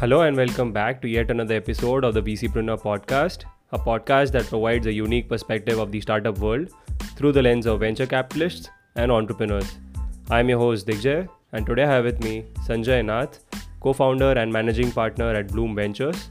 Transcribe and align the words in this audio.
Hello 0.00 0.20
and 0.20 0.36
welcome 0.36 0.72
back 0.72 1.00
to 1.00 1.08
yet 1.08 1.30
another 1.30 1.54
episode 1.54 2.04
of 2.04 2.12
the 2.12 2.20
VCpreneur 2.20 2.78
podcast, 2.78 3.44
a 3.72 3.78
podcast 3.78 4.30
that 4.32 4.44
provides 4.44 4.86
a 4.86 4.92
unique 4.92 5.26
perspective 5.26 5.78
of 5.78 5.90
the 5.90 6.02
startup 6.02 6.36
world 6.36 6.68
through 7.16 7.32
the 7.32 7.40
lens 7.40 7.64
of 7.64 7.80
venture 7.80 8.04
capitalists 8.04 8.68
and 8.96 9.10
entrepreneurs. 9.10 9.78
I'm 10.28 10.50
your 10.50 10.58
host 10.58 10.86
Digjay, 10.86 11.26
and 11.52 11.64
today 11.64 11.84
I 11.84 11.92
have 11.92 12.04
with 12.04 12.22
me 12.22 12.44
Sanjay 12.66 13.02
Nath, 13.02 13.40
co-founder 13.80 14.32
and 14.32 14.52
managing 14.52 14.92
partner 14.92 15.30
at 15.30 15.48
Blume 15.48 15.74
Ventures. 15.74 16.28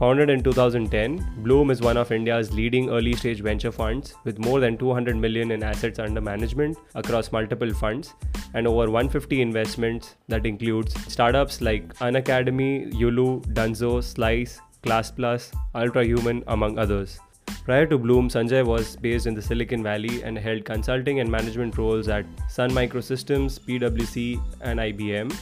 Founded 0.00 0.28
in 0.28 0.42
2010, 0.42 1.42
Blume 1.44 1.70
is 1.70 1.80
one 1.80 1.96
of 1.96 2.10
India's 2.10 2.52
leading 2.52 2.90
early 2.90 3.12
stage 3.12 3.40
venture 3.40 3.70
funds 3.70 4.16
with 4.24 4.40
more 4.40 4.58
than 4.58 4.76
200 4.76 5.16
million 5.16 5.52
in 5.52 5.62
assets 5.62 6.00
under 6.00 6.20
management 6.20 6.76
across 6.96 7.30
multiple 7.30 7.72
funds 7.72 8.12
and 8.54 8.66
over 8.66 8.90
150 8.90 9.40
investments 9.40 10.16
that 10.26 10.46
includes 10.46 11.00
startups 11.12 11.60
like 11.60 11.94
Unacademy, 11.98 12.92
Yulu, 12.92 13.46
Dunzo, 13.54 14.02
Slice, 14.02 14.60
ClassPlus, 14.82 15.54
Ultrahuman, 15.76 16.42
among 16.48 16.76
others. 16.76 17.20
Prior 17.64 17.86
to 17.86 17.96
Blume, 17.96 18.28
Sanjay 18.28 18.66
was 18.66 18.96
based 18.96 19.26
in 19.28 19.34
the 19.34 19.42
Silicon 19.42 19.84
Valley 19.84 20.22
and 20.24 20.36
held 20.36 20.64
consulting 20.64 21.20
and 21.20 21.30
management 21.30 21.78
roles 21.78 22.08
at 22.08 22.26
Sun 22.48 22.72
Microsystems, 22.72 23.60
PwC, 23.60 24.42
and 24.60 24.80
IBM, 24.80 25.32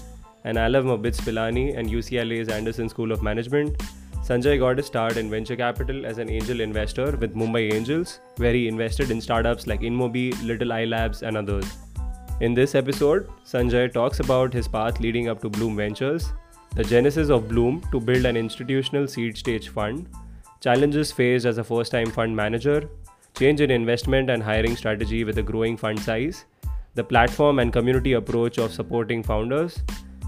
and 0.45 0.59
alum 0.59 0.89
of 0.89 1.01
BITS 1.01 1.23
Pilani 1.23 1.75
and 1.77 1.89
UCLA's 1.89 2.51
Anderson 2.51 2.89
School 2.91 3.13
of 3.13 3.23
Management, 3.23 3.81
Sanjay 4.27 4.57
got 4.57 4.79
a 4.79 4.83
start 4.85 5.17
in 5.17 5.29
venture 5.29 5.57
capital 5.57 6.07
as 6.07 6.19
an 6.19 6.31
angel 6.31 6.61
investor 6.61 7.11
with 7.17 7.35
Mumbai 7.35 7.73
Angels, 7.73 8.21
where 8.37 8.53
he 8.53 8.69
invested 8.69 9.11
in 9.11 9.21
startups 9.21 9.67
like 9.67 9.81
InMobi, 9.81 10.41
Little 10.45 10.73
Eye 10.73 10.85
Labs, 10.85 11.25
and 11.25 11.37
others. 11.37 11.67
In 12.41 12.55
this 12.55 12.77
episode, 12.77 13.29
Sanjay 13.45 13.93
talks 13.93 14.21
about 14.21 14.53
his 14.53 14.69
path 14.69 15.01
leading 15.01 15.29
up 15.29 15.41
to 15.43 15.51
Blume 15.51 15.77
Ventures, 15.77 16.33
the 16.77 16.85
genesis 16.85 17.31
of 17.31 17.49
Blume 17.49 17.83
to 17.91 17.99
build 17.99 18.25
an 18.25 18.37
institutional 18.37 19.09
seed 19.09 19.37
stage 19.37 19.71
fund, 19.71 20.09
challenges 20.61 21.11
faced 21.11 21.45
as 21.45 21.59
a 21.59 21.65
first 21.65 21.91
time 21.91 22.11
fund 22.13 22.35
manager, 22.35 22.89
change 23.37 23.61
in 23.61 23.73
investment 23.73 24.31
and 24.31 24.41
hiring 24.41 24.77
strategy 24.77 25.25
with 25.25 25.39
a 25.39 25.43
growing 25.43 25.77
fund 25.77 25.99
size, 25.99 26.45
the 26.95 27.03
platform 27.03 27.59
and 27.59 27.73
community 27.73 28.13
approach 28.13 28.59
of 28.59 28.73
supporting 28.73 29.21
founders, 29.21 29.83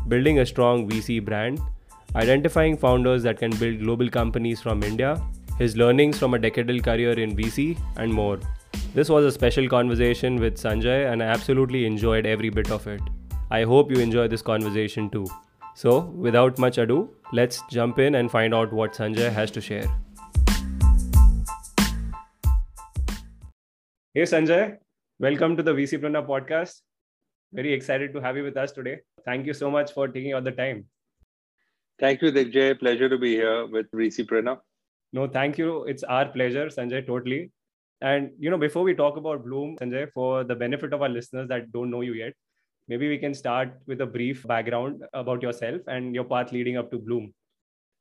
building 0.08 0.40
a 0.40 0.46
strong 0.46 0.88
VC 0.90 1.24
brand, 1.24 1.60
identifying 2.16 2.76
founders 2.76 3.22
that 3.24 3.38
can 3.38 3.50
build 3.56 3.80
global 3.80 4.08
companies 4.08 4.60
from 4.60 4.82
India, 4.82 5.20
his 5.58 5.76
learnings 5.76 6.18
from 6.18 6.34
a 6.34 6.38
decadal 6.38 6.82
career 6.82 7.18
in 7.18 7.36
VC, 7.36 7.78
and 7.96 8.12
more. 8.12 8.38
This 8.94 9.08
was 9.08 9.24
a 9.24 9.32
special 9.32 9.68
conversation 9.68 10.36
with 10.36 10.56
Sanjay, 10.56 11.12
and 11.12 11.22
I 11.22 11.26
absolutely 11.26 11.84
enjoyed 11.86 12.26
every 12.26 12.50
bit 12.50 12.70
of 12.70 12.86
it. 12.86 13.00
I 13.50 13.64
hope 13.64 13.90
you 13.90 13.98
enjoy 13.98 14.28
this 14.28 14.42
conversation 14.42 15.10
too. 15.10 15.26
So, 15.74 16.00
without 16.26 16.58
much 16.58 16.78
ado, 16.78 17.10
let's 17.32 17.60
jump 17.68 17.98
in 17.98 18.14
and 18.14 18.30
find 18.30 18.54
out 18.54 18.72
what 18.72 18.92
Sanjay 18.92 19.32
has 19.32 19.50
to 19.50 19.60
share. 19.60 19.86
Hey 24.14 24.22
Sanjay, 24.22 24.76
welcome 25.18 25.56
to 25.56 25.62
the 25.64 25.72
VC 25.72 25.98
VCpreneur 25.98 26.24
podcast. 26.24 26.82
Very 27.52 27.72
excited 27.72 28.12
to 28.12 28.20
have 28.20 28.36
you 28.36 28.44
with 28.44 28.56
us 28.56 28.70
today. 28.70 29.00
Thank 29.24 29.46
you 29.46 29.52
so 29.52 29.68
much 29.68 29.92
for 29.92 30.06
taking 30.06 30.32
out 30.32 30.44
the 30.44 30.52
time. 30.52 30.84
Thank 31.98 32.22
you, 32.22 32.32
Digjay. 32.32 32.78
Pleasure 32.78 33.08
to 33.08 33.18
be 33.18 33.34
here 33.34 33.66
with 33.66 33.86
Rishi 33.92 34.24
VCpreneur. 34.24 34.58
No, 35.12 35.28
thank 35.28 35.58
you. 35.58 35.84
It's 35.84 36.02
our 36.02 36.26
pleasure, 36.26 36.66
Sanjay, 36.66 37.06
totally. 37.06 37.52
And 38.00 38.30
you 38.38 38.50
know, 38.50 38.58
before 38.58 38.82
we 38.82 38.94
talk 38.94 39.16
about 39.16 39.44
Blume, 39.44 39.76
Sanjay, 39.80 40.10
for 40.12 40.42
the 40.42 40.56
benefit 40.56 40.92
of 40.92 41.02
our 41.02 41.08
listeners 41.08 41.48
that 41.48 41.70
don't 41.72 41.90
know 41.90 42.00
you 42.00 42.14
yet, 42.14 42.32
maybe 42.88 43.08
we 43.08 43.16
can 43.18 43.32
start 43.32 43.72
with 43.86 44.00
a 44.00 44.06
brief 44.06 44.44
background 44.46 45.04
about 45.12 45.40
yourself 45.40 45.80
and 45.86 46.14
your 46.14 46.24
path 46.24 46.50
leading 46.50 46.76
up 46.76 46.90
to 46.90 46.98
Blume. 46.98 47.32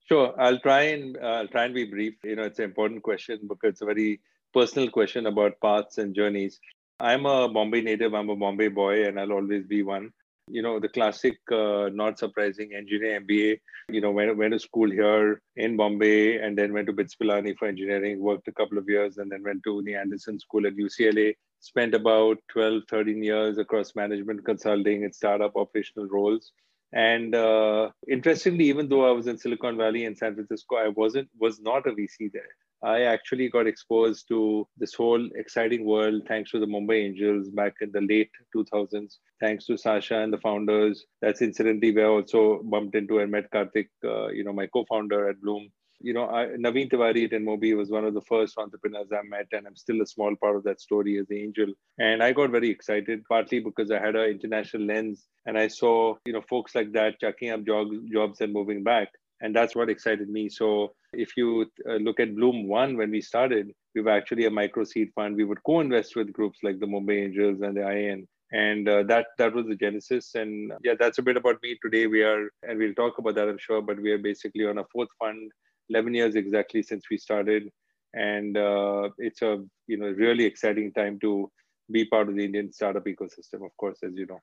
Sure, 0.09 0.33
I'll 0.39 0.59
try 0.59 0.81
and 0.95 1.15
uh, 1.17 1.41
I'll 1.41 1.47
try 1.47 1.65
and 1.65 1.73
be 1.73 1.85
brief. 1.85 2.15
You 2.23 2.35
know, 2.35 2.43
it's 2.43 2.59
an 2.59 2.65
important 2.65 3.03
question 3.03 3.39
because 3.47 3.69
it's 3.73 3.81
a 3.81 3.85
very 3.85 4.19
personal 4.53 4.89
question 4.89 5.27
about 5.27 5.61
paths 5.61 5.99
and 5.99 6.15
journeys. 6.15 6.59
I'm 6.99 7.27
a 7.27 7.47
Bombay 7.47 7.81
native. 7.81 8.15
I'm 8.15 8.29
a 8.29 8.35
Bombay 8.35 8.69
boy, 8.69 9.05
and 9.05 9.19
I'll 9.19 9.33
always 9.33 9.65
be 9.65 9.83
one 9.83 10.11
you 10.47 10.61
know 10.61 10.79
the 10.79 10.89
classic 10.89 11.37
uh, 11.51 11.89
not 11.93 12.19
surprising 12.19 12.73
engineer 12.73 13.21
mba 13.21 13.59
you 13.89 14.01
know 14.01 14.11
went, 14.11 14.35
went 14.37 14.53
to 14.53 14.59
school 14.59 14.89
here 14.89 15.41
in 15.55 15.77
bombay 15.77 16.37
and 16.37 16.57
then 16.57 16.73
went 16.73 16.87
to 16.87 16.93
BITS 16.93 17.15
Pilani 17.15 17.55
for 17.57 17.67
engineering 17.67 18.19
worked 18.19 18.47
a 18.47 18.51
couple 18.51 18.77
of 18.77 18.87
years 18.87 19.17
and 19.17 19.31
then 19.31 19.43
went 19.43 19.63
to 19.63 19.81
the 19.83 19.95
anderson 19.95 20.39
school 20.39 20.67
at 20.67 20.75
ucla 20.75 21.33
spent 21.59 21.93
about 21.93 22.37
12 22.51 22.83
13 22.89 23.23
years 23.23 23.57
across 23.57 23.95
management 23.95 24.43
consulting 24.43 25.05
and 25.05 25.15
startup 25.15 25.55
operational 25.55 26.07
roles. 26.09 26.51
And 26.91 27.33
uh, 27.33 27.89
interestingly 28.07 28.65
even 28.65 28.89
though 28.89 29.07
i 29.07 29.11
was 29.11 29.27
in 29.27 29.37
silicon 29.37 29.77
valley 29.77 30.05
and 30.05 30.17
san 30.17 30.35
francisco 30.35 30.75
i 30.75 30.89
wasn't 30.89 31.29
was 31.39 31.59
not 31.59 31.87
a 31.87 31.91
vc 31.91 32.31
there 32.31 32.53
I 32.83 33.03
actually 33.03 33.49
got 33.49 33.65
exposed 33.65 34.27
to 34.27 34.67
this 34.77 34.93
whole 34.93 35.29
exciting 35.35 35.85
world 35.85 36.23
thanks 36.27 36.51
to 36.51 36.59
the 36.59 36.65
Mumbai 36.65 37.05
Angels 37.05 37.49
back 37.49 37.75
in 37.79 37.91
the 37.93 38.01
late 38.01 38.31
2000s. 38.55 39.19
Thanks 39.39 39.65
to 39.67 39.77
Sasha 39.77 40.19
and 40.19 40.33
the 40.33 40.37
founders. 40.39 41.05
That's 41.21 41.41
incidentally 41.41 41.95
where 41.95 42.07
I 42.07 42.09
also 42.09 42.61
bumped 42.63 42.95
into 42.95 43.19
and 43.19 43.31
met 43.31 43.49
Karthik, 43.51 43.87
uh, 44.03 44.27
you 44.27 44.43
know, 44.43 44.51
my 44.51 44.67
co-founder 44.67 45.29
at 45.29 45.39
Blume. 45.39 45.69
You 46.01 46.13
know, 46.13 46.29
I, 46.29 46.47
Naveen 46.47 46.91
Tiwari 46.91 47.23
at 47.23 47.31
InMobi 47.31 47.77
was 47.77 47.89
one 47.89 48.03
of 48.03 48.13
the 48.13 48.21
first 48.21 48.57
entrepreneurs 48.57 49.07
I 49.13 49.25
met, 49.25 49.47
and 49.53 49.65
I'm 49.65 49.77
still 49.77 50.01
a 50.01 50.05
small 50.05 50.35
part 50.35 50.57
of 50.57 50.63
that 50.65 50.81
story 50.81 51.17
as 51.17 51.27
the 51.27 51.41
angel. 51.41 51.67
And 51.97 52.21
I 52.21 52.33
got 52.33 52.49
very 52.49 52.69
excited, 52.69 53.23
partly 53.29 53.61
because 53.61 53.89
I 53.89 53.99
had 53.99 54.17
an 54.17 54.29
international 54.29 54.83
lens, 54.83 55.27
and 55.45 55.57
I 55.57 55.69
saw, 55.69 56.15
you 56.25 56.33
know, 56.33 56.41
folks 56.41 56.75
like 56.75 56.91
that 56.91 57.21
chucking 57.21 57.51
up 57.51 57.65
jobs, 57.65 57.95
jobs 58.11 58.41
and 58.41 58.51
moving 58.51 58.83
back 58.83 59.07
and 59.43 59.55
that's 59.55 59.75
what 59.75 59.89
excited 59.89 60.29
me. 60.29 60.49
So 60.49 60.95
if 61.13 61.37
you 61.37 61.67
uh, 61.87 61.95
look 61.95 62.19
at 62.19 62.35
blume 62.35 62.67
one 62.67 62.97
when 62.97 63.11
we 63.11 63.21
started 63.21 63.71
we 63.93 64.01
were 64.01 64.11
actually 64.11 64.45
a 64.45 64.49
micro 64.49 64.83
seed 64.83 65.11
fund. 65.13 65.35
We 65.35 65.43
would 65.43 65.61
co-invest 65.63 66.15
with 66.15 66.33
groups 66.33 66.59
like 66.63 66.79
the 66.79 66.87
mumbai 66.87 67.25
angels 67.25 67.61
and 67.61 67.77
the 67.77 67.81
IAN 67.81 68.27
and 68.51 68.89
uh, 68.89 69.03
that 69.03 69.27
that 69.37 69.53
was 69.53 69.67
the 69.67 69.75
genesis. 69.75 70.33
And 70.33 70.73
yeah 70.83 70.95
that's 70.99 71.19
a 71.19 71.21
bit 71.21 71.37
about 71.37 71.57
me. 71.61 71.77
Today 71.83 72.07
we 72.07 72.23
are 72.23 72.49
and 72.67 72.79
we'll 72.79 72.95
talk 72.95 73.19
about 73.19 73.35
that 73.35 73.49
i'm 73.49 73.59
sure 73.59 73.81
but 73.81 74.01
we 74.01 74.11
are 74.11 74.17
basically 74.29 74.65
on 74.65 74.79
a 74.79 74.85
fourth 74.91 75.09
fund 75.19 75.51
11 75.89 76.13
years 76.13 76.35
exactly 76.35 76.81
since 76.81 77.03
we 77.11 77.17
started. 77.17 77.69
And 78.15 78.57
uh, 78.57 79.09
it's 79.17 79.41
a 79.41 79.63
you 79.87 79.97
know 79.97 80.07
really 80.25 80.45
exciting 80.45 80.91
time 80.93 81.19
to 81.19 81.51
be 81.91 82.05
part 82.05 82.29
of 82.29 82.35
the 82.35 82.45
indian 82.45 82.71
startup 82.71 83.05
ecosystem 83.05 83.65
of 83.65 83.75
course 83.77 83.99
as 84.03 84.13
you 84.15 84.25
know 84.25 84.39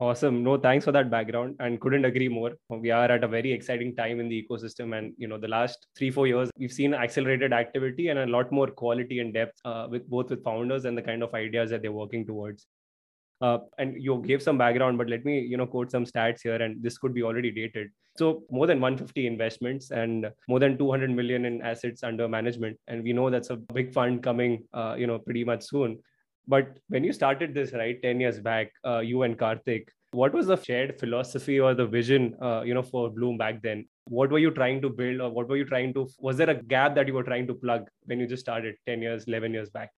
Awesome. 0.00 0.42
No, 0.42 0.56
thanks 0.56 0.84
for 0.84 0.90
that 0.92 1.10
background 1.10 1.54
and 1.60 1.80
couldn't 1.80 2.04
agree 2.04 2.28
more. 2.28 2.52
We 2.68 2.90
are 2.90 3.10
at 3.10 3.22
a 3.22 3.28
very 3.28 3.52
exciting 3.52 3.94
time 3.94 4.18
in 4.18 4.28
the 4.28 4.44
ecosystem. 4.44 4.98
And, 4.98 5.14
you 5.16 5.28
know, 5.28 5.38
the 5.38 5.46
last 5.46 5.86
three, 5.96 6.10
four 6.10 6.26
years, 6.26 6.50
we've 6.58 6.72
seen 6.72 6.92
accelerated 6.92 7.52
activity 7.52 8.08
and 8.08 8.18
a 8.18 8.26
lot 8.26 8.50
more 8.50 8.66
quality 8.66 9.20
and 9.20 9.32
depth 9.32 9.60
uh, 9.64 9.86
with 9.88 10.08
both 10.10 10.30
with 10.30 10.42
founders 10.42 10.86
and 10.86 10.98
the 10.98 11.02
kind 11.02 11.22
of 11.22 11.32
ideas 11.34 11.70
that 11.70 11.82
they're 11.82 11.92
working 11.92 12.26
towards. 12.26 12.66
Uh, 13.42 13.58
and 13.78 14.00
you 14.00 14.22
gave 14.24 14.40
some 14.40 14.56
background, 14.56 14.96
but 14.96 15.08
let 15.08 15.24
me, 15.24 15.40
you 15.40 15.56
know, 15.56 15.66
quote 15.66 15.90
some 15.90 16.04
stats 16.04 16.42
here, 16.44 16.54
and 16.54 16.80
this 16.80 16.96
could 16.96 17.12
be 17.12 17.24
already 17.24 17.50
dated. 17.50 17.88
So 18.16 18.44
more 18.50 18.68
than 18.68 18.80
150 18.80 19.26
investments 19.26 19.90
and 19.90 20.30
more 20.48 20.60
than 20.60 20.78
200 20.78 21.10
million 21.10 21.44
in 21.44 21.60
assets 21.60 22.04
under 22.04 22.28
management, 22.28 22.78
and 22.86 23.02
we 23.02 23.12
know 23.12 23.30
that's 23.30 23.50
a 23.50 23.56
big 23.56 23.92
fund 23.92 24.22
coming, 24.22 24.64
uh, 24.72 24.94
you 24.96 25.08
know, 25.08 25.18
pretty 25.18 25.44
much 25.44 25.64
soon. 25.64 25.98
But 26.48 26.78
when 26.88 27.04
you 27.04 27.12
started 27.12 27.54
this, 27.54 27.72
right, 27.72 28.02
10 28.02 28.20
years 28.20 28.40
back, 28.40 28.72
uh, 28.84 28.98
you 28.98 29.22
and 29.22 29.38
Karthik, 29.38 29.88
what 30.12 30.34
was 30.34 30.46
the 30.48 30.56
shared 30.62 30.98
philosophy 30.98 31.58
or 31.58 31.74
the 31.74 31.86
vision, 31.86 32.36
uh, 32.42 32.62
you 32.62 32.74
know, 32.74 32.82
for 32.82 33.10
Blume 33.10 33.38
back 33.38 33.62
then? 33.62 33.86
What 34.04 34.30
were 34.30 34.38
you 34.38 34.50
trying 34.50 34.82
to 34.82 34.90
build 34.90 35.20
or 35.20 35.30
what 35.30 35.48
were 35.48 35.56
you 35.56 35.64
trying 35.64 35.94
to, 35.94 36.08
was 36.18 36.36
there 36.36 36.50
a 36.50 36.54
gap 36.54 36.94
that 36.96 37.06
you 37.06 37.14
were 37.14 37.22
trying 37.22 37.46
to 37.46 37.54
plug 37.54 37.88
when 38.04 38.20
you 38.20 38.26
just 38.26 38.40
started 38.40 38.76
10 38.86 39.00
years, 39.00 39.24
11 39.24 39.54
years 39.54 39.70
back? 39.70 39.90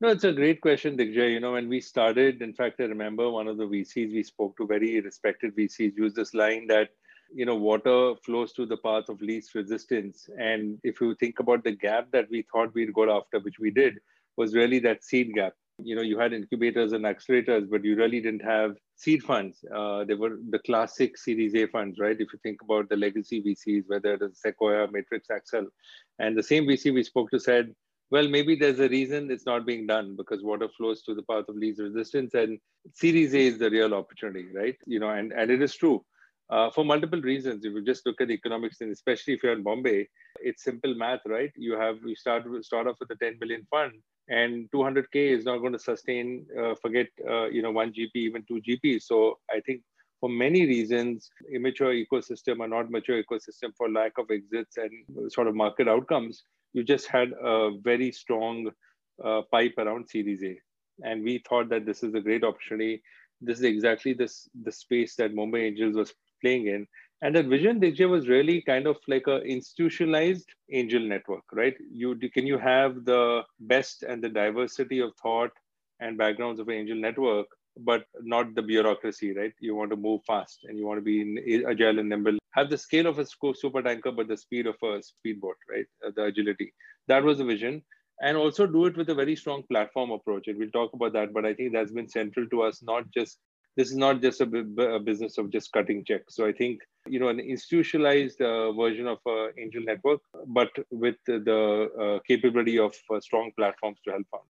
No, 0.00 0.08
it's 0.08 0.24
a 0.24 0.32
great 0.32 0.60
question, 0.60 0.96
Digjay. 0.96 1.30
You 1.32 1.38
know, 1.38 1.52
when 1.52 1.68
we 1.68 1.80
started, 1.80 2.42
in 2.42 2.52
fact, 2.54 2.80
I 2.80 2.84
remember 2.84 3.30
one 3.30 3.46
of 3.46 3.56
the 3.56 3.66
VCs 3.66 4.12
we 4.12 4.24
spoke 4.24 4.56
to, 4.56 4.66
very 4.66 5.00
respected 5.00 5.54
VCs, 5.54 5.96
used 5.96 6.16
this 6.16 6.34
line 6.34 6.66
that, 6.66 6.88
you 7.32 7.46
know, 7.46 7.54
water 7.54 8.14
flows 8.24 8.50
through 8.50 8.66
the 8.66 8.78
path 8.78 9.08
of 9.08 9.22
least 9.22 9.54
resistance. 9.54 10.28
And 10.40 10.80
if 10.82 11.00
you 11.00 11.14
think 11.14 11.38
about 11.38 11.62
the 11.62 11.70
gap 11.76 12.10
that 12.10 12.28
we 12.30 12.44
thought 12.50 12.74
we'd 12.74 12.92
go 12.94 13.16
after, 13.16 13.38
which 13.38 13.60
we 13.60 13.70
did, 13.70 14.00
was 14.36 14.54
really 14.54 14.80
that 14.80 15.04
seed 15.04 15.34
gap 15.34 15.52
you 15.84 15.96
know 15.96 16.02
you 16.02 16.18
had 16.18 16.32
incubators 16.32 16.92
and 16.92 17.04
accelerators 17.04 17.68
but 17.70 17.84
you 17.84 17.94
really 17.96 18.20
didn't 18.20 18.42
have 18.42 18.76
seed 18.96 19.22
funds 19.22 19.64
uh, 19.74 20.04
they 20.04 20.14
were 20.14 20.38
the 20.50 20.58
classic 20.60 21.16
series 21.16 21.54
a 21.54 21.66
funds 21.66 21.98
right 21.98 22.20
if 22.20 22.32
you 22.32 22.38
think 22.42 22.60
about 22.62 22.88
the 22.88 22.96
legacy 22.96 23.42
vcs 23.42 23.84
whether 23.86 24.14
it 24.14 24.22
is 24.22 24.40
sequoia 24.40 24.86
matrix 24.90 25.28
accel 25.28 25.66
and 26.18 26.36
the 26.36 26.42
same 26.42 26.64
vc 26.66 26.92
we 26.92 27.02
spoke 27.02 27.30
to 27.30 27.40
said 27.40 27.74
well 28.10 28.28
maybe 28.28 28.54
there's 28.54 28.80
a 28.80 28.88
reason 28.88 29.30
it's 29.30 29.46
not 29.46 29.66
being 29.66 29.86
done 29.86 30.14
because 30.16 30.42
water 30.42 30.68
flows 30.76 31.02
to 31.02 31.14
the 31.14 31.22
path 31.30 31.48
of 31.48 31.56
least 31.56 31.80
resistance 31.80 32.34
and 32.34 32.58
series 32.94 33.34
a 33.34 33.46
is 33.46 33.58
the 33.58 33.70
real 33.70 33.94
opportunity 33.94 34.48
right 34.54 34.76
you 34.86 35.00
know 35.00 35.10
and, 35.10 35.32
and 35.32 35.50
it 35.50 35.62
is 35.62 35.74
true 35.74 36.04
uh, 36.52 36.70
for 36.70 36.84
multiple 36.84 37.20
reasons. 37.20 37.64
If 37.64 37.72
you 37.72 37.82
just 37.82 38.04
look 38.04 38.20
at 38.20 38.30
economics, 38.30 38.82
and 38.82 38.92
especially 38.92 39.34
if 39.34 39.42
you're 39.42 39.54
in 39.54 39.62
Bombay, 39.62 40.06
it's 40.40 40.62
simple 40.62 40.94
math, 40.94 41.20
right? 41.26 41.50
You 41.56 41.78
have 41.78 41.96
you 42.04 42.14
start 42.14 42.44
start 42.62 42.86
off 42.86 42.96
with 43.00 43.10
a 43.10 43.16
10 43.16 43.38
billion 43.40 43.66
fund, 43.70 43.92
and 44.28 44.70
200k 44.70 45.14
is 45.14 45.44
not 45.44 45.58
going 45.58 45.72
to 45.72 45.78
sustain. 45.78 46.46
Uh, 46.58 46.74
forget 46.74 47.08
uh, 47.28 47.46
you 47.46 47.62
know 47.62 47.70
one 47.70 47.92
GP, 47.92 48.14
even 48.14 48.44
two 48.44 48.60
GPs. 48.60 49.02
So 49.02 49.38
I 49.50 49.60
think 49.60 49.82
for 50.20 50.28
many 50.28 50.64
reasons, 50.66 51.30
immature 51.52 51.92
ecosystem 51.92 52.60
or 52.60 52.68
not 52.68 52.90
mature 52.90 53.20
ecosystem 53.20 53.74
for 53.76 53.90
lack 53.90 54.18
of 54.18 54.30
exits 54.30 54.76
and 54.76 55.32
sort 55.32 55.48
of 55.48 55.56
market 55.56 55.88
outcomes, 55.88 56.44
you 56.72 56.84
just 56.84 57.08
had 57.08 57.32
a 57.42 57.72
very 57.82 58.12
strong 58.12 58.70
uh, 59.24 59.42
pipe 59.50 59.74
around 59.78 60.08
Series 60.08 60.44
A. 60.44 60.56
And 61.02 61.24
we 61.24 61.42
thought 61.48 61.68
that 61.70 61.86
this 61.86 62.04
is 62.04 62.14
a 62.14 62.20
great 62.20 62.44
opportunity. 62.44 63.02
This 63.40 63.58
is 63.58 63.64
exactly 63.64 64.12
this 64.12 64.48
the 64.62 64.70
space 64.70 65.16
that 65.16 65.34
Mumbai 65.34 65.66
Angels 65.66 65.96
was 65.96 66.14
playing 66.40 66.68
in. 66.68 66.86
And 67.22 67.34
that 67.36 67.46
vision, 67.46 67.80
Digvijay, 67.80 68.08
was 68.10 68.28
really 68.28 68.60
kind 68.62 68.86
of 68.86 68.98
like 69.08 69.26
a 69.28 69.40
institutionalized 69.42 70.48
angel 70.72 71.00
network, 71.00 71.44
right? 71.52 71.74
You 71.90 72.16
can 72.34 72.46
you 72.46 72.58
have 72.58 73.04
the 73.04 73.42
best 73.60 74.02
and 74.02 74.22
the 74.22 74.28
diversity 74.28 74.98
of 74.98 75.12
thought 75.22 75.50
and 76.00 76.18
backgrounds 76.18 76.60
of 76.60 76.68
an 76.68 76.74
angel 76.74 76.96
network, 76.96 77.46
but 77.78 78.04
not 78.20 78.54
the 78.56 78.62
bureaucracy, 78.62 79.32
right? 79.32 79.52
You 79.60 79.76
want 79.76 79.90
to 79.90 79.96
move 79.96 80.22
fast 80.26 80.64
and 80.64 80.76
you 80.76 80.84
want 80.86 80.98
to 80.98 81.02
be 81.02 81.64
agile 81.68 82.00
and 82.00 82.08
nimble. 82.08 82.38
Have 82.54 82.70
the 82.70 82.78
scale 82.78 83.06
of 83.06 83.18
a 83.20 83.26
super 83.54 83.82
tanker, 83.82 84.10
but 84.10 84.28
the 84.28 84.36
speed 84.36 84.66
of 84.66 84.76
a 84.82 85.02
speedboat, 85.02 85.56
right? 85.70 85.86
Uh, 86.06 86.10
the 86.16 86.24
agility. 86.24 86.74
That 87.06 87.22
was 87.22 87.38
the 87.38 87.44
vision. 87.44 87.82
And 88.20 88.36
also 88.36 88.66
do 88.66 88.86
it 88.86 88.96
with 88.96 89.08
a 89.10 89.14
very 89.14 89.36
strong 89.36 89.62
platform 89.70 90.10
approach. 90.10 90.48
And 90.48 90.58
we'll 90.58 90.70
talk 90.70 90.92
about 90.92 91.12
that. 91.14 91.32
But 91.32 91.46
I 91.46 91.54
think 91.54 91.72
that's 91.72 91.92
been 91.92 92.08
central 92.08 92.48
to 92.48 92.62
us, 92.62 92.82
not 92.82 93.10
just 93.10 93.38
this 93.76 93.90
is 93.90 93.96
not 93.96 94.20
just 94.20 94.40
a, 94.40 94.46
a 94.96 95.00
business 95.00 95.38
of 95.38 95.50
just 95.50 95.72
cutting 95.72 96.04
checks. 96.04 96.34
So 96.36 96.46
I 96.46 96.52
think 96.52 96.80
you 97.06 97.18
know 97.18 97.28
an 97.28 97.40
institutionalized 97.40 98.40
uh, 98.40 98.72
version 98.72 99.06
of 99.06 99.18
uh, 99.26 99.48
angel 99.58 99.82
network, 99.82 100.20
but 100.48 100.70
with 100.90 101.16
the 101.26 101.88
uh, 102.00 102.18
capability 102.26 102.78
of 102.78 102.94
uh, 103.12 103.20
strong 103.20 103.50
platforms 103.56 103.98
to 104.04 104.12
help 104.12 104.26
out. 104.34 104.46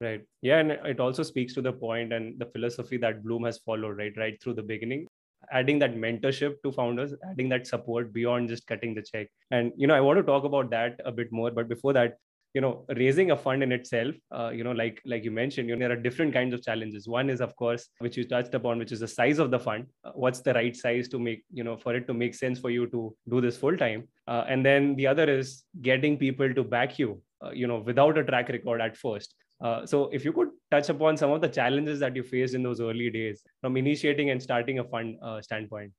Right. 0.00 0.22
Yeah, 0.40 0.58
and 0.58 0.72
it 0.72 0.98
also 0.98 1.22
speaks 1.22 1.54
to 1.54 1.62
the 1.62 1.72
point 1.72 2.12
and 2.12 2.36
the 2.38 2.46
philosophy 2.46 2.96
that 2.96 3.22
Blume 3.22 3.44
has 3.44 3.58
followed, 3.58 3.98
right, 3.98 4.12
right 4.16 4.42
through 4.42 4.54
the 4.54 4.62
beginning. 4.62 5.06
Adding 5.52 5.78
that 5.78 5.94
mentorship 5.94 6.56
to 6.64 6.72
founders, 6.72 7.14
adding 7.30 7.48
that 7.50 7.68
support 7.68 8.12
beyond 8.12 8.48
just 8.48 8.66
cutting 8.66 8.94
the 8.94 9.02
check. 9.02 9.28
And 9.52 9.72
you 9.76 9.86
know, 9.86 9.94
I 9.94 10.00
want 10.00 10.18
to 10.18 10.24
talk 10.24 10.42
about 10.44 10.70
that 10.70 11.00
a 11.04 11.12
bit 11.12 11.30
more. 11.30 11.52
But 11.52 11.68
before 11.68 11.92
that, 11.92 12.16
you 12.54 12.60
know 12.60 12.84
raising 12.96 13.30
a 13.30 13.36
fund 13.36 13.62
in 13.62 13.72
itself 13.72 14.14
uh, 14.30 14.50
you 14.50 14.64
know 14.64 14.72
like 14.72 15.00
like 15.06 15.24
you 15.24 15.30
mentioned 15.30 15.68
you 15.68 15.76
know 15.76 15.86
there 15.86 15.96
are 15.96 16.00
different 16.00 16.32
kinds 16.32 16.54
of 16.54 16.62
challenges. 16.62 17.08
One 17.08 17.30
is 17.30 17.40
of 17.40 17.54
course 17.56 17.88
which 17.98 18.16
you 18.16 18.24
touched 18.24 18.54
upon 18.54 18.78
which 18.78 18.92
is 18.92 19.00
the 19.00 19.08
size 19.08 19.38
of 19.38 19.50
the 19.50 19.58
fund. 19.58 19.86
Uh, 20.04 20.12
what's 20.14 20.40
the 20.40 20.54
right 20.54 20.76
size 20.76 21.08
to 21.08 21.18
make 21.18 21.44
you 21.52 21.64
know 21.64 21.76
for 21.76 21.94
it 21.94 22.06
to 22.08 22.14
make 22.14 22.34
sense 22.34 22.58
for 22.58 22.70
you 22.70 22.86
to 22.88 23.14
do 23.28 23.40
this 23.40 23.56
full 23.56 23.76
time? 23.76 24.08
Uh, 24.28 24.44
and 24.48 24.64
then 24.64 24.94
the 24.96 25.06
other 25.06 25.28
is 25.28 25.64
getting 25.80 26.18
people 26.18 26.52
to 26.54 26.62
back 26.62 26.98
you 26.98 27.20
uh, 27.44 27.50
you 27.50 27.66
know 27.66 27.78
without 27.78 28.18
a 28.18 28.24
track 28.24 28.48
record 28.48 28.80
at 28.80 28.96
first. 28.96 29.34
Uh, 29.62 29.86
so 29.86 30.10
if 30.12 30.24
you 30.24 30.32
could 30.32 30.48
touch 30.72 30.88
upon 30.88 31.16
some 31.16 31.30
of 31.30 31.40
the 31.40 31.48
challenges 31.48 32.00
that 32.00 32.16
you 32.16 32.22
faced 32.22 32.54
in 32.54 32.64
those 32.64 32.80
early 32.80 33.08
days 33.10 33.44
from 33.60 33.76
initiating 33.76 34.30
and 34.30 34.42
starting 34.42 34.80
a 34.80 34.84
fund 34.84 35.16
uh, 35.22 35.40
standpoint 35.40 35.92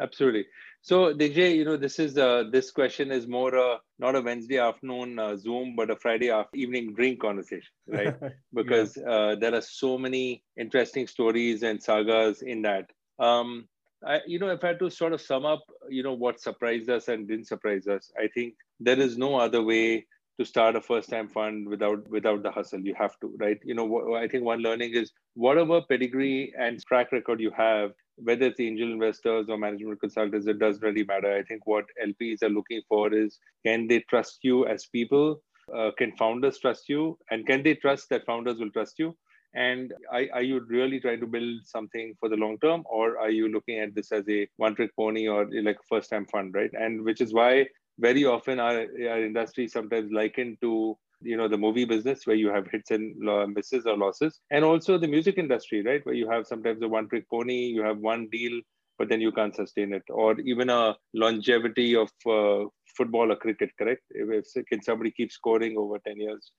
absolutely. 0.00 0.46
So 0.80 1.14
Digvijay, 1.14 1.54
you 1.56 1.64
know 1.64 1.76
this 1.76 1.98
is 1.98 2.18
uh, 2.18 2.44
this 2.50 2.70
question 2.72 3.12
is 3.12 3.28
more 3.28 3.56
uh, 3.56 3.76
not 4.00 4.16
a 4.16 4.20
wednesday 4.20 4.58
afternoon 4.58 5.18
uh, 5.18 5.36
zoom 5.36 5.76
but 5.76 5.90
a 5.90 5.96
friday 5.96 6.30
evening 6.54 6.92
drink 6.94 7.20
conversation 7.20 7.70
right? 7.86 8.16
Because 8.54 8.96
yeah. 8.96 9.08
Uh, 9.08 9.34
there 9.36 9.54
are 9.54 9.60
so 9.60 9.96
many 9.96 10.42
interesting 10.56 11.06
stories 11.06 11.62
and 11.62 11.80
sagas 11.80 12.42
in 12.42 12.62
that. 12.62 12.90
Um, 13.18 13.68
I, 14.04 14.20
you 14.26 14.40
know 14.40 14.48
if 14.48 14.64
i 14.64 14.68
had 14.68 14.80
to 14.80 14.90
sort 14.90 15.12
of 15.12 15.20
sum 15.20 15.46
up 15.46 15.62
you 15.88 16.02
know 16.02 16.14
what 16.14 16.40
surprised 16.40 16.90
us 16.90 17.06
and 17.06 17.28
didn't 17.28 17.46
surprise 17.46 17.86
us 17.86 18.10
i 18.18 18.26
think 18.26 18.54
there 18.80 18.98
is 18.98 19.16
no 19.16 19.36
other 19.36 19.62
way 19.62 20.04
to 20.40 20.44
start 20.44 20.74
a 20.74 20.80
first 20.80 21.08
time 21.08 21.28
fund 21.28 21.68
without 21.68 22.08
without 22.08 22.42
the 22.42 22.50
hustle. 22.50 22.80
You 22.80 22.94
have 22.98 23.18
to 23.20 23.32
right? 23.38 23.58
You 23.64 23.74
know 23.74 24.14
i 24.14 24.26
think 24.26 24.44
one 24.44 24.60
learning 24.60 24.94
is 24.94 25.12
whatever 25.34 25.80
pedigree 25.82 26.52
and 26.58 26.84
track 26.84 27.12
record 27.12 27.40
you 27.40 27.52
have 27.56 27.92
whether 28.24 28.46
it's 28.46 28.60
angel 28.60 28.92
investors 28.92 29.46
or 29.48 29.58
management 29.58 30.00
consultants, 30.00 30.46
it 30.46 30.58
doesn't 30.58 30.82
really 30.82 31.04
matter. 31.04 31.32
I 31.32 31.42
think 31.42 31.66
what 31.66 31.84
LPs 32.04 32.42
are 32.42 32.48
looking 32.48 32.82
for 32.88 33.12
is 33.12 33.38
can 33.64 33.86
they 33.88 34.00
trust 34.08 34.38
you 34.42 34.66
as 34.66 34.86
people? 34.86 35.42
Uh, 35.74 35.90
can 35.96 36.12
founders 36.16 36.58
trust 36.58 36.88
you? 36.88 37.18
And 37.30 37.46
can 37.46 37.62
they 37.62 37.74
trust 37.74 38.08
that 38.10 38.26
founders 38.26 38.58
will 38.58 38.70
trust 38.70 38.98
you? 38.98 39.16
And 39.54 39.92
are, 40.10 40.24
are 40.32 40.42
you 40.42 40.60
really 40.66 40.98
trying 40.98 41.20
to 41.20 41.26
build 41.26 41.60
something 41.64 42.14
for 42.18 42.28
the 42.28 42.36
long 42.36 42.58
term, 42.60 42.84
or 42.86 43.18
are 43.18 43.30
you 43.30 43.48
looking 43.48 43.78
at 43.78 43.94
this 43.94 44.10
as 44.10 44.24
a 44.28 44.48
one 44.56 44.74
trick 44.74 44.90
pony 44.96 45.28
or 45.28 45.46
like 45.62 45.76
a 45.76 45.86
first 45.88 46.10
time 46.10 46.26
fund, 46.26 46.54
right? 46.54 46.70
And 46.72 47.04
which 47.04 47.20
is 47.20 47.34
why 47.34 47.66
very 47.98 48.24
often 48.24 48.58
our, 48.58 48.86
our 49.10 49.24
industry 49.24 49.68
sometimes 49.68 50.10
likened 50.10 50.56
to 50.62 50.96
you 51.22 51.36
know 51.36 51.48
the 51.48 51.58
movie 51.58 51.84
business 51.84 52.26
where 52.26 52.36
you 52.36 52.48
have 52.48 52.66
hits 52.70 52.90
and 52.90 53.16
misses 53.54 53.86
or 53.86 53.96
losses. 53.96 54.40
And 54.50 54.64
also 54.64 54.98
the 54.98 55.08
music 55.08 55.38
industry 55.38 55.82
right? 55.82 56.04
Where 56.04 56.14
you 56.14 56.28
have 56.30 56.46
sometimes 56.46 56.82
a 56.82 56.88
one 56.88 57.08
trick 57.08 57.28
pony 57.30 57.66
you 57.66 57.82
have 57.82 57.98
one 57.98 58.28
deal 58.30 58.60
but 58.98 59.08
then 59.08 59.20
you 59.20 59.32
can't 59.32 59.54
sustain 59.54 59.92
it. 59.94 60.02
Or 60.10 60.38
even 60.40 60.70
a 60.70 60.94
longevity 61.14 61.96
of 61.96 62.10
uh, 62.26 62.68
football 62.96 63.32
or 63.32 63.36
cricket 63.36 63.70
correct? 63.78 64.02
If, 64.10 64.44
if, 64.54 64.66
can 64.66 64.82
somebody 64.82 65.10
keep 65.10 65.32
scoring 65.32 65.76
over 65.78 65.98
10 66.06 66.20
years? 66.20 66.52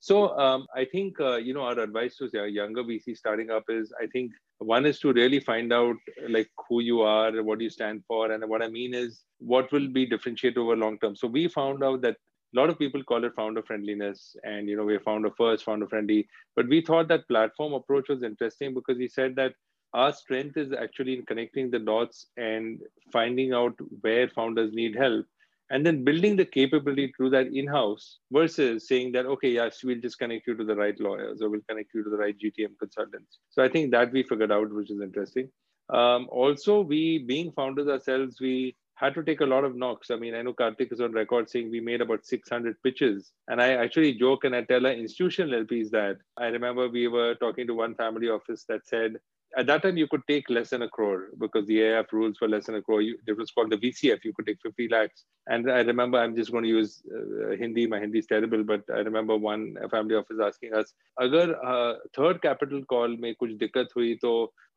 So 0.00 0.38
um, 0.38 0.66
i 0.76 0.84
think 0.84 1.20
uh, 1.20 1.36
you 1.36 1.54
know 1.54 1.62
our 1.62 1.80
advice 1.80 2.16
to 2.18 2.28
younger 2.48 2.84
vc 2.84 3.16
starting 3.16 3.50
up 3.50 3.64
is 3.68 3.92
i 4.00 4.06
think 4.06 4.30
one 4.58 4.86
is 4.86 5.00
to 5.00 5.12
really 5.12 5.40
find 5.40 5.72
out 5.72 5.96
like 6.28 6.48
who 6.68 6.80
you 6.80 7.00
are 7.00 7.42
what 7.42 7.60
you 7.60 7.70
stand 7.70 8.04
for 8.06 8.30
and 8.30 8.48
what 8.48 8.62
i 8.62 8.68
mean 8.68 8.94
is 8.94 9.24
what 9.38 9.70
will 9.72 9.88
be 9.88 10.04
differentiate 10.06 10.56
over 10.56 10.76
long 10.76 10.98
term. 10.98 11.16
So 11.16 11.28
we 11.28 11.48
found 11.48 11.82
out 11.82 12.02
that 12.02 12.16
a 12.54 12.58
lot 12.58 12.70
of 12.70 12.78
people 12.78 13.02
call 13.02 13.24
it 13.24 13.34
founder 13.34 13.62
friendliness 13.62 14.34
and 14.42 14.68
you 14.68 14.76
know 14.76 14.84
we're 14.84 15.00
founder 15.00 15.30
first 15.36 15.64
founder 15.64 15.88
friendly. 15.88 16.26
But 16.56 16.68
we 16.68 16.80
thought 16.80 17.08
that 17.08 17.28
platform 17.28 17.74
approach 17.74 18.08
was 18.08 18.22
interesting 18.22 18.74
because 18.74 18.98
we 18.98 19.08
said 19.08 19.36
that 19.36 19.52
our 19.94 20.12
strength 20.12 20.56
is 20.56 20.72
actually 20.72 21.14
in 21.14 21.26
connecting 21.26 21.70
the 21.70 21.78
dots 21.78 22.26
and 22.36 22.80
finding 23.12 23.52
out 23.52 23.74
where 24.00 24.28
founders 24.28 24.72
need 24.72 24.94
help 24.96 25.26
and 25.70 25.84
then 25.84 26.04
building 26.04 26.36
the 26.36 26.44
capability 26.44 27.12
through 27.16 27.30
that 27.30 27.46
in-house 27.48 28.18
versus 28.32 28.88
saying 28.88 29.12
that 29.12 29.26
okay 29.26 29.50
yes 29.50 29.82
we'll 29.84 30.00
just 30.00 30.18
connect 30.18 30.46
you 30.46 30.54
to 30.56 30.64
the 30.64 30.74
right 30.74 30.98
lawyers 31.00 31.42
or 31.42 31.50
we'll 31.50 31.68
connect 31.68 31.90
you 31.94 32.02
to 32.02 32.10
the 32.10 32.16
right 32.16 32.36
gtm 32.38 32.78
consultants. 32.78 33.38
So 33.50 33.62
i 33.62 33.68
think 33.68 33.90
that 33.92 34.12
we 34.12 34.22
figured 34.22 34.52
out 34.52 34.72
which 34.72 34.90
is 34.90 35.00
interesting. 35.00 35.50
Um, 35.90 36.28
also 36.30 36.82
we 36.82 37.24
being 37.26 37.52
founders 37.52 37.88
ourselves 37.88 38.40
we 38.40 38.76
had 38.98 39.14
to 39.14 39.22
take 39.22 39.40
a 39.40 39.46
lot 39.46 39.64
of 39.64 39.76
knocks. 39.76 40.10
I 40.10 40.16
mean, 40.16 40.34
I 40.34 40.42
know 40.42 40.52
Karthik 40.52 40.92
is 40.92 41.00
on 41.00 41.12
record 41.12 41.48
saying 41.48 41.70
we 41.70 41.80
made 41.80 42.00
about 42.00 42.26
600 42.26 42.82
pitches. 42.82 43.32
And 43.46 43.62
I 43.62 43.74
actually 43.74 44.14
joke 44.14 44.42
and 44.42 44.56
I 44.56 44.62
tell 44.62 44.86
our 44.86 44.92
institutional 44.92 45.64
LPs 45.64 45.90
that 45.90 46.16
I 46.36 46.46
remember 46.46 46.88
we 46.88 47.06
were 47.06 47.36
talking 47.36 47.68
to 47.68 47.74
one 47.74 47.94
family 47.94 48.28
office 48.28 48.64
that 48.68 48.88
said, 48.88 49.18
at 49.57 49.67
that 49.67 49.83
time 49.83 49.97
you 49.97 50.07
could 50.07 50.21
take 50.27 50.49
less 50.49 50.69
than 50.69 50.81
a 50.81 50.89
crore 50.89 51.27
because 51.39 51.65
the 51.67 51.79
AIF 51.79 52.11
rules 52.11 52.39
were 52.41 52.47
less 52.47 52.65
than 52.65 52.75
a 52.75 52.81
crore. 52.81 53.01
You, 53.01 53.17
it 53.27 53.37
was 53.37 53.51
called 53.51 53.71
the 53.71 53.77
VCF. 53.77 54.23
You 54.23 54.33
could 54.33 54.47
take 54.47 54.57
50 54.63 54.87
lakhs. 54.89 55.25
And 55.47 55.69
I 55.71 55.81
remember 55.81 56.17
I'm 56.17 56.35
just 56.35 56.51
going 56.51 56.63
to 56.63 56.69
use 56.69 57.01
uh, 57.13 57.55
Hindi. 57.55 57.85
My 57.87 57.99
Hindi 57.99 58.19
is 58.19 58.25
terrible, 58.25 58.63
but 58.63 58.81
I 58.91 58.99
remember 58.99 59.37
one 59.37 59.75
family 59.91 60.15
office 60.15 60.37
asking 60.43 60.73
us, 60.73 60.93
"Agar 61.21 61.55
uh, 61.63 61.95
third 62.15 62.41
capital 62.41 62.83
call 62.85 63.15
में 63.25 63.33
कुछ 63.35 63.51
दिक्कत 63.63 63.89
हुई 63.97 64.15
तो 64.21 64.33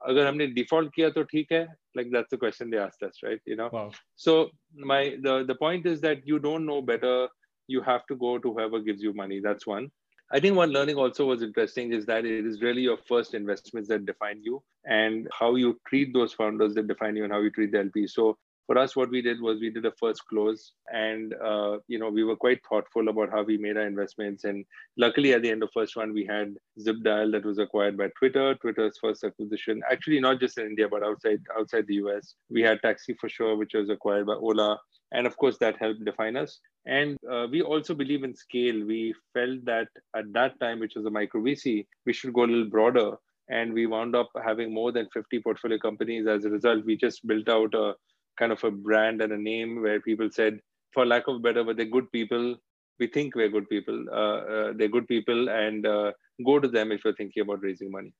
अगर 0.08 0.26
हमने 0.26 0.54
default 0.54 0.90
किया 0.96 1.10
तो 1.14 1.22
ठीक 1.32 1.52
है?" 1.52 1.66
Like 1.94 2.10
that's 2.10 2.30
the 2.30 2.36
question 2.36 2.70
they 2.70 2.78
asked 2.78 3.02
us, 3.02 3.22
right? 3.22 3.40
You 3.46 3.56
know. 3.56 3.70
Wow. 3.72 3.90
So 4.16 4.50
my 4.74 5.16
the 5.22 5.44
the 5.44 5.54
point 5.54 5.86
is 5.86 6.00
that 6.02 6.26
you 6.26 6.38
don't 6.38 6.66
know 6.66 6.82
better. 6.82 7.28
You 7.68 7.80
have 7.82 8.06
to 8.08 8.16
go 8.16 8.38
to 8.38 8.52
whoever 8.52 8.80
gives 8.80 9.02
you 9.02 9.12
money. 9.14 9.40
That's 9.40 9.66
one. 9.66 9.90
I 10.33 10.39
think 10.39 10.55
one 10.55 10.71
learning 10.71 10.95
also 10.95 11.25
was 11.25 11.43
interesting 11.43 11.91
is 11.91 12.05
that 12.05 12.23
it 12.23 12.45
is 12.45 12.61
really 12.61 12.81
your 12.83 12.97
first 12.97 13.33
investments 13.33 13.89
that 13.89 14.05
define 14.05 14.41
you 14.41 14.63
and 14.85 15.27
how 15.37 15.55
you 15.55 15.77
treat 15.87 16.13
those 16.13 16.31
founders 16.31 16.73
that 16.75 16.87
define 16.87 17.17
you 17.17 17.25
and 17.25 17.33
how 17.33 17.41
you 17.41 17.51
treat 17.51 17.73
the 17.73 17.79
LP. 17.79 18.07
So 18.07 18.37
for 18.71 18.77
us, 18.77 18.95
what 18.95 19.09
we 19.09 19.21
did 19.21 19.41
was 19.41 19.59
we 19.59 19.69
did 19.69 19.85
a 19.85 19.91
first 19.99 20.25
close, 20.27 20.71
and 20.93 21.35
uh, 21.43 21.75
you 21.89 21.99
know 21.99 22.09
we 22.09 22.23
were 22.23 22.37
quite 22.37 22.61
thoughtful 22.69 23.09
about 23.09 23.29
how 23.29 23.43
we 23.43 23.57
made 23.57 23.75
our 23.75 23.85
investments. 23.85 24.45
And 24.45 24.63
luckily, 24.97 25.33
at 25.33 25.41
the 25.41 25.51
end 25.51 25.61
of 25.61 25.71
first 25.73 25.97
one, 25.97 26.13
we 26.13 26.25
had 26.25 26.55
ZipDial 26.79 27.33
that 27.33 27.43
was 27.43 27.59
acquired 27.59 27.97
by 27.97 28.07
Twitter. 28.17 28.55
Twitter's 28.55 28.97
first 29.01 29.25
acquisition, 29.25 29.81
actually 29.91 30.21
not 30.21 30.39
just 30.39 30.57
in 30.57 30.67
India 30.67 30.87
but 30.87 31.03
outside 31.03 31.41
outside 31.59 31.85
the 31.85 31.95
US. 31.95 32.35
We 32.49 32.61
had 32.61 32.81
Taxi 32.81 33.13
for 33.19 33.27
Sure, 33.27 33.57
which 33.57 33.73
was 33.73 33.89
acquired 33.89 34.27
by 34.27 34.35
Ola, 34.35 34.79
and 35.11 35.27
of 35.27 35.35
course 35.35 35.57
that 35.57 35.75
helped 35.77 36.05
define 36.05 36.37
us. 36.37 36.57
And 36.85 37.17
uh, 37.29 37.47
we 37.51 37.61
also 37.61 37.93
believe 37.93 38.23
in 38.23 38.33
scale. 38.33 38.85
We 38.85 39.13
felt 39.33 39.65
that 39.65 39.89
at 40.15 40.31
that 40.31 40.57
time, 40.61 40.79
which 40.79 40.95
was 40.95 41.05
a 41.05 41.11
micro 41.19 41.41
VC, 41.41 41.85
we 42.05 42.13
should 42.13 42.33
go 42.33 42.45
a 42.45 42.51
little 42.53 42.69
broader. 42.69 43.17
And 43.49 43.73
we 43.73 43.85
wound 43.85 44.15
up 44.15 44.29
having 44.45 44.73
more 44.73 44.93
than 44.93 45.09
50 45.13 45.41
portfolio 45.41 45.77
companies. 45.77 46.25
As 46.25 46.45
a 46.45 46.49
result, 46.49 46.85
we 46.85 46.95
just 46.95 47.27
built 47.27 47.49
out 47.49 47.73
a 47.73 47.95
kind 48.41 48.51
of 48.57 48.63
a 48.63 48.71
brand 48.71 49.21
and 49.21 49.33
a 49.33 49.37
name 49.37 49.81
where 49.83 50.01
people 50.09 50.29
said, 50.39 50.59
for 50.93 51.05
lack 51.05 51.27
of 51.27 51.41
better 51.41 51.63
word, 51.63 51.77
they're 51.77 51.95
good 51.97 52.11
people. 52.11 52.55
We 52.99 53.07
think 53.07 53.35
we're 53.35 53.53
good 53.57 53.69
people. 53.69 54.05
Uh, 54.11 54.39
uh, 54.55 54.73
they're 54.75 54.95
good 54.95 55.07
people, 55.07 55.49
and 55.49 55.85
uh, 55.85 56.11
go 56.45 56.59
to 56.59 56.67
them 56.67 56.91
if 56.91 57.05
you're 57.05 57.15
thinking 57.15 57.43
about 57.43 57.63
raising 57.67 57.91
money. 57.91 58.13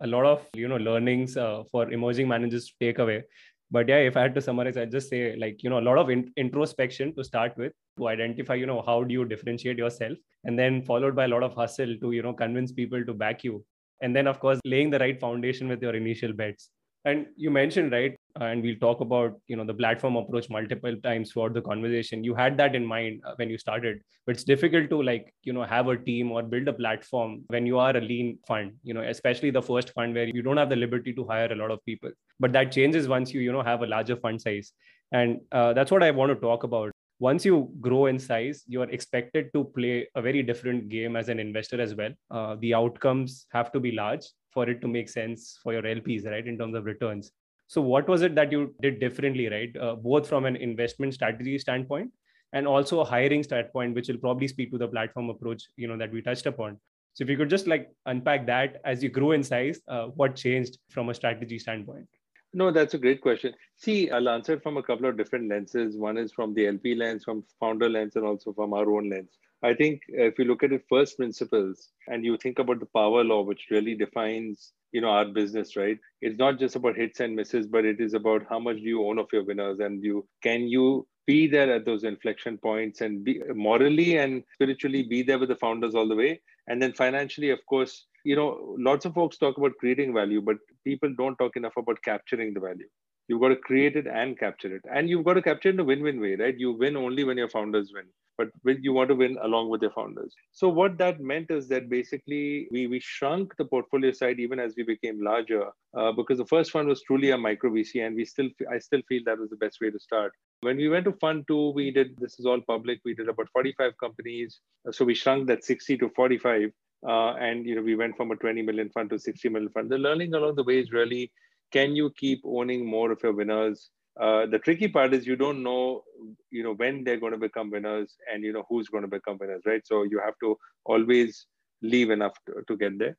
A 0.00 0.06
lot 0.06 0.24
of 0.24 0.46
you 0.54 0.68
know 0.68 0.76
learnings 0.76 1.36
uh, 1.36 1.64
for 1.70 1.90
emerging 1.92 2.28
managers 2.28 2.66
to 2.68 2.74
take 2.80 2.98
away. 2.98 3.22
But 3.70 3.88
yeah, 3.88 4.00
if 4.10 4.16
I 4.16 4.22
had 4.22 4.34
to 4.36 4.42
summarize, 4.46 4.76
I'd 4.76 4.94
just 4.96 5.10
say 5.10 5.36
like 5.36 5.62
you 5.62 5.70
know 5.70 5.80
a 5.80 5.86
lot 5.88 5.98
of 5.98 6.10
in- 6.10 6.32
introspection 6.36 7.14
to 7.16 7.24
start 7.24 7.58
with 7.58 7.72
to 7.98 8.08
identify 8.08 8.54
you 8.62 8.66
know 8.70 8.80
how 8.86 9.02
do 9.02 9.18
you 9.18 9.24
differentiate 9.34 9.84
yourself, 9.84 10.16
and 10.44 10.58
then 10.58 10.80
followed 10.90 11.20
by 11.20 11.26
a 11.26 11.32
lot 11.34 11.46
of 11.48 11.54
hustle 11.62 11.94
to 12.06 12.12
you 12.12 12.22
know 12.28 12.32
convince 12.32 12.72
people 12.80 13.04
to 13.10 13.18
back 13.24 13.44
you, 13.44 13.64
and 14.00 14.16
then 14.16 14.32
of 14.34 14.40
course 14.46 14.64
laying 14.64 14.90
the 14.96 15.04
right 15.04 15.20
foundation 15.26 15.74
with 15.74 15.82
your 15.88 15.94
initial 16.02 16.32
bets 16.32 16.70
And 17.06 17.26
you 17.36 17.50
mentioned, 17.50 17.92
right, 17.92 18.16
uh, 18.40 18.44
and 18.44 18.62
we'll 18.62 18.78
talk 18.78 19.00
about 19.00 19.38
you 19.46 19.56
know 19.56 19.64
the 19.64 19.74
platform 19.74 20.16
approach 20.16 20.48
multiple 20.48 20.96
times 21.02 21.32
throughout 21.32 21.52
the 21.52 21.60
conversation. 21.60 22.24
You 22.24 22.34
had 22.34 22.56
that 22.56 22.74
in 22.74 22.84
mind 22.84 23.20
uh, 23.26 23.34
when 23.36 23.50
you 23.50 23.58
started, 23.58 24.00
but 24.24 24.36
it's 24.36 24.44
difficult 24.44 24.88
to 24.88 25.02
like 25.02 25.34
you 25.42 25.52
know 25.52 25.64
have 25.64 25.88
a 25.88 25.98
team 25.98 26.32
or 26.32 26.42
build 26.42 26.66
a 26.66 26.72
platform 26.72 27.44
when 27.48 27.66
you 27.66 27.78
are 27.78 27.94
a 27.94 28.00
lean 28.00 28.38
fund. 28.48 28.72
You 28.82 28.94
know, 28.94 29.02
especially 29.02 29.50
the 29.50 29.60
first 29.60 29.90
fund 29.90 30.14
where 30.14 30.26
you 30.26 30.40
don't 30.40 30.56
have 30.56 30.70
the 30.70 30.76
liberty 30.76 31.12
to 31.12 31.26
hire 31.26 31.52
a 31.52 31.56
lot 31.56 31.70
of 31.70 31.84
people. 31.84 32.10
But 32.40 32.52
that 32.52 32.72
changes 32.72 33.06
once 33.06 33.34
you 33.34 33.40
you 33.40 33.52
know 33.52 33.62
have 33.62 33.82
a 33.82 33.86
larger 33.86 34.16
fund 34.16 34.40
size, 34.40 34.72
and 35.12 35.40
uh, 35.52 35.74
that's 35.74 35.90
what 35.90 36.02
I 36.02 36.10
want 36.10 36.32
to 36.32 36.36
talk 36.36 36.64
about 36.64 36.90
once 37.20 37.44
you 37.44 37.70
grow 37.80 38.06
in 38.06 38.18
size, 38.18 38.64
you 38.66 38.82
are 38.82 38.90
expected 38.90 39.52
to 39.54 39.64
play 39.76 40.08
a 40.14 40.22
very 40.22 40.42
different 40.42 40.88
game 40.88 41.16
as 41.16 41.28
an 41.28 41.38
investor 41.38 41.80
as 41.80 41.94
well. 41.94 42.10
Uh, 42.30 42.56
the 42.60 42.74
outcomes 42.74 43.46
have 43.52 43.70
to 43.72 43.78
be 43.78 43.92
large 43.92 44.24
for 44.54 44.70
it 44.70 44.80
to 44.80 44.88
make 44.88 45.08
sense 45.08 45.58
for 45.62 45.72
your 45.72 45.82
LPs, 45.82 46.24
right, 46.24 46.46
in 46.46 46.56
terms 46.56 46.74
of 46.76 46.86
returns. 46.86 47.32
So, 47.66 47.82
what 47.82 48.08
was 48.08 48.22
it 48.22 48.34
that 48.36 48.52
you 48.52 48.74
did 48.80 49.00
differently, 49.00 49.48
right, 49.48 49.76
uh, 49.76 49.96
both 49.96 50.28
from 50.28 50.44
an 50.44 50.56
investment 50.56 51.14
strategy 51.14 51.58
standpoint 51.58 52.12
and 52.52 52.66
also 52.66 53.00
a 53.00 53.04
hiring 53.04 53.42
standpoint, 53.42 53.94
which 53.94 54.08
will 54.08 54.18
probably 54.18 54.48
speak 54.48 54.70
to 54.70 54.78
the 54.78 54.88
platform 54.88 55.28
approach, 55.28 55.64
you 55.76 55.88
know, 55.88 55.96
that 55.96 56.12
we 56.12 56.22
touched 56.22 56.46
upon. 56.46 56.78
So, 57.14 57.24
if 57.24 57.30
you 57.30 57.36
could 57.36 57.50
just 57.50 57.66
like 57.66 57.90
unpack 58.06 58.46
that 58.46 58.80
as 58.84 59.02
you 59.02 59.08
grew 59.08 59.32
in 59.32 59.42
size, 59.42 59.80
uh, 59.88 60.06
what 60.06 60.36
changed 60.36 60.78
from 60.88 61.08
a 61.08 61.14
strategy 61.14 61.58
standpoint? 61.58 62.06
No, 62.52 62.70
that's 62.70 62.94
a 62.94 62.98
great 62.98 63.20
question. 63.20 63.52
See, 63.76 64.10
I'll 64.10 64.28
answer 64.28 64.52
it 64.52 64.62
from 64.62 64.76
a 64.76 64.82
couple 64.82 65.06
of 65.06 65.16
different 65.16 65.48
lenses. 65.48 65.96
One 65.96 66.16
is 66.16 66.32
from 66.32 66.54
the 66.54 66.68
LP 66.68 66.94
lens, 66.94 67.24
from 67.24 67.42
founder 67.58 67.88
lens, 67.88 68.14
and 68.14 68.24
also 68.24 68.52
from 68.52 68.72
our 68.72 68.88
own 68.88 69.10
lens. 69.10 69.30
I 69.64 69.72
think 69.72 70.02
uh, 70.12 70.24
if 70.24 70.38
you 70.38 70.44
look 70.44 70.62
at 70.62 70.72
it 70.72 70.84
first 70.90 71.16
principles 71.16 71.88
and 72.08 72.24
you 72.24 72.36
think 72.36 72.58
about 72.58 72.80
the 72.80 72.86
power 72.94 73.24
law, 73.24 73.42
which 73.42 73.68
really 73.70 73.94
defines 73.94 74.72
you 74.92 75.00
know 75.00 75.08
our 75.08 75.24
business, 75.24 75.74
right? 75.74 75.98
It's 76.20 76.38
not 76.38 76.58
just 76.58 76.76
about 76.76 76.96
hits 76.96 77.20
and 77.20 77.34
misses, 77.34 77.66
but 77.66 77.86
it 77.86 77.98
is 77.98 78.14
about 78.14 78.46
how 78.48 78.58
much 78.58 78.76
do 78.76 78.82
you 78.82 79.06
own 79.06 79.18
of 79.18 79.32
your 79.32 79.44
winners, 79.44 79.80
and 79.80 80.04
you 80.04 80.26
can 80.42 80.68
you 80.68 81.06
be 81.26 81.46
there 81.46 81.72
at 81.74 81.86
those 81.86 82.04
inflection 82.04 82.58
points 82.58 83.00
and 83.00 83.24
be 83.24 83.40
morally 83.54 84.18
and 84.18 84.44
spiritually 84.52 85.02
be 85.02 85.22
there 85.22 85.38
with 85.38 85.48
the 85.48 85.56
founders 85.56 85.94
all 85.94 86.08
the 86.08 86.20
way, 86.22 86.40
and 86.68 86.82
then 86.82 86.92
financially, 86.92 87.50
of 87.50 87.64
course, 87.66 88.06
you 88.24 88.36
know, 88.36 88.76
lots 88.78 89.06
of 89.06 89.14
folks 89.14 89.38
talk 89.38 89.56
about 89.56 89.72
creating 89.80 90.12
value, 90.12 90.42
but 90.42 90.56
people 90.84 91.14
don't 91.16 91.36
talk 91.36 91.56
enough 91.56 91.76
about 91.78 92.02
capturing 92.02 92.52
the 92.52 92.60
value. 92.60 92.88
You've 93.28 93.40
got 93.40 93.48
to 93.48 93.56
create 93.56 93.96
it 93.96 94.06
and 94.06 94.38
capture 94.38 94.74
it. 94.74 94.82
And 94.92 95.08
you've 95.08 95.24
got 95.24 95.34
to 95.34 95.42
capture 95.42 95.70
it 95.70 95.74
in 95.74 95.80
a 95.80 95.84
win 95.84 96.02
win 96.02 96.20
way, 96.20 96.36
right? 96.36 96.56
You 96.56 96.72
win 96.72 96.96
only 96.96 97.24
when 97.24 97.38
your 97.38 97.48
founders 97.48 97.90
win, 97.94 98.04
but 98.36 98.48
you 98.82 98.92
want 98.92 99.08
to 99.08 99.14
win 99.14 99.38
along 99.42 99.70
with 99.70 99.80
your 99.80 99.92
founders. 99.92 100.34
So, 100.52 100.68
what 100.68 100.98
that 100.98 101.20
meant 101.20 101.50
is 101.50 101.66
that 101.68 101.88
basically 101.88 102.68
we, 102.70 102.86
we 102.86 103.00
shrunk 103.00 103.56
the 103.56 103.64
portfolio 103.64 104.12
side 104.12 104.40
even 104.40 104.60
as 104.60 104.74
we 104.76 104.82
became 104.82 105.22
larger 105.22 105.68
uh, 105.96 106.12
because 106.12 106.38
the 106.38 106.46
first 106.46 106.74
one 106.74 106.86
was 106.86 107.02
truly 107.02 107.30
a 107.30 107.38
micro 107.38 107.70
VC, 107.70 108.06
and 108.06 108.14
we 108.14 108.24
still, 108.24 108.48
I 108.70 108.78
still 108.78 109.00
feel 109.08 109.22
that 109.24 109.38
was 109.38 109.50
the 109.50 109.56
best 109.56 109.78
way 109.80 109.90
to 109.90 109.98
start. 109.98 110.32
When 110.60 110.76
we 110.76 110.88
went 110.88 111.06
to 111.06 111.12
fund 111.12 111.44
two, 111.48 111.70
we 111.70 111.90
did 111.90 112.16
this 112.18 112.38
is 112.38 112.46
all 112.46 112.60
public. 112.60 113.00
We 113.04 113.14
did 113.14 113.28
about 113.28 113.48
45 113.52 113.92
companies. 113.98 114.60
So, 114.90 115.04
we 115.04 115.14
shrunk 115.14 115.46
that 115.46 115.64
60 115.64 115.96
to 115.98 116.10
45 116.10 116.70
uh, 117.06 117.34
and 117.34 117.66
you 117.66 117.74
know 117.74 117.82
we 117.82 117.96
went 117.96 118.16
from 118.16 118.30
a 118.30 118.36
20 118.36 118.62
million 118.62 118.88
fund 118.90 119.10
to 119.10 119.18
60 119.18 119.48
million 119.50 119.70
fund. 119.70 119.90
The 119.90 119.98
learning 119.98 120.34
along 120.34 120.56
the 120.56 120.64
way 120.64 120.78
is 120.78 120.92
really 120.92 121.30
can 121.74 121.96
you 121.96 122.10
keep 122.22 122.40
owning 122.44 122.86
more 122.86 123.10
of 123.12 123.22
your 123.22 123.32
winners? 123.32 123.90
Uh, 124.20 124.46
the 124.46 124.60
tricky 124.60 124.88
part 124.96 125.12
is 125.12 125.26
you 125.26 125.34
don't 125.34 125.62
know 125.62 126.04
you 126.50 126.62
know 126.62 126.74
when 126.74 127.02
they're 127.02 127.22
going 127.24 127.32
to 127.32 127.44
become 127.46 127.70
winners 127.76 128.14
and 128.32 128.44
you 128.44 128.52
know 128.52 128.64
who's 128.68 128.88
going 128.88 129.02
to 129.02 129.14
become 129.16 129.38
winners, 129.40 129.62
right? 129.66 129.84
So 129.84 130.04
you 130.04 130.20
have 130.24 130.38
to 130.44 130.56
always 130.84 131.46
leave 131.82 132.10
enough 132.10 132.36
to, 132.46 132.62
to 132.68 132.76
get 132.76 132.98
there. 132.98 133.16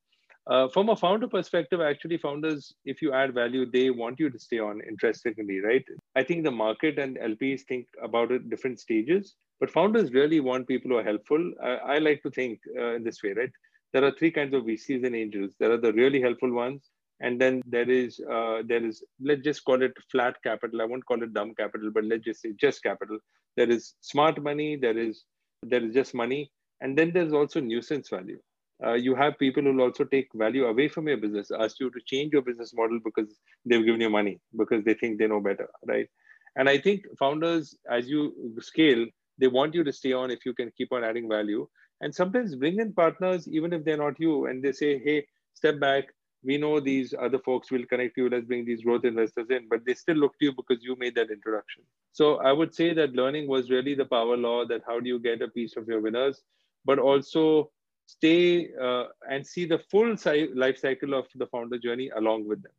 Uh, 0.47 0.67
from 0.69 0.89
a 0.89 0.95
founder 0.95 1.27
perspective, 1.27 1.81
actually, 1.81 2.17
founders, 2.17 2.71
if 2.85 3.01
you 3.01 3.12
add 3.13 3.33
value, 3.33 3.69
they 3.69 3.89
want 3.89 4.19
you 4.19 4.29
to 4.29 4.39
stay 4.39 4.59
on. 4.59 4.79
Interestingly, 4.88 5.59
right? 5.59 5.83
I 6.15 6.24
think 6.24 6.43
the 6.43 6.51
market 6.51 7.00
and 7.00 7.17
LPs 7.17 7.62
think 7.67 7.88
about 8.01 8.31
it 8.31 8.50
different 8.50 8.79
stages, 8.79 9.35
but 9.59 9.71
founders 9.71 10.13
really 10.13 10.39
want 10.39 10.67
people 10.67 10.91
who 10.91 10.97
are 10.97 11.09
helpful. 11.12 11.51
I, 11.63 11.95
I 11.95 11.97
like 11.97 12.21
to 12.24 12.29
think 12.29 12.59
uh, 12.79 12.93
in 12.97 13.03
this 13.03 13.24
way, 13.24 13.33
right? 13.33 13.50
there 13.95 14.03
are 14.03 14.12
three 14.12 14.29
kinds 14.29 14.53
of 14.53 14.63
VCs 14.63 15.05
and 15.05 15.15
angels. 15.15 15.53
There 15.57 15.71
are 15.71 15.77
the 15.77 15.93
really 15.93 16.21
helpful 16.21 16.51
ones, 16.51 16.91
and 17.22 17.39
then 17.39 17.62
there 17.65 17.89
is 17.89 18.19
uh, 18.31 18.62
there 18.65 18.84
is 18.86 19.03
let's 19.22 19.43
just 19.43 19.63
call 19.65 19.81
it 19.81 19.93
flat 20.12 20.36
capital. 20.43 20.81
I 20.81 20.86
won't 20.86 21.05
call 21.05 21.24
it 21.24 21.34
dumb 21.34 21.53
capital, 21.55 21.91
but 21.93 22.03
let's 22.03 22.25
just 22.25 22.41
say 22.41 22.53
just 22.60 22.84
capital. 22.84 23.17
There 23.55 23.69
is 23.69 23.93
smart 24.01 24.41
money. 24.41 24.75
There 24.75 24.98
is 24.98 25.24
there 25.63 25.84
is 25.84 25.93
just 25.93 26.13
money, 26.13 26.51
and 26.81 26.98
then 26.98 27.12
there's 27.13 27.34
also 27.34 27.60
nuisance 27.60 28.10
value. 28.10 28.39
Uh, 28.86 28.93
you 28.93 29.15
have 29.15 29.39
people 29.39 29.63
who 29.63 29.74
will 29.74 29.86
also 29.86 30.03
take 30.03 30.27
value 30.36 30.65
away 30.65 30.89
from 30.89 31.07
your 31.07 31.15
business, 31.15 31.50
ask 31.57 31.79
you 31.79 31.89
to 31.89 32.00
change 32.05 32.34
your 32.34 32.41
business 32.41 32.74
model 32.74 33.00
because 33.03 33.39
they've 33.65 33.86
given 33.86 34.01
you 34.01 34.10
money 34.10 34.39
because 34.57 34.84
they 34.84 34.93
think 34.93 35.17
they 35.17 35.27
know 35.27 35.39
better, 35.39 35.69
right? 35.88 36.10
And 36.57 36.67
I 36.67 36.77
think 36.77 37.03
founders, 37.17 37.77
as 37.89 38.10
you 38.10 38.34
scale, 38.60 39.05
they 39.38 39.48
want 39.48 39.74
you 39.74 39.84
to 39.84 39.93
stay 39.93 40.13
on 40.13 40.31
if 40.31 40.45
you 40.45 40.53
can 40.53 40.72
keep 40.77 40.91
on 40.91 41.03
adding 41.03 41.29
value 41.29 41.67
and 42.01 42.13
sometimes 42.13 42.55
bring 42.55 42.79
in 42.79 42.93
partners 42.93 43.48
even 43.48 43.74
if 43.74 43.84
they're 43.84 43.98
not 43.98 44.19
you 44.19 44.45
and 44.48 44.63
they 44.63 44.72
say 44.72 45.00
hey 45.00 45.25
step 45.53 45.79
back 45.79 46.05
we 46.46 46.58
know 46.58 46.80
these 46.80 47.14
other 47.20 47.40
folks 47.40 47.72
will 47.72 47.86
connect 47.86 48.18
you 48.18 48.30
let's 48.30 48.46
bring 48.46 48.66
these 48.66 48.84
growth 48.84 49.06
investors 49.06 49.48
in 49.50 49.68
but 49.70 49.86
they 49.86 49.94
still 49.94 50.16
look 50.16 50.38
to 50.40 50.46
you 50.46 50.54
because 50.54 50.84
you 50.84 50.96
made 51.00 51.16
that 51.16 51.32
introduction 51.32 51.84
so 52.12 52.38
i 52.38 52.52
would 52.52 52.74
say 52.74 52.94
that 52.94 53.14
learning 53.14 53.48
was 53.48 53.70
really 53.70 53.96
the 53.96 54.06
power 54.06 54.38
law 54.38 54.66
that 54.66 54.82
how 54.88 55.00
do 55.00 55.08
you 55.10 55.20
get 55.20 55.42
a 55.42 55.48
piece 55.48 55.75
of 55.75 55.88
your 55.88 56.02
winners 56.02 56.42
but 56.86 57.00
also 57.00 57.72
stay 58.08 58.70
uh, 58.82 59.06
and 59.30 59.46
see 59.46 59.66
the 59.66 59.80
full 59.92 60.16
life 60.54 60.78
cycle 60.78 61.14
of 61.14 61.25
the 61.36 61.48
founder 61.48 61.78
journey 61.78 62.10
along 62.18 62.48
with 62.48 62.62
them 62.62 62.75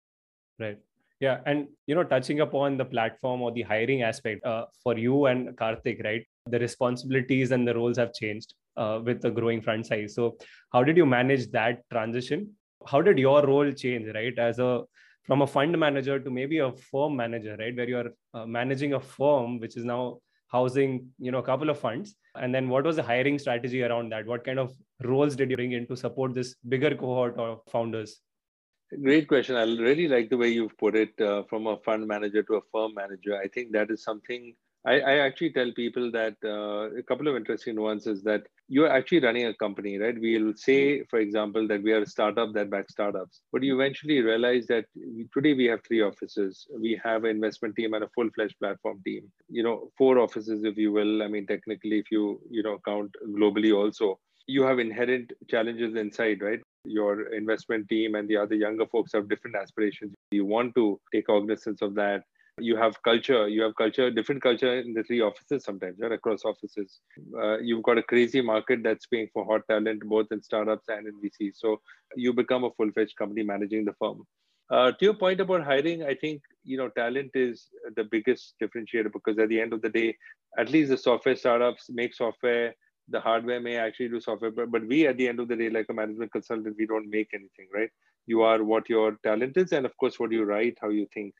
right 0.58 0.78
yeah 1.20 1.40
and 1.46 1.66
you 1.86 1.94
know 1.94 2.04
touching 2.04 2.40
upon 2.40 2.76
the 2.76 2.84
platform 2.84 3.42
or 3.42 3.50
the 3.52 3.62
hiring 3.62 4.02
aspect 4.02 4.44
uh, 4.44 4.64
for 4.82 4.96
you 4.96 5.26
and 5.26 5.56
karthik 5.56 6.04
right 6.04 6.26
the 6.46 6.58
responsibilities 6.58 7.50
and 7.50 7.66
the 7.66 7.74
roles 7.74 7.96
have 7.96 8.12
changed 8.12 8.54
uh, 8.76 9.00
with 9.04 9.20
the 9.20 9.30
growing 9.30 9.60
front 9.60 9.86
size. 9.86 10.14
So, 10.14 10.36
how 10.72 10.84
did 10.84 10.96
you 10.96 11.06
manage 11.06 11.50
that 11.50 11.82
transition? 11.90 12.54
How 12.86 13.00
did 13.02 13.18
your 13.18 13.44
role 13.46 13.70
change, 13.72 14.08
right? 14.14 14.38
As 14.38 14.58
a 14.58 14.84
from 15.24 15.42
a 15.42 15.46
fund 15.46 15.76
manager 15.76 16.20
to 16.20 16.30
maybe 16.30 16.58
a 16.58 16.72
firm 16.72 17.16
manager, 17.16 17.56
right, 17.58 17.76
where 17.76 17.88
you 17.88 17.98
are 17.98 18.10
uh, 18.32 18.46
managing 18.46 18.92
a 18.94 19.00
firm 19.00 19.58
which 19.58 19.76
is 19.76 19.84
now 19.84 20.18
housing, 20.48 21.08
you 21.18 21.32
know, 21.32 21.38
a 21.38 21.42
couple 21.42 21.68
of 21.68 21.80
funds. 21.80 22.14
And 22.36 22.54
then, 22.54 22.68
what 22.68 22.84
was 22.84 22.96
the 22.96 23.02
hiring 23.02 23.38
strategy 23.38 23.82
around 23.82 24.12
that? 24.12 24.26
What 24.26 24.44
kind 24.44 24.58
of 24.58 24.72
roles 25.02 25.34
did 25.34 25.50
you 25.50 25.56
bring 25.56 25.72
in 25.72 25.86
to 25.88 25.96
support 25.96 26.34
this 26.34 26.54
bigger 26.68 26.94
cohort 26.94 27.36
of 27.38 27.60
founders? 27.70 28.20
Great 29.02 29.26
question. 29.26 29.56
I 29.56 29.64
really 29.64 30.06
like 30.06 30.30
the 30.30 30.36
way 30.36 30.48
you've 30.48 30.78
put 30.78 30.94
it 30.94 31.20
uh, 31.20 31.42
from 31.50 31.66
a 31.66 31.76
fund 31.78 32.06
manager 32.06 32.44
to 32.44 32.54
a 32.54 32.60
firm 32.70 32.94
manager. 32.94 33.36
I 33.36 33.48
think 33.48 33.72
that 33.72 33.90
is 33.90 34.04
something 34.04 34.54
I, 34.86 35.00
I 35.00 35.18
actually 35.26 35.52
tell 35.52 35.72
people 35.72 36.12
that 36.12 36.36
uh, 36.44 36.96
a 36.96 37.02
couple 37.02 37.26
of 37.26 37.34
interesting 37.34 37.80
ones 37.80 38.06
is 38.06 38.22
that 38.22 38.44
you're 38.68 38.90
actually 38.90 39.20
running 39.20 39.46
a 39.46 39.54
company, 39.54 39.98
right? 39.98 40.18
We'll 40.18 40.54
say, 40.56 40.98
mm-hmm. 40.98 41.04
for 41.08 41.18
example, 41.20 41.68
that 41.68 41.82
we 41.82 41.92
are 41.92 42.02
a 42.02 42.06
startup 42.06 42.52
that 42.54 42.70
backs 42.70 42.92
startups, 42.92 43.40
but 43.52 43.62
you 43.62 43.74
eventually 43.74 44.20
realize 44.20 44.66
that 44.66 44.86
today 45.32 45.54
we 45.54 45.66
have 45.66 45.80
three 45.86 46.02
offices. 46.02 46.66
We 46.78 47.00
have 47.02 47.24
an 47.24 47.30
investment 47.30 47.76
team 47.76 47.94
and 47.94 48.04
a 48.04 48.08
full-fledged 48.14 48.58
platform 48.58 49.00
team. 49.04 49.30
You 49.48 49.62
know, 49.62 49.90
four 49.96 50.18
offices, 50.18 50.64
if 50.64 50.76
you 50.76 50.92
will. 50.92 51.22
I 51.22 51.28
mean, 51.28 51.46
technically, 51.46 51.98
if 51.98 52.10
you 52.10 52.40
you 52.50 52.62
know 52.62 52.78
count 52.84 53.10
globally, 53.28 53.74
also, 53.74 54.18
you 54.46 54.62
have 54.62 54.78
inherent 54.78 55.32
challenges 55.48 55.94
inside, 55.94 56.42
right? 56.42 56.60
Your 56.84 57.32
investment 57.32 57.88
team 57.88 58.14
and 58.14 58.28
the 58.28 58.36
other 58.36 58.54
younger 58.54 58.86
folks 58.86 59.12
have 59.12 59.28
different 59.28 59.56
aspirations. 59.56 60.14
You 60.30 60.44
want 60.44 60.74
to 60.74 61.00
take 61.12 61.26
cognizance 61.26 61.82
of 61.82 61.94
that 61.94 62.22
you 62.58 62.76
have 62.76 63.00
culture 63.02 63.48
you 63.48 63.62
have 63.62 63.74
culture 63.76 64.10
different 64.10 64.42
culture 64.42 64.78
in 64.80 64.94
the 64.94 65.02
three 65.02 65.20
offices 65.20 65.62
sometimes 65.64 65.96
right? 66.00 66.12
Across 66.12 66.44
offices. 66.44 67.00
Uh, 67.38 67.58
you've 67.58 67.82
got 67.82 67.98
a 67.98 68.02
crazy 68.02 68.40
market 68.40 68.82
that's 68.82 69.06
paying 69.06 69.28
for 69.32 69.44
hot 69.44 69.60
talent 69.68 70.02
both 70.04 70.26
in 70.30 70.42
startups 70.42 70.88
and 70.88 71.06
in 71.06 71.14
vc 71.22 71.52
so 71.54 71.80
you 72.14 72.32
become 72.32 72.64
a 72.64 72.70
full-fledged 72.70 73.16
company 73.16 73.42
managing 73.42 73.84
the 73.84 73.92
firm. 74.00 74.22
Uh, 74.70 74.90
to 74.90 75.04
your 75.04 75.14
point 75.14 75.40
about 75.40 75.62
hiring 75.62 76.02
i 76.04 76.14
think 76.14 76.40
you 76.64 76.76
know 76.78 76.88
talent 76.96 77.30
is 77.34 77.68
the 77.94 78.04
biggest 78.04 78.54
differentiator 78.60 79.12
because 79.12 79.38
at 79.38 79.48
the 79.48 79.60
end 79.60 79.72
of 79.72 79.82
the 79.82 79.90
day 79.90 80.16
at 80.58 80.70
least 80.70 80.90
the 80.90 80.96
software 80.96 81.36
startups 81.36 81.86
make 81.90 82.14
software 82.14 82.74
the 83.08 83.20
hardware 83.20 83.60
may 83.60 83.76
actually 83.76 84.08
do 84.08 84.20
software 84.20 84.50
but, 84.50 84.70
but 84.70 84.84
we 84.88 85.06
at 85.06 85.16
the 85.18 85.28
end 85.28 85.38
of 85.38 85.46
the 85.46 85.54
day 85.54 85.70
like 85.70 85.86
a 85.90 85.94
management 85.94 86.32
consultant 86.32 86.74
we 86.78 86.86
don't 86.86 87.08
make 87.10 87.28
anything 87.34 87.68
right? 87.72 87.90
You 88.26 88.42
are 88.42 88.64
what 88.64 88.88
your 88.88 89.18
talent 89.22 89.56
is 89.56 89.72
and 89.72 89.86
of 89.86 89.96
course 89.98 90.18
what 90.18 90.32
you 90.32 90.42
write 90.42 90.78
how 90.80 90.88
you 90.88 91.06
think 91.14 91.32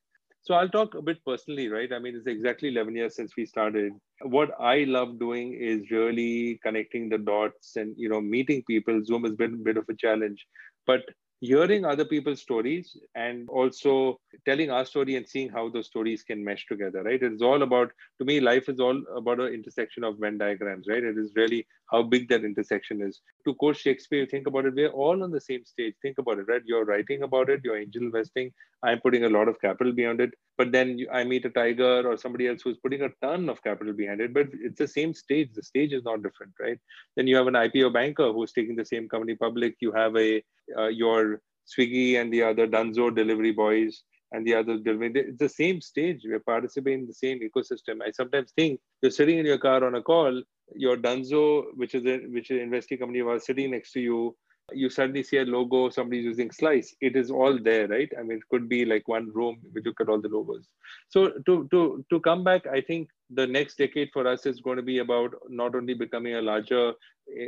so 0.47 0.55
I'll 0.55 0.69
talk 0.69 0.95
a 0.95 1.03
bit 1.03 1.19
personally, 1.27 1.69
right? 1.69 1.93
I 1.93 1.99
mean, 1.99 2.15
it's 2.15 2.29
exactly 2.29 2.69
11 2.69 2.95
years 2.95 3.17
since 3.17 3.33
we 3.37 3.47
started. 3.47 3.93
What 4.23 4.51
I 4.61 4.85
love 4.85 5.19
doing 5.19 5.55
is 5.61 5.91
really 5.91 6.61
connecting 6.63 7.09
the 7.09 7.19
dots 7.19 7.75
and, 7.75 7.95
you 7.97 8.09
know, 8.09 8.21
meeting 8.21 8.63
people. 8.65 9.05
Zoom 9.05 9.25
has 9.25 9.35
been 9.35 9.55
a 9.55 9.65
bit 9.65 9.77
of 9.77 9.87
a 9.91 9.97
challenge, 9.97 10.47
but 10.87 11.01
hearing 11.41 11.85
other 11.85 12.05
people's 12.05 12.41
stories 12.41 12.97
and 13.15 13.49
also 13.49 14.19
telling 14.47 14.71
our 14.71 14.85
story 14.85 15.17
and 15.17 15.29
seeing 15.29 15.51
how 15.51 15.69
those 15.69 15.87
stories 15.87 16.23
can 16.23 16.43
mesh 16.43 16.67
together, 16.67 17.03
right? 17.03 17.23
It's 17.23 17.43
all 17.43 17.63
about, 17.63 17.91
to 18.19 18.25
me, 18.25 18.41
life 18.41 18.69
is 18.69 18.81
all 18.81 19.03
about 19.15 19.41
an 19.41 19.53
intersection 19.53 20.03
of 20.03 20.19
Venn 20.19 20.39
diagrams, 20.39 20.87
right? 20.89 21.05
It 21.05 21.19
is 21.19 21.33
really 21.37 21.67
how 21.91 22.03
big 22.03 22.29
that 22.31 22.45
intersection 22.45 23.03
is. 23.03 23.21
To 23.47 23.55
quote 23.55 23.77
Shakespeare, 23.77 24.27
think 24.27 24.47
about 24.47 24.65
it, 24.65 24.75
we're 24.75 24.89
all 24.89 25.23
on 25.23 25.31
the 25.31 25.41
same 25.41 25.65
stage. 25.65 25.95
Think 26.01 26.19
about 26.19 26.39
it, 26.39 26.47
right? 26.49 26.63
You're 26.65 26.87
writing 26.87 27.23
about 27.23 27.51
it, 27.51 27.61
you're 27.63 27.79
angel 27.79 28.03
investing. 28.03 28.51
I'm 28.83 29.01
putting 29.01 29.25
a 29.25 29.29
lot 29.29 29.49
of 29.49 29.61
capital 29.61 29.93
behind 29.93 30.21
it. 30.21 30.33
But 30.57 30.73
then 30.73 30.99
I 31.13 31.25
meet 31.25 31.45
a 31.45 31.51
tiger 31.51 32.09
or 32.11 32.17
somebody 32.17 32.49
else 32.49 32.63
who's 32.63 32.79
putting 32.79 33.03
a 33.03 33.11
ton 33.21 33.51
of 33.51 33.63
capital 33.63 33.93
behind 33.93 34.21
it. 34.23 34.33
But 34.33 34.49
it's 34.53 34.79
the 34.79 34.89
same 34.89 35.13
stage. 35.13 35.51
The 35.55 35.63
stage 35.63 35.93
is 35.93 36.05
not 36.05 36.23
different, 36.23 36.55
right? 36.59 36.79
Then 37.15 37.27
you 37.27 37.37
have 37.37 37.47
an 37.47 37.55
IPO 37.55 37.93
banker 37.93 38.33
who's 38.33 38.53
taking 38.53 38.77
the 38.77 38.85
same 38.85 39.09
company 39.09 39.35
public. 39.35 39.77
You 39.81 39.93
have 39.93 40.17
a 40.17 40.43
uh, 40.77 40.89
your 40.89 41.41
Swiggy 41.67 42.21
and 42.21 42.33
the 42.33 42.43
other 42.43 42.67
Dunzo 42.67 43.15
delivery 43.15 43.53
boys 43.53 44.03
and 44.33 44.47
the 44.47 44.55
other 44.55 44.79
delivery. 44.79 45.13
It's 45.15 45.39
the 45.39 45.49
same 45.49 45.81
stage. 45.81 46.23
We're 46.25 46.41
participating 46.41 47.01
in 47.01 47.07
the 47.07 47.15
same 47.15 47.41
ecosystem. 47.41 48.03
I 48.07 48.11
sometimes 48.11 48.53
think 48.53 48.81
you're 49.03 49.11
sitting 49.11 49.39
in 49.39 49.47
your 49.47 49.59
car 49.59 49.85
on 49.85 49.95
a 49.95 50.03
call, 50.03 50.43
your 50.75 50.97
Dunzo, 50.97 51.65
which 51.75 51.95
is 51.95 52.05
a 52.07 52.19
which 52.29 52.51
is 52.51 52.57
an 52.57 52.63
investing 52.63 52.99
company, 52.99 53.23
was 53.23 53.47
sitting 53.47 53.71
next 53.71 53.93
to 53.93 54.01
you. 54.01 54.37
You 54.73 54.91
suddenly 54.91 55.23
see 55.23 55.37
a 55.37 55.45
logo, 55.45 55.91
somebody's 55.91 56.25
using 56.25 56.51
Slice. 56.51 56.93
It 57.01 57.15
is 57.15 57.31
all 57.31 57.57
there, 57.57 57.87
right? 57.87 58.11
I 58.19 58.23
mean, 58.25 58.39
it 58.39 58.49
could 58.51 58.69
be 58.69 58.85
like 58.85 59.07
one 59.07 59.31
room. 59.33 59.61
We 59.73 59.81
look 59.83 60.01
at 60.01 60.09
all 60.09 60.21
the 60.21 60.29
logos. 60.29 60.67
So 61.09 61.29
to 61.47 61.69
to 61.71 62.05
to 62.11 62.21
come 62.21 62.43
back, 62.43 62.67
I 62.67 62.81
think 62.81 63.09
the 63.31 63.47
next 63.47 63.79
decade 63.79 64.11
for 64.13 64.27
us 64.27 64.45
is 64.45 64.61
going 64.61 64.77
to 64.77 64.83
be 64.83 64.99
about 64.99 65.35
not 65.49 65.77
only 65.77 65.95
becoming 65.95 66.35
a 66.35 66.43
larger, 66.43 66.95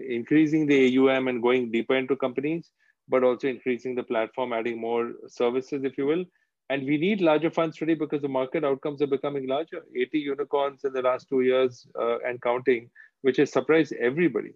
increasing 0.09 0.67
the 0.67 0.97
AUM 0.97 1.27
and 1.27 1.43
going 1.43 1.73
deeper 1.73 1.97
into 1.97 2.15
companies, 2.15 2.71
but 3.09 3.25
also 3.25 3.49
increasing 3.49 3.95
the 3.95 4.03
platform, 4.03 4.53
adding 4.53 4.81
more 4.81 5.13
services, 5.27 5.85
if 5.85 5.97
you 5.99 6.07
will. 6.07 6.25
And 6.71 6.85
we 6.85 6.99
need 6.99 7.21
larger 7.21 7.51
funds 7.51 7.77
today 7.79 7.95
because 7.95 8.21
the 8.21 8.29
market 8.29 8.65
outcomes 8.65 9.01
are 9.01 9.07
becoming 9.07 9.49
larger. 9.49 9.85
80 9.97 10.19
unicorns 10.19 10.85
in 10.85 10.93
the 10.93 11.01
last 11.03 11.29
two 11.29 11.41
years 11.41 11.87
uh, 11.99 12.19
and 12.19 12.41
counting, 12.43 12.91
which 13.23 13.39
has 13.39 13.51
surprised 13.51 13.95
everybody. 13.99 14.53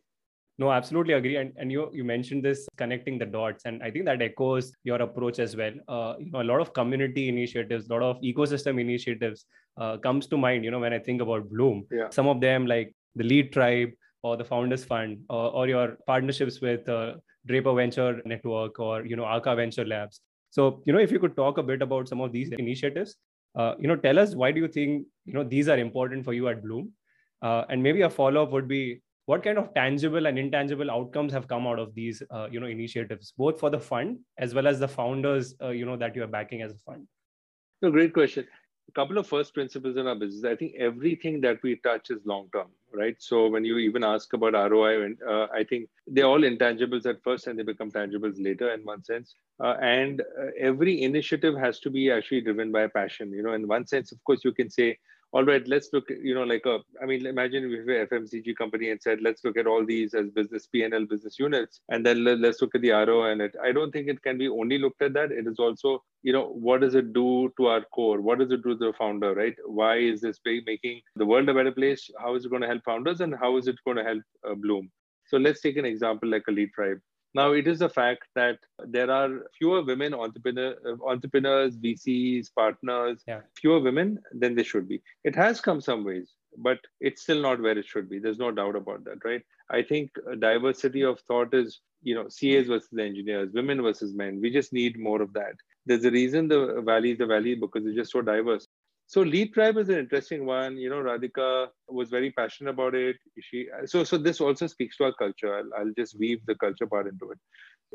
No, 0.58 0.70
absolutely 0.70 1.14
agree. 1.14 1.36
And, 1.36 1.52
and 1.56 1.72
you 1.72 1.88
you 1.92 2.04
mentioned 2.04 2.44
this 2.44 2.68
connecting 2.76 3.18
the 3.18 3.24
dots, 3.24 3.64
and 3.64 3.82
I 3.82 3.90
think 3.90 4.04
that 4.04 4.20
echoes 4.20 4.72
your 4.84 5.00
approach 5.00 5.38
as 5.38 5.56
well. 5.56 5.72
Uh, 5.88 6.14
you 6.18 6.30
know, 6.30 6.42
a 6.42 6.48
lot 6.52 6.60
of 6.60 6.74
community 6.74 7.28
initiatives, 7.28 7.88
a 7.88 7.92
lot 7.94 8.02
of 8.02 8.20
ecosystem 8.20 8.78
initiatives 8.78 9.46
uh, 9.78 9.96
comes 9.96 10.26
to 10.26 10.36
mind. 10.36 10.64
You 10.64 10.70
know, 10.70 10.78
when 10.78 10.92
I 10.92 10.98
think 10.98 11.22
about 11.22 11.48
Blume. 11.48 11.86
yeah. 11.90 12.10
some 12.10 12.28
of 12.28 12.40
them 12.40 12.66
like 12.66 12.94
the 13.16 13.24
Lead 13.24 13.52
Tribe 13.52 13.90
or 14.22 14.36
the 14.36 14.44
Founders 14.44 14.84
Fund, 14.84 15.24
or, 15.30 15.50
or 15.52 15.66
your 15.66 15.96
partnerships 16.06 16.60
with 16.60 16.88
uh, 16.88 17.14
Draper 17.46 17.74
Venture 17.74 18.22
Network 18.24 18.78
or 18.78 19.04
you 19.04 19.16
know 19.16 19.24
Arka 19.24 19.56
Venture 19.56 19.84
Labs. 19.84 20.20
So 20.50 20.82
you 20.86 20.92
know 20.92 20.98
if 20.98 21.10
you 21.10 21.18
could 21.18 21.36
talk 21.36 21.58
a 21.58 21.62
bit 21.62 21.82
about 21.82 22.08
some 22.08 22.20
of 22.20 22.32
these 22.32 22.50
initiatives, 22.52 23.16
uh, 23.54 23.74
you 23.78 23.88
know 23.88 23.96
tell 23.96 24.18
us 24.18 24.34
why 24.34 24.52
do 24.52 24.60
you 24.60 24.68
think 24.68 25.06
you 25.24 25.32
know 25.32 25.44
these 25.44 25.68
are 25.68 25.78
important 25.78 26.24
for 26.24 26.32
you 26.32 26.48
at 26.48 26.62
Blume, 26.62 26.90
uh, 27.42 27.64
and 27.68 27.82
maybe 27.82 28.02
a 28.02 28.10
follow 28.10 28.42
up 28.42 28.52
would 28.52 28.68
be 28.68 29.00
what 29.26 29.44
kind 29.44 29.56
of 29.56 29.72
tangible 29.74 30.26
and 30.26 30.38
intangible 30.38 30.90
outcomes 30.90 31.32
have 31.32 31.46
come 31.46 31.66
out 31.66 31.78
of 31.78 31.94
these 31.94 32.22
uh, 32.30 32.48
you 32.50 32.60
know 32.60 32.66
initiatives 32.66 33.32
both 33.36 33.58
for 33.58 33.70
the 33.70 33.78
fund 33.78 34.18
as 34.38 34.54
well 34.54 34.66
as 34.66 34.80
the 34.80 34.88
founders 34.88 35.54
uh, 35.62 35.68
you 35.68 35.86
know 35.86 35.96
that 35.96 36.16
you 36.16 36.22
are 36.22 36.34
backing 36.38 36.62
as 36.62 36.72
a 36.72 36.78
fund. 36.78 37.06
No, 37.80 37.90
great 37.90 38.12
question 38.12 38.46
a 38.88 38.92
couple 38.92 39.18
of 39.18 39.26
first 39.26 39.54
principles 39.54 39.96
in 39.96 40.06
our 40.06 40.14
business. 40.14 40.44
I 40.44 40.56
think 40.56 40.74
everything 40.78 41.40
that 41.42 41.62
we 41.62 41.76
touch 41.76 42.10
is 42.10 42.20
long 42.24 42.48
term, 42.52 42.68
right? 42.94 43.16
So 43.18 43.48
when 43.48 43.64
you 43.64 43.78
even 43.78 44.04
ask 44.04 44.32
about 44.32 44.54
ROI, 44.54 45.14
uh, 45.28 45.46
I 45.52 45.64
think 45.64 45.88
they're 46.06 46.26
all 46.26 46.40
intangibles 46.40 47.06
at 47.06 47.22
first 47.22 47.46
and 47.46 47.58
they 47.58 47.62
become 47.62 47.90
tangibles 47.90 48.42
later 48.42 48.72
in 48.72 48.84
one 48.84 49.04
sense. 49.04 49.34
Uh, 49.62 49.76
and 49.80 50.20
uh, 50.20 50.46
every 50.58 51.02
initiative 51.02 51.56
has 51.56 51.80
to 51.80 51.90
be 51.90 52.10
actually 52.10 52.40
driven 52.40 52.72
by 52.72 52.86
passion. 52.86 53.30
You 53.32 53.42
know, 53.42 53.52
in 53.52 53.68
one 53.68 53.86
sense, 53.86 54.12
of 54.12 54.22
course, 54.24 54.44
you 54.44 54.52
can 54.52 54.70
say 54.70 54.98
all 55.32 55.44
right, 55.44 55.66
let's 55.66 55.88
look, 55.94 56.10
you 56.10 56.34
know, 56.34 56.44
like 56.44 56.66
a, 56.66 56.80
I 57.02 57.06
mean, 57.06 57.24
imagine 57.24 57.64
if 57.64 57.86
we 57.86 57.94
FMCG 57.94 58.54
company 58.56 58.90
and 58.90 59.00
said, 59.00 59.20
let's 59.22 59.42
look 59.44 59.56
at 59.56 59.66
all 59.66 59.84
these 59.84 60.12
as 60.12 60.28
business 60.30 60.66
P&L 60.66 61.06
business 61.06 61.38
units, 61.38 61.80
and 61.88 62.04
then 62.04 62.22
let's 62.24 62.60
look 62.60 62.74
at 62.74 62.82
the 62.82 62.90
ROI 62.90 63.32
and 63.32 63.40
it. 63.40 63.54
I 63.62 63.72
don't 63.72 63.90
think 63.92 64.08
it 64.08 64.22
can 64.22 64.36
be 64.36 64.48
only 64.48 64.78
looked 64.78 65.00
at 65.00 65.14
that. 65.14 65.32
It 65.32 65.46
is 65.46 65.58
also, 65.58 66.02
you 66.22 66.34
know, 66.34 66.48
what 66.48 66.82
does 66.82 66.94
it 66.94 67.14
do 67.14 67.50
to 67.56 67.66
our 67.68 67.82
core? 67.94 68.20
What 68.20 68.40
does 68.40 68.50
it 68.50 68.62
do 68.62 68.76
to 68.76 68.86
the 68.86 68.92
founder, 68.98 69.34
right? 69.34 69.54
Why 69.64 69.96
is 69.96 70.20
this 70.20 70.38
making 70.44 71.00
the 71.16 71.24
world 71.24 71.48
a 71.48 71.54
better 71.54 71.72
place? 71.72 72.10
How 72.18 72.34
is 72.34 72.44
it 72.44 72.50
going 72.50 72.62
to 72.62 72.68
help 72.68 72.84
founders 72.84 73.22
and 73.22 73.34
how 73.34 73.56
is 73.56 73.68
it 73.68 73.76
going 73.86 73.96
to 73.96 74.04
help 74.04 74.22
uh, 74.46 74.54
Blume? 74.54 74.90
So 75.26 75.38
let's 75.38 75.62
take 75.62 75.78
an 75.78 75.86
example 75.86 76.28
like 76.28 76.44
a 76.48 76.52
lead 76.52 76.72
tribe. 76.74 76.98
Now, 77.34 77.52
it 77.52 77.66
is 77.66 77.80
a 77.80 77.88
fact 77.88 78.24
that 78.34 78.58
there 78.86 79.10
are 79.10 79.30
fewer 79.58 79.82
women 79.82 80.12
entrepreneur, 80.12 80.74
entrepreneurs, 81.06 81.76
VCs, 81.76 82.48
partners, 82.54 83.22
yeah. 83.26 83.40
fewer 83.58 83.80
women 83.80 84.18
than 84.32 84.54
there 84.54 84.64
should 84.64 84.88
be. 84.88 85.00
It 85.24 85.34
has 85.34 85.60
come 85.60 85.80
some 85.80 86.04
ways, 86.04 86.34
but 86.58 86.78
it's 87.00 87.22
still 87.22 87.40
not 87.40 87.60
where 87.60 87.78
it 87.78 87.86
should 87.86 88.10
be. 88.10 88.18
There's 88.18 88.38
no 88.38 88.50
doubt 88.50 88.76
about 88.76 89.04
that, 89.04 89.24
right? 89.24 89.42
I 89.70 89.82
think 89.82 90.10
diversity 90.40 91.02
of 91.02 91.20
thought 91.20 91.54
is, 91.54 91.80
you 92.02 92.14
know, 92.14 92.24
CAs 92.24 92.66
versus 92.66 92.98
engineers, 92.98 93.52
women 93.54 93.80
versus 93.80 94.12
men. 94.14 94.40
We 94.42 94.50
just 94.50 94.72
need 94.72 94.98
more 94.98 95.22
of 95.22 95.32
that. 95.32 95.54
There's 95.86 96.04
a 96.04 96.10
reason 96.10 96.48
the 96.48 96.82
valley 96.84 97.12
is 97.12 97.18
the 97.18 97.26
valley 97.26 97.54
because 97.54 97.86
it's 97.86 97.96
just 97.96 98.12
so 98.12 98.20
diverse. 98.20 98.68
So 99.06 99.20
Lead 99.20 99.52
Tribe 99.52 99.76
is 99.76 99.88
an 99.88 99.98
interesting 99.98 100.46
one. 100.46 100.76
You 100.78 100.88
know, 100.90 101.02
Radhika 101.02 101.68
was 101.88 102.08
very 102.08 102.30
passionate 102.30 102.70
about 102.70 102.94
it. 102.94 103.16
She 103.40 103.68
so 103.84 104.04
so 104.04 104.16
this 104.16 104.40
also 104.40 104.66
speaks 104.66 104.96
to 104.96 105.04
our 105.04 105.12
culture. 105.12 105.54
I'll, 105.58 105.70
I'll 105.78 105.92
just 105.96 106.18
weave 106.18 106.40
the 106.46 106.54
culture 106.54 106.86
part 106.86 107.06
into 107.06 107.30
it. 107.30 107.38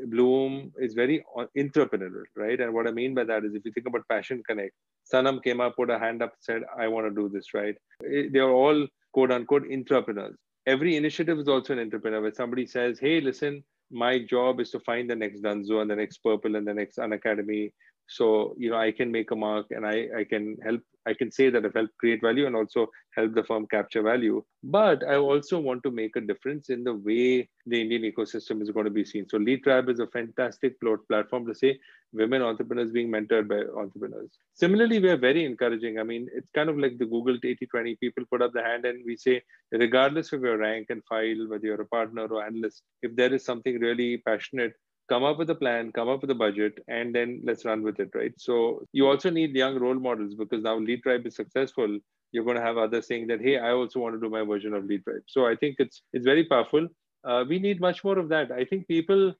Blume 0.05 0.71
is 0.77 0.93
very 0.93 1.23
entrepreneurial, 1.57 2.23
right? 2.35 2.59
And 2.59 2.73
what 2.73 2.87
I 2.87 2.91
mean 2.91 3.15
by 3.15 3.23
that 3.23 3.43
is 3.45 3.55
if 3.55 3.65
you 3.65 3.71
think 3.71 3.87
about 3.87 4.07
Passion 4.07 4.43
Connect, 4.47 4.73
Sanam 5.11 5.43
came 5.43 5.61
up, 5.61 5.75
put 5.75 5.89
a 5.89 5.97
hand 5.97 6.21
up, 6.21 6.33
said, 6.39 6.61
I 6.77 6.87
want 6.87 7.07
to 7.07 7.21
do 7.21 7.29
this, 7.29 7.53
right? 7.53 7.75
Eh, 8.05 8.27
they 8.31 8.39
are 8.39 8.51
all 8.51 8.87
quote 9.13 9.31
unquote 9.31 9.65
entrepreneurs. 9.71 10.37
Every 10.65 10.97
initiative 10.97 11.39
is 11.39 11.47
also 11.47 11.73
an 11.73 11.79
entrepreneur 11.79 12.21
where 12.21 12.33
somebody 12.33 12.67
says, 12.67 12.99
Hey, 12.99 13.21
listen, 13.21 13.63
my 13.89 14.19
job 14.19 14.59
is 14.59 14.69
to 14.71 14.79
find 14.81 15.09
the 15.09 15.15
next 15.15 15.41
Dunzo 15.41 15.81
and 15.81 15.89
the 15.89 15.95
next 15.95 16.23
Purplle 16.23 16.57
and 16.57 16.67
the 16.67 16.73
next 16.73 16.97
Unacademy. 16.97 17.71
So, 18.09 18.55
you 18.57 18.69
know, 18.69 18.77
I 18.77 18.91
can 18.91 19.11
make 19.11 19.31
a 19.31 19.35
mark 19.35 19.67
and 19.71 19.85
I, 19.85 20.07
I 20.17 20.23
can 20.23 20.57
help 20.63 20.81
I 21.07 21.13
can 21.13 21.31
say 21.31 21.49
that 21.49 21.65
I've 21.65 21.73
helped 21.73 21.97
create 21.97 22.21
value 22.21 22.45
and 22.45 22.55
also 22.55 22.87
help 23.15 23.33
the 23.33 23.43
firm 23.43 23.65
capture 23.67 24.01
value. 24.01 24.43
But 24.63 25.03
I 25.07 25.15
also 25.15 25.59
want 25.59 25.83
to 25.83 25.91
make 25.91 26.15
a 26.15 26.21
difference 26.21 26.69
in 26.69 26.83
the 26.83 26.93
way 26.93 27.49
the 27.65 27.81
Indian 27.81 28.03
ecosystem 28.11 28.61
is 28.61 28.69
going 28.71 28.85
to 28.85 28.91
be 28.91 29.05
seen. 29.05 29.27
So 29.29 29.37
Lead 29.37 29.63
Tribe 29.63 29.89
is 29.89 29.99
a 29.99 30.07
fantastic 30.07 30.79
platform 31.09 31.47
to 31.47 31.55
say 31.55 31.79
women 32.13 32.41
entrepreneurs 32.41 32.91
being 32.91 33.09
mentored 33.09 33.47
by 33.47 33.59
entrepreneurs. 33.79 34.37
Similarly, 34.53 34.99
we 34.99 35.09
are 35.09 35.17
very 35.17 35.45
encouraging. 35.45 35.99
I 35.99 36.03
mean, 36.03 36.27
it's 36.33 36.51
kind 36.51 36.69
of 36.69 36.77
like 36.77 36.97
the 36.97 37.05
Google 37.05 37.37
80-20 37.37 37.99
people 37.99 38.23
put 38.31 38.41
up 38.41 38.53
the 38.53 38.63
hand 38.63 38.85
and 38.85 39.03
we 39.05 39.17
say, 39.17 39.41
regardless 39.71 40.31
of 40.33 40.41
your 40.41 40.57
rank 40.57 40.87
and 40.89 41.03
file, 41.05 41.47
whether 41.47 41.65
you're 41.65 41.81
a 41.81 41.87
partner 41.87 42.25
or 42.27 42.45
analyst, 42.45 42.83
if 43.01 43.15
there 43.15 43.33
is 43.33 43.43
something 43.43 43.79
really 43.79 44.17
passionate 44.17 44.73
come 45.09 45.23
up 45.23 45.37
with 45.37 45.49
a 45.49 45.55
plan, 45.55 45.91
come 45.91 46.09
up 46.09 46.21
with 46.21 46.31
a 46.31 46.35
budget, 46.35 46.79
and 46.87 47.13
then 47.13 47.41
let's 47.43 47.65
run 47.65 47.81
with 47.81 47.99
it, 47.99 48.09
right? 48.13 48.33
So 48.37 48.83
you 48.91 49.07
also 49.07 49.29
need 49.29 49.55
young 49.55 49.79
role 49.79 49.99
models 49.99 50.35
because 50.35 50.63
now 50.63 50.77
Lead 50.77 51.03
Tribe 51.03 51.25
is 51.25 51.35
successful. 51.35 51.99
You're 52.31 52.43
going 52.43 52.57
to 52.57 52.63
have 52.63 52.77
others 52.77 53.07
saying 53.07 53.27
that, 53.27 53.41
hey, 53.41 53.57
I 53.57 53.71
also 53.71 53.99
want 53.99 54.15
to 54.15 54.19
do 54.19 54.29
my 54.29 54.43
version 54.43 54.73
of 54.73 54.85
Lead 54.85 55.03
Tribe. 55.03 55.23
So 55.27 55.45
I 55.45 55.55
think 55.55 55.77
it's 55.79 56.01
it's 56.13 56.25
very 56.25 56.45
powerful. 56.45 56.87
Uh, 57.23 57.43
we 57.47 57.59
need 57.59 57.79
much 57.81 58.03
more 58.03 58.17
of 58.19 58.29
that. 58.29 58.51
I 58.51 58.65
think 58.65 58.87
people 58.87 59.33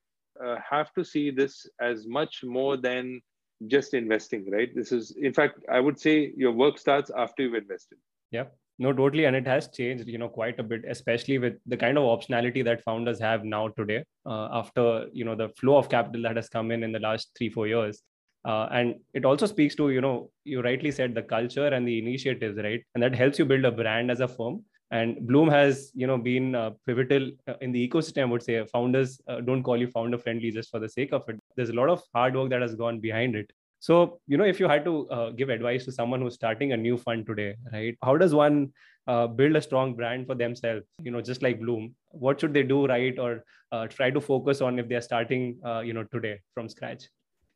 uh, 0.43 0.55
have 0.69 0.93
to 0.93 1.03
see 1.03 1.31
this 1.31 1.67
as 1.81 2.07
much 2.07 2.43
more 2.43 2.77
than 2.77 3.21
just 3.67 3.93
investing, 3.93 4.49
right? 4.51 4.69
This 4.73 4.91
is, 4.91 5.15
in 5.19 5.33
fact, 5.33 5.59
I 5.71 5.79
would 5.79 5.99
say 5.99 6.33
your 6.35 6.51
work 6.51 6.77
starts 6.77 7.11
after 7.15 7.43
you've 7.43 7.55
invested. 7.55 7.97
Yep 8.31 8.55
no 8.79 8.93
totally 8.93 9.25
and 9.25 9.35
it 9.35 9.47
has 9.47 9.67
changed 9.69 10.07
you 10.07 10.17
know 10.17 10.29
quite 10.29 10.59
a 10.59 10.63
bit 10.63 10.83
especially 10.87 11.37
with 11.37 11.53
the 11.65 11.77
kind 11.77 11.97
of 11.97 12.03
optionality 12.03 12.63
that 12.63 12.83
founders 12.83 13.19
have 13.19 13.43
now 13.43 13.67
today 13.69 14.03
uh, 14.25 14.47
after 14.51 15.07
you 15.11 15.25
know 15.25 15.35
the 15.35 15.49
flow 15.49 15.77
of 15.77 15.89
capital 15.89 16.21
that 16.21 16.35
has 16.35 16.49
come 16.49 16.71
in 16.71 16.83
in 16.83 16.91
the 16.91 16.99
last 16.99 17.31
3 17.37 17.49
4 17.49 17.67
years. 17.67 18.01
Uh, 18.45 18.67
and 18.71 18.95
it 19.13 19.25
also 19.25 19.45
speaks 19.45 19.75
to 19.75 19.89
you 19.89 19.99
know 19.99 20.29
you 20.45 20.61
rightly 20.61 20.91
said 20.91 21.13
the 21.13 21.21
culture 21.21 21.67
and 21.67 21.87
the 21.87 21.97
initiatives 21.97 22.57
right? 22.57 22.83
And 22.93 23.03
that 23.03 23.15
helps 23.15 23.39
you 23.39 23.45
build 23.45 23.65
a 23.65 23.71
brand 23.71 24.11
as 24.11 24.19
a 24.19 24.27
firm. 24.27 24.63
And 24.91 25.27
Blume 25.27 25.49
has 25.49 25.91
you 25.95 26.07
know 26.07 26.17
been 26.17 26.55
uh, 26.55 26.71
pivotal 26.85 27.31
uh, 27.47 27.55
in 27.61 27.71
the 27.71 27.89
ecosystem 27.89 28.21
i 28.21 28.25
would 28.25 28.43
say. 28.43 28.63
Founders 28.67 29.19
uh, 29.27 29.41
don't 29.41 29.63
call 29.63 29.77
you 29.77 29.87
founder 29.87 30.17
friendly 30.17 30.51
just 30.51 30.69
for 30.69 30.79
the 30.79 30.87
sake 30.87 31.11
of 31.13 31.27
it. 31.27 31.39
There's 31.55 31.69
a 31.69 31.79
lot 31.81 31.89
of 31.89 32.01
hard 32.13 32.35
work 32.35 32.51
that 32.51 32.61
has 32.61 32.75
gone 32.75 32.99
behind 32.99 33.35
it 33.35 33.51
so, 33.79 34.19
you 34.27 34.37
know, 34.37 34.43
if 34.43 34.59
you 34.59 34.67
had 34.67 34.83
to 34.85 35.07
uh, 35.09 35.29
give 35.31 35.49
advice 35.49 35.85
to 35.85 35.91
someone 35.91 36.21
who's 36.21 36.33
starting 36.33 36.73
a 36.73 36.77
new 36.77 36.97
fund 36.97 37.25
today, 37.25 37.55
right? 37.71 37.95
How 38.03 38.17
does 38.17 38.33
one 38.33 38.73
uh, 39.07 39.27
build 39.27 39.55
a 39.55 39.61
strong 39.61 39.93
brand 39.95 40.27
for 40.27 40.35
themselves? 40.35 40.85
You 41.03 41.11
know, 41.11 41.21
just 41.21 41.41
like 41.43 41.59
blume 41.59 41.95
what 42.19 42.39
should 42.39 42.53
they 42.53 42.63
do 42.63 42.85
right 42.87 43.17
or 43.19 43.43
uh, 43.71 43.87
try 43.87 44.09
to 44.09 44.21
focus 44.21 44.61
on 44.61 44.79
if 44.79 44.87
they're 44.87 45.01
starting, 45.01 45.57
uh, 45.65 45.79
you 45.79 45.93
know, 45.93 46.03
today 46.05 46.39
from 46.53 46.69
scratch? 46.69 47.05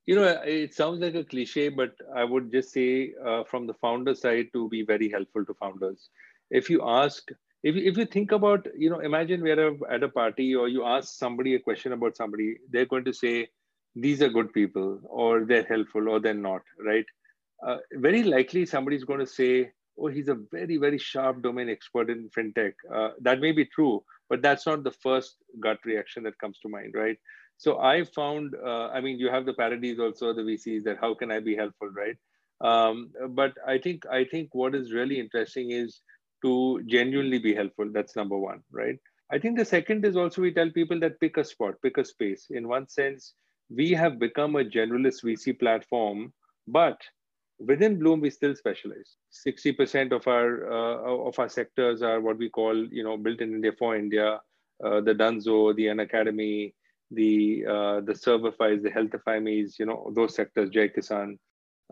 You 0.06 0.16
know, 0.16 0.42
it 0.44 0.74
sounds 0.74 1.00
like 1.00 1.16
a 1.16 1.24
cliche, 1.24 1.70
but 1.70 1.94
I 2.16 2.24
would 2.24 2.52
just 2.52 2.72
say 2.72 3.14
uh, 3.26 3.44
from 3.44 3.68
the 3.68 3.74
founder 3.76 4.16
side 4.16 4.48
to 4.54 4.68
be 4.70 4.84
very 4.84 5.10
helpful 5.10 5.46
to 5.46 5.54
founders. 5.54 6.10
If 6.50 6.70
you 6.70 6.82
ask, 6.84 7.30
if 7.64 7.76
you, 7.76 7.84
if 7.84 7.98
you 7.98 8.06
think 8.06 8.32
about, 8.32 8.68
you 8.76 8.90
know, 8.90 9.00
imagine 9.00 9.42
we're 9.42 9.78
at 9.90 10.04
a 10.04 10.10
party 10.10 10.56
or 10.56 10.68
you 10.68 10.84
ask 10.84 11.18
somebody 11.18 11.56
a 11.56 11.60
question 11.60 11.94
about 11.94 12.18
somebody, 12.18 12.58
they're 12.72 12.86
going 12.86 13.06
to 13.06 13.14
say, 13.14 13.48
these 13.96 14.22
are 14.22 14.30
good 14.30 14.52
people 14.54 15.00
or 15.04 15.46
they're 15.46 15.64
helpful 15.64 16.08
or 16.10 16.20
they're 16.20 16.34
not 16.34 16.62
right 16.86 17.06
uh, 17.66 17.78
very 17.94 18.24
likely 18.24 18.66
somebody's 18.66 19.04
going 19.04 19.20
to 19.20 19.28
say, 19.28 19.72
oh, 20.00 20.08
he's 20.08 20.30
a 20.30 20.38
very, 20.52 20.78
very 20.78 20.98
sharp 20.98 21.42
domain 21.42 21.70
expert 21.70 22.10
in 22.10 22.30
fintech. 22.30 22.74
Uh, 22.94 23.10
that 23.22 23.40
may 23.40 23.52
be 23.52 23.66
true, 23.66 24.04
but 24.30 24.42
that's 24.42 24.66
not 24.66 24.84
the 24.84 24.92
first 24.92 25.36
gut 25.60 25.78
reaction 25.86 26.24
that 26.24 26.38
comes 26.40 26.58
to 26.60 26.70
mind, 26.70 26.94
right? 26.96 27.18
So 27.58 27.80
I 27.80 28.04
found, 28.04 28.56
uh, 28.56 28.88
I 28.88 29.02
mean, 29.02 29.20
you 29.20 29.30
have 29.30 29.46
the 29.46 29.54
parodies 29.54 30.00
also, 30.00 30.34
the 30.34 30.42
VCs 30.42 30.84
that 30.86 30.98
how 31.00 31.14
can 31.14 31.32
I 31.32 31.40
be 31.40 31.56
helpful, 31.56 31.90
right? 31.90 32.16
Um, 32.62 33.12
but 33.30 33.54
I 33.68 33.78
think 33.78 34.06
I 34.12 34.24
think 34.24 34.54
what 34.54 34.76
is 34.76 34.94
really 34.94 35.20
interesting 35.20 35.72
is 35.72 36.02
to 36.44 36.82
genuinely 36.88 37.40
be 37.40 37.54
helpful. 37.54 37.90
That's 37.92 38.16
number 38.16 38.38
one, 38.38 38.62
right? 38.72 38.98
I 39.32 39.38
think 39.38 39.58
the 39.58 39.66
second 39.66 40.06
is 40.06 40.16
also 40.16 40.42
we 40.42 40.54
tell 40.54 40.70
people 40.72 41.00
that 41.02 41.20
pick 41.20 41.38
a 41.38 41.44
spot, 41.44 41.76
pick 41.84 41.98
a 41.98 42.06
space. 42.06 42.48
In 42.50 42.68
one 42.68 42.88
sense, 42.88 43.34
we 43.74 43.92
have 43.92 44.20
become 44.20 44.56
a 44.56 44.64
generalist 44.64 45.24
VC 45.24 45.58
platform, 45.58 46.34
but 46.68 47.00
within 47.60 48.00
Blume, 48.00 48.22
we 48.22 48.30
still 48.30 48.56
specialize. 48.56 49.16
60% 49.48 50.12
of 50.12 50.28
our 50.28 50.72
uh, 50.72 51.28
of 51.28 51.38
our 51.40 51.50
sectors 51.50 52.02
are 52.02 52.20
what 52.20 52.38
we 52.38 52.50
call, 52.50 52.76
you 52.76 53.04
know, 53.04 53.18
built 53.18 53.42
in 53.42 53.54
India 53.54 53.72
for 53.78 53.96
India. 53.96 54.40
Uh, 54.84 55.00
the 55.00 55.14
Dunzo, 55.14 55.76
the 55.76 55.86
Unacademy, 55.86 56.74
the 57.12 57.66
uh, 57.68 58.00
the 58.02 58.14
Serverfies, 58.14 58.82
the 58.82 58.90
Healthify 58.90 59.40
you 59.80 59.86
know, 59.86 60.12
those 60.16 60.36
sectors, 60.36 60.70
Jai 60.70 60.88
Kisan. 60.88 61.38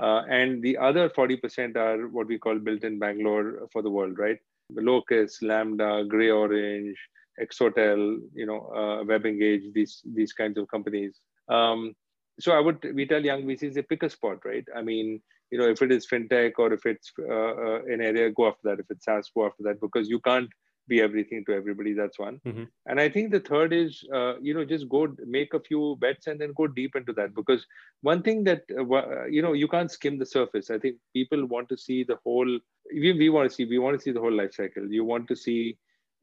Uh, 0.01 0.23
and 0.29 0.63
the 0.63 0.77
other 0.77 1.09
40% 1.09 1.75
are 1.75 2.07
what 2.07 2.27
we 2.27 2.39
call 2.39 2.57
built 2.57 2.85
in 2.85 2.99
Bangalore 2.99 3.67
for 3.71 3.81
the 3.81 3.89
world, 3.89 4.17
right? 4.17 4.37
Locus, 4.71 5.41
Lambda, 5.41 6.05
GreyOrange, 6.05 6.95
Exotel, 7.41 8.19
you 8.33 8.45
know, 8.45 8.71
uh, 8.73 9.03
WebEngage, 9.03 9.73
these 9.73 10.01
these 10.13 10.33
kinds 10.33 10.57
of 10.57 10.67
companies. 10.69 11.19
Um, 11.49 11.95
so 12.39 12.53
I 12.53 12.59
would 12.59 12.85
we 12.95 13.05
tell 13.05 13.23
young 13.23 13.43
VCs 13.43 13.73
they 13.73 13.81
pick 13.81 14.03
a 14.03 14.09
spot, 14.09 14.45
right? 14.45 14.65
I 14.75 14.81
mean, 14.81 15.21
you 15.51 15.57
know, 15.57 15.67
if 15.67 15.81
it 15.81 15.91
is 15.91 16.07
fintech 16.07 16.53
or 16.57 16.71
if 16.73 16.85
it's 16.85 17.11
uh, 17.19 17.33
uh, 17.33 17.81
an 17.87 18.01
area, 18.01 18.29
go 18.31 18.47
after 18.47 18.61
that. 18.69 18.79
If 18.79 18.85
it's 18.89 19.05
SaaS, 19.05 19.29
go 19.35 19.45
after 19.45 19.63
that 19.63 19.81
because 19.81 20.07
you 20.07 20.19
can't 20.19 20.49
be 20.87 21.01
everything 21.01 21.45
to 21.45 21.53
everybody. 21.53 21.93
That's 21.93 22.19
one. 22.19 22.39
Mm-hmm. 22.45 22.63
And 22.87 22.99
I 22.99 23.09
think 23.09 23.31
the 23.31 23.39
third 23.39 23.73
is, 23.73 24.03
uh, 24.13 24.39
you 24.39 24.53
know, 24.53 24.65
just 24.65 24.89
go 24.89 25.15
make 25.25 25.53
a 25.53 25.59
few 25.59 25.97
bets 25.99 26.27
and 26.27 26.39
then 26.39 26.53
go 26.55 26.67
deep 26.67 26.95
into 26.95 27.13
that 27.13 27.35
because 27.35 27.65
one 28.01 28.21
thing 28.21 28.43
that 28.45 28.63
uh, 28.77 29.25
you 29.25 29.41
know 29.41 29.53
you 29.53 29.67
can't 29.67 29.91
skim 29.91 30.17
the 30.17 30.25
surface. 30.25 30.69
I 30.69 30.79
think 30.79 30.97
people 31.13 31.45
want 31.45 31.69
to 31.69 31.77
see 31.77 32.03
the 32.03 32.17
whole. 32.23 32.59
We, 32.91 33.13
we 33.13 33.29
want 33.29 33.49
to 33.49 33.55
see 33.55 33.65
we 33.65 33.79
want 33.79 33.97
to 33.97 34.03
see 34.03 34.11
the 34.11 34.19
whole 34.19 34.35
life 34.35 34.53
cycle. 34.53 34.91
You 34.91 35.05
want 35.05 35.27
to 35.29 35.35
see 35.35 35.77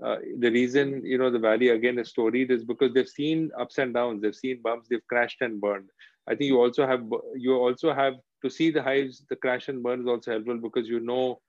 uh, 0.04 0.16
the 0.38 0.50
reason 0.50 1.04
you 1.04 1.18
know 1.18 1.30
the 1.30 1.38
valley 1.38 1.68
again 1.70 1.98
is 1.98 2.10
storied 2.10 2.50
is 2.50 2.64
because 2.64 2.92
they've 2.92 3.08
seen 3.08 3.50
ups 3.58 3.78
and 3.78 3.94
downs 3.94 4.20
they've 4.20 4.34
seen 4.34 4.60
bumps 4.62 4.88
they've 4.88 5.06
crashed 5.08 5.40
and 5.40 5.60
burned. 5.60 5.88
I 6.28 6.34
think 6.34 6.48
you 6.48 6.60
also 6.60 6.86
have 6.86 7.04
you 7.34 7.54
also 7.54 7.94
have 7.94 8.14
to 8.44 8.50
see 8.50 8.70
the 8.70 8.82
highs 8.82 9.22
the 9.30 9.36
crash 9.36 9.68
and 9.68 9.82
burn 9.82 10.02
is 10.02 10.06
also 10.06 10.32
helpful 10.32 10.58
because 10.58 10.88
you 10.88 11.00
know 11.00 11.40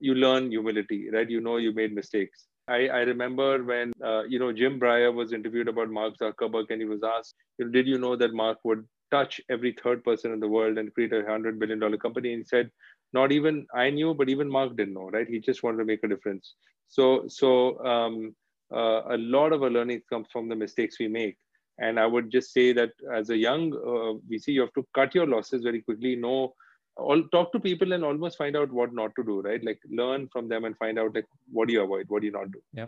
you 0.00 0.14
learn 0.14 0.50
humility 0.50 1.08
right? 1.10 1.28
You 1.28 1.40
know 1.40 1.56
you 1.56 1.72
made 1.72 1.94
mistakes. 1.94 2.46
I, 2.66 2.88
I 2.88 3.00
remember 3.00 3.62
when 3.62 3.92
uh, 4.02 4.24
you 4.24 4.38
know 4.38 4.52
jim 4.52 4.80
breyer 4.80 5.12
was 5.12 5.32
interviewed 5.32 5.68
about 5.68 5.90
mark 5.90 6.14
zuckerberg 6.18 6.70
and 6.70 6.80
he 6.80 6.86
was 6.86 7.02
asked 7.02 7.34
did 7.72 7.86
you 7.86 7.98
know 7.98 8.16
that 8.16 8.32
mark 8.32 8.58
would 8.64 8.86
touch 9.14 9.40
every 9.48 9.72
third 9.82 10.02
person 10.04 10.32
in 10.32 10.40
the 10.40 10.48
world 10.48 10.78
and 10.78 10.92
create 10.94 11.12
a 11.12 11.24
hundred 11.26 11.58
billion 11.58 11.78
dollar 11.78 11.96
company? 11.96 12.32
And 12.32 12.40
he 12.42 12.44
said 12.44 12.70
not 13.14 13.32
even 13.32 13.66
I 13.74 13.90
knew, 13.90 14.12
but 14.14 14.28
even 14.28 14.48
Mark 14.48 14.76
didn't 14.76 14.94
know, 14.94 15.08
right? 15.12 15.28
He 15.28 15.38
just 15.38 15.62
wanted 15.62 15.78
to 15.78 15.84
make 15.84 16.02
a 16.04 16.08
difference. 16.08 16.54
So, 16.88 17.24
so 17.28 17.78
um, 17.84 18.34
uh, 18.74 19.02
a 19.16 19.18
lot 19.18 19.52
of 19.52 19.62
our 19.62 19.70
learning 19.70 20.02
comes 20.10 20.26
from 20.32 20.48
the 20.48 20.56
mistakes 20.56 20.98
we 20.98 21.08
make. 21.08 21.36
And 21.78 21.98
I 21.98 22.06
would 22.06 22.30
just 22.30 22.52
say 22.52 22.72
that 22.72 22.90
as 23.12 23.30
a 23.30 23.36
young 23.36 23.72
uh, 23.72 24.12
VC, 24.30 24.48
you 24.48 24.60
have 24.60 24.74
to 24.74 24.86
cut 24.94 25.14
your 25.14 25.26
losses 25.26 25.62
very 25.62 25.80
quickly. 25.82 26.14
Know, 26.14 26.54
all 26.96 27.22
talk 27.32 27.52
to 27.52 27.60
people 27.60 27.92
and 27.92 28.04
almost 28.04 28.38
find 28.38 28.56
out 28.56 28.72
what 28.72 28.92
not 28.92 29.12
to 29.16 29.24
do, 29.24 29.40
right? 29.40 29.64
Like 29.64 29.80
learn 29.90 30.28
from 30.32 30.48
them 30.48 30.64
and 30.64 30.76
find 30.76 30.98
out 30.98 31.14
like 31.14 31.26
what 31.50 31.68
do 31.68 31.74
you 31.74 31.82
avoid, 31.82 32.06
what 32.08 32.20
do 32.20 32.26
you 32.26 32.32
not 32.32 32.52
do. 32.52 32.60
Yeah 32.72 32.86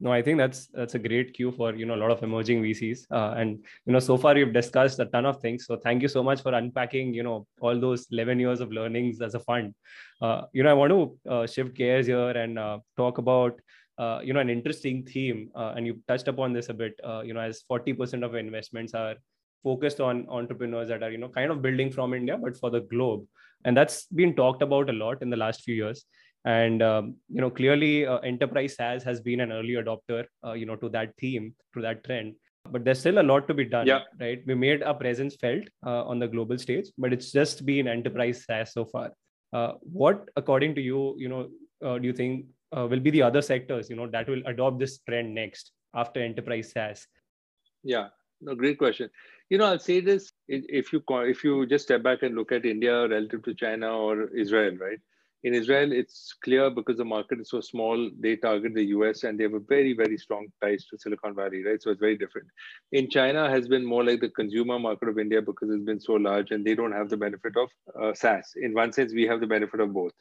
no 0.00 0.12
i 0.12 0.20
think 0.20 0.38
that's 0.38 0.66
that's 0.68 0.94
a 0.94 0.98
great 0.98 1.32
cue 1.34 1.52
for 1.52 1.74
you 1.74 1.86
know 1.86 1.94
a 1.94 2.02
lot 2.02 2.10
of 2.10 2.22
emerging 2.22 2.62
vcs 2.62 3.06
uh, 3.10 3.34
and 3.36 3.64
you 3.86 3.92
know 3.92 3.98
so 3.98 4.16
far 4.16 4.34
we've 4.34 4.52
discussed 4.52 4.98
a 4.98 5.06
ton 5.06 5.26
of 5.26 5.40
things. 5.40 5.66
So 5.66 5.76
thank 5.76 6.02
you 6.02 6.08
so 6.08 6.22
much 6.22 6.42
for 6.42 6.52
unpacking 6.52 7.14
you 7.14 7.22
know 7.22 7.46
all 7.60 7.78
those 7.78 8.06
11 8.10 8.40
years 8.40 8.60
of 8.60 8.72
learnings 8.72 9.20
as 9.20 9.34
a 9.34 9.40
fund. 9.40 9.74
Uh, 10.20 10.42
you 10.52 10.62
know 10.62 10.70
i 10.70 10.74
want 10.74 10.90
to 10.90 11.30
uh, 11.30 11.46
shift 11.46 11.74
gears 11.74 12.06
here 12.06 12.30
and 12.30 12.58
uh, 12.58 12.78
talk 12.96 13.18
about 13.18 13.60
uh, 13.98 14.20
you 14.24 14.32
know 14.32 14.40
an 14.40 14.50
interesting 14.50 15.04
theme. 15.04 15.50
Uh, 15.54 15.74
and 15.76 15.86
you 15.86 16.00
touched 16.08 16.28
upon 16.28 16.52
this 16.52 16.68
a 16.68 16.74
bit 16.74 16.94
you 17.24 17.34
know 17.34 17.40
as 17.40 17.62
40% 17.70 18.24
of 18.24 18.34
investments 18.34 18.94
are 18.94 19.14
focused 19.62 20.00
on 20.00 20.26
entrepreneurs 20.28 20.88
that 20.88 21.02
are 21.02 21.10
you 21.10 21.18
know 21.18 21.28
kind 21.28 21.50
of 21.50 21.62
building 21.62 21.90
from 21.90 22.12
india 22.12 22.36
but 22.36 22.56
for 22.56 22.70
the 22.70 22.80
globe. 22.80 23.26
And 23.66 23.74
that's 23.74 24.04
been 24.06 24.34
talked 24.36 24.60
about 24.60 24.90
a 24.90 24.92
lot 24.92 25.22
in 25.22 25.30
the 25.30 25.38
last 25.38 25.62
few 25.62 25.74
years 25.74 26.04
and 26.44 26.82
um, 26.82 27.16
you 27.28 27.40
know 27.40 27.50
clearly 27.50 28.06
uh, 28.06 28.18
enterprise 28.18 28.76
SaaS 28.76 29.02
has 29.02 29.20
been 29.20 29.40
an 29.40 29.52
early 29.52 29.74
adopter 29.74 30.24
uh, 30.46 30.52
you 30.52 30.66
know 30.66 30.76
to 30.76 30.88
that 30.90 31.14
theme 31.18 31.54
to 31.74 31.82
that 31.82 32.04
trend. 32.04 32.34
But 32.70 32.84
there's 32.84 33.00
still 33.00 33.18
a 33.18 33.22
lot 33.22 33.46
to 33.48 33.54
be 33.54 33.66
done 33.66 33.86
yeah. 33.86 34.00
right? 34.18 34.42
We 34.46 34.54
made 34.54 34.82
our 34.82 34.94
presence 34.94 35.36
felt 35.36 35.64
uh, 35.86 36.04
on 36.04 36.18
the 36.18 36.28
global 36.28 36.58
stage 36.58 36.86
but 36.96 37.12
it's 37.12 37.30
just 37.32 37.66
been 37.66 37.88
enterprise 37.88 38.44
SaaS 38.44 38.72
so 38.72 38.84
far. 38.84 39.10
Uh, 39.52 39.72
what 39.80 40.28
according 40.36 40.74
to 40.74 40.80
you 40.80 41.14
you 41.18 41.28
know 41.28 41.48
uh, 41.84 41.98
do 41.98 42.06
you 42.06 42.12
think 42.12 42.46
uh, 42.76 42.86
will 42.86 43.00
be 43.00 43.10
the 43.10 43.22
other 43.22 43.42
sectors 43.42 43.88
you 43.88 43.96
know 43.96 44.08
that 44.08 44.28
will 44.28 44.42
adopt 44.46 44.78
this 44.78 44.98
trend 45.08 45.34
next 45.34 45.72
after 45.94 46.20
enterprise 46.20 46.72
SaaS 46.72 47.06
yeah 47.82 48.08
no 48.40 48.54
great 48.54 48.78
question. 48.78 49.08
You 49.50 49.58
know 49.58 49.66
i'll 49.66 49.78
say 49.78 50.00
this 50.00 50.32
if 50.48 50.92
you 50.92 51.02
if 51.08 51.44
you 51.44 51.66
just 51.66 51.84
step 51.84 52.02
back 52.02 52.22
and 52.22 52.34
look 52.34 52.50
at 52.50 52.64
india 52.64 53.06
relative 53.06 53.42
to 53.44 53.54
china 53.54 53.88
or 53.96 54.28
israel 54.34 54.74
right 54.80 54.98
in 55.44 55.52
Israel, 55.52 55.92
it's 55.92 56.34
clear 56.42 56.70
because 56.70 56.96
the 56.96 57.04
market 57.04 57.38
is 57.38 57.50
so 57.50 57.60
small, 57.60 58.10
they 58.18 58.34
target 58.34 58.72
the 58.74 58.86
US 58.96 59.24
and 59.24 59.38
they 59.38 59.44
have 59.44 59.52
a 59.52 59.60
very, 59.60 59.92
very 59.92 60.16
strong 60.16 60.46
ties 60.62 60.86
to 60.86 60.96
Silicon 60.98 61.34
Valley, 61.34 61.62
right? 61.62 61.80
So 61.80 61.90
it's 61.90 62.00
very 62.00 62.16
different. 62.16 62.48
In 62.92 63.10
China 63.10 63.50
has 63.50 63.68
been 63.68 63.84
more 63.84 64.02
like 64.02 64.20
the 64.20 64.30
consumer 64.30 64.78
market 64.78 65.10
of 65.10 65.18
India 65.18 65.42
because 65.42 65.68
it's 65.70 65.84
been 65.84 66.00
so 66.00 66.14
large 66.14 66.50
and 66.50 66.64
they 66.64 66.74
don't 66.74 66.92
have 66.92 67.10
the 67.10 67.18
benefit 67.18 67.52
of 67.58 67.68
uh, 68.02 68.14
SaaS. 68.14 68.54
In 68.56 68.72
one 68.72 68.90
sense, 68.94 69.12
we 69.12 69.26
have 69.26 69.40
the 69.40 69.46
benefit 69.46 69.80
of 69.80 69.92
both. 69.92 70.12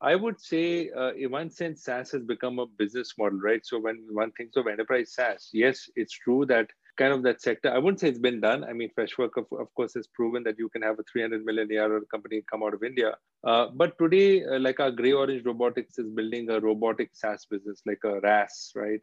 I 0.00 0.16
would 0.16 0.40
say, 0.40 0.90
uh, 0.90 1.12
in 1.14 1.30
one 1.30 1.50
sense, 1.50 1.84
SaaS 1.84 2.10
has 2.10 2.24
become 2.24 2.58
a 2.58 2.66
business 2.66 3.14
model, 3.16 3.38
right? 3.38 3.64
So 3.64 3.78
when 3.78 4.04
one 4.10 4.32
thinks 4.32 4.56
of 4.56 4.66
enterprise 4.66 5.14
SaaS, 5.14 5.48
yes, 5.52 5.88
it's 5.94 6.12
true 6.12 6.44
that 6.46 6.66
kind 6.96 7.12
of 7.12 7.22
that 7.22 7.40
sector. 7.40 7.70
I 7.70 7.78
wouldn't 7.78 8.00
say 8.00 8.08
it's 8.08 8.18
been 8.18 8.40
done. 8.40 8.64
I 8.64 8.72
mean, 8.72 8.90
Freshwork, 8.94 9.36
of, 9.36 9.46
of 9.52 9.72
course, 9.74 9.94
has 9.94 10.06
proven 10.06 10.42
that 10.44 10.58
you 10.58 10.68
can 10.68 10.82
have 10.82 10.98
a 10.98 11.04
300 11.10 11.44
million 11.44 11.70
ARR 11.70 12.00
company 12.12 12.42
come 12.50 12.62
out 12.62 12.74
of 12.74 12.82
India. 12.82 13.14
Uh, 13.44 13.66
but 13.74 13.96
today, 13.98 14.44
uh, 14.44 14.58
like 14.58 14.80
our 14.80 14.90
GreyOrange 14.90 15.44
Robotics 15.44 15.98
is 15.98 16.08
building 16.08 16.50
a 16.50 16.60
robotic 16.60 17.10
SaaS 17.12 17.46
business, 17.46 17.82
like 17.86 18.00
a 18.04 18.20
RaaS, 18.20 18.72
right? 18.74 19.00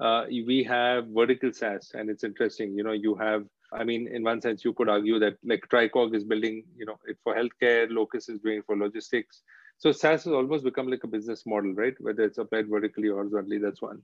Uh, 0.00 0.24
we 0.28 0.64
have 0.64 1.06
vertical 1.08 1.52
SaaS, 1.52 1.92
and 1.94 2.08
it's 2.08 2.24
interesting. 2.24 2.74
You 2.74 2.84
know, 2.84 2.92
you 2.92 3.14
have. 3.16 3.44
I 3.74 3.84
mean, 3.84 4.06
in 4.06 4.22
one 4.22 4.40
sense, 4.42 4.66
you 4.66 4.74
could 4.74 4.90
argue 4.90 5.18
that 5.18 5.38
like 5.44 5.66
Tricog 5.72 6.14
is 6.14 6.24
building, 6.24 6.64
you 6.76 6.84
know, 6.84 6.98
it 7.06 7.16
for 7.24 7.34
healthcare. 7.34 7.90
Locus 7.90 8.28
is 8.28 8.38
doing 8.40 8.62
for 8.66 8.76
logistics. 8.76 9.42
So 9.78 9.92
SaaS 9.92 10.24
has 10.24 10.32
almost 10.32 10.62
become 10.64 10.88
like 10.88 11.04
a 11.04 11.08
business 11.08 11.44
model, 11.46 11.72
right? 11.74 11.94
Whether 11.98 12.24
it's 12.24 12.38
applied 12.38 12.68
vertically 12.68 13.08
or 13.08 13.16
horizontally, 13.16 13.58
that's 13.58 13.80
one. 13.80 14.02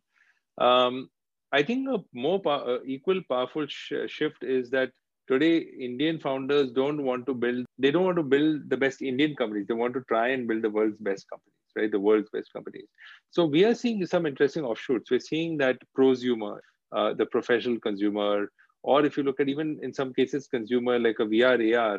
Um, 0.59 1.11
I 1.53 1.63
think 1.63 1.89
a 1.89 1.99
more 2.13 2.41
uh, 2.47 2.79
equal 2.85 3.21
powerful 3.29 3.67
sh- 3.67 3.93
shift 4.07 4.43
is 4.43 4.71
that 4.71 4.91
today 5.29 5.59
Indian 5.59 6.19
founders 6.19 6.71
don't 6.73 7.03
want 7.03 7.27
to 7.27 7.35
build. 7.35 7.65
They 7.79 7.91
don't 7.91 8.05
want 8.05 8.17
to 8.17 8.23
build 8.23 8.69
the 8.69 8.77
best 8.77 9.03
Indian 9.03 9.35
companies. 9.37 9.67
They 9.67 9.75
want 9.75 9.95
to 9.95 10.03
try 10.09 10.29
and 10.29 10.47
build 10.47 10.63
the 10.63 10.71
world's 10.71 10.99
best 10.99 11.27
companies, 11.31 11.55
right? 11.77 11.91
The 11.91 12.01
world's 12.01 12.29
best 12.31 12.53
companies. 12.53 12.87
So 13.31 13.45
we 13.47 13.65
are 13.65 13.75
seeing 13.75 14.05
some 14.07 14.27
interesting 14.27 14.65
offshoots. 14.65 15.11
We're 15.11 15.21
seeing 15.21 15.57
that 15.59 15.79
prosumer, 15.97 16.59
uh, 16.93 17.15
the 17.15 17.27
professional 17.27 17.79
consumer, 17.81 18.51
or 18.83 19.05
if 19.05 19.17
you 19.17 19.23
look 19.23 19.41
at 19.41 19.49
even 19.49 19.79
in 19.83 19.93
some 19.93 20.13
cases 20.13 20.49
consumer 20.49 20.99
like 20.99 21.17
a 21.19 21.27
VR 21.27 21.61
AR, 21.61 21.99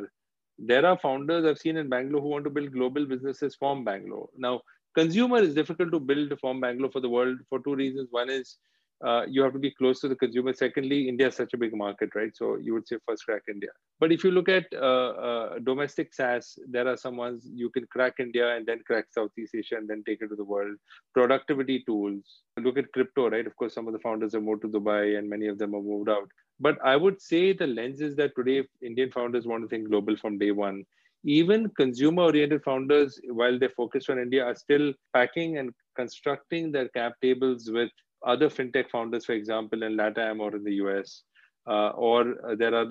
there 0.60 0.86
are 0.86 0.98
founders 0.98 1.46
I've 1.46 1.58
seen 1.58 1.78
in 1.78 1.90
Bangalore 1.90 2.22
who 2.22 2.28
want 2.30 2.44
to 2.46 2.50
build 2.52 2.72
global 2.74 3.06
businesses 3.06 3.56
from 3.56 3.84
Bangalore. 3.84 4.30
Now, 4.38 4.62
consumer 4.96 5.38
is 5.40 5.56
difficult 5.56 5.92
to 5.92 6.00
build 6.00 6.34
from 6.40 6.60
Bangalore 6.62 6.92
for 6.92 7.00
the 7.02 7.10
world 7.10 7.40
for 7.50 7.60
two 7.60 7.76
reasons. 7.76 8.10
One 8.12 8.30
is 8.30 8.58
uh, 9.06 9.24
you 9.28 9.42
have 9.42 9.54
to 9.54 9.60
be 9.60 9.72
close 9.72 10.00
to 10.02 10.08
the 10.08 10.16
consumer. 10.16 10.54
Secondly, 10.54 11.08
India 11.08 11.28
is 11.28 11.36
such 11.36 11.54
a 11.54 11.58
big 11.58 11.74
market, 11.74 12.10
right? 12.16 12.36
So 12.36 12.58
you 12.58 12.74
would 12.74 12.88
say 12.88 12.98
first 13.08 13.26
crack 13.26 13.44
India. 13.48 13.70
But 14.00 14.12
if 14.12 14.24
you 14.24 14.32
look 14.32 14.50
at 14.50 14.66
uh, 14.74 15.10
uh, 15.28 15.60
domestic 15.60 16.14
SaaS, 16.14 16.58
there 16.68 16.88
are 16.88 16.98
some 16.98 17.16
ones 17.16 17.48
you 17.54 17.70
can 17.70 17.86
crack 17.88 18.16
India 18.20 18.56
and 18.56 18.66
then 18.66 18.82
crack 18.86 19.06
Southeast 19.12 19.56
Asia 19.56 19.78
and 19.78 19.88
then 19.88 20.04
take 20.06 20.22
it 20.22 20.28
to 20.28 20.36
the 20.36 20.44
world. 20.44 20.76
Productivity 21.14 21.84
tools. 21.86 22.24
Look 22.58 22.78
at 22.78 22.92
crypto, 22.92 23.30
right? 23.30 23.48
Of 23.48 23.56
course, 23.56 23.74
some 23.74 23.88
of 23.88 23.94
the 23.94 24.00
founders 24.00 24.34
have 24.34 24.44
moved 24.44 24.64
to 24.64 24.68
Dubai 24.68 25.18
and 25.18 25.30
many 25.30 25.48
of 25.48 25.58
them 25.58 25.74
have 25.74 25.84
moved 25.84 26.10
out. 26.10 26.30
But 26.60 26.78
I 26.84 26.98
would 26.98 27.22
say 27.22 27.54
the 27.54 27.68
lens 27.68 28.02
is 28.02 28.16
that 28.18 28.36
today 28.36 28.68
Indian 28.82 29.12
founders 29.12 29.48
want 29.48 29.64
to 29.64 29.70
think 29.70 29.88
global 29.90 30.18
from 30.18 30.38
day 30.38 30.52
one. 30.52 30.84
Even 31.24 31.70
consumer 31.72 32.24
oriented 32.24 32.64
founders, 32.64 33.20
while 33.30 33.60
they're 33.60 33.70
focused 33.70 34.10
on 34.10 34.20
India, 34.20 34.44
are 34.46 34.56
still 34.56 34.94
packing 35.14 35.58
and 35.58 35.72
constructing 35.96 36.72
their 36.72 36.88
cap 36.90 37.14
tables 37.22 37.70
with 37.72 37.90
other 38.26 38.50
fintech 38.50 38.90
founders, 38.90 39.26
for 39.26 39.34
example, 39.34 39.84
in 39.84 39.96
LATAM 39.96 40.40
or 40.40 40.56
in 40.56 40.64
the 40.64 40.76
US, 40.76 41.24
uh, 41.68 41.90
or 41.90 42.36
there 42.58 42.76
are 42.76 42.88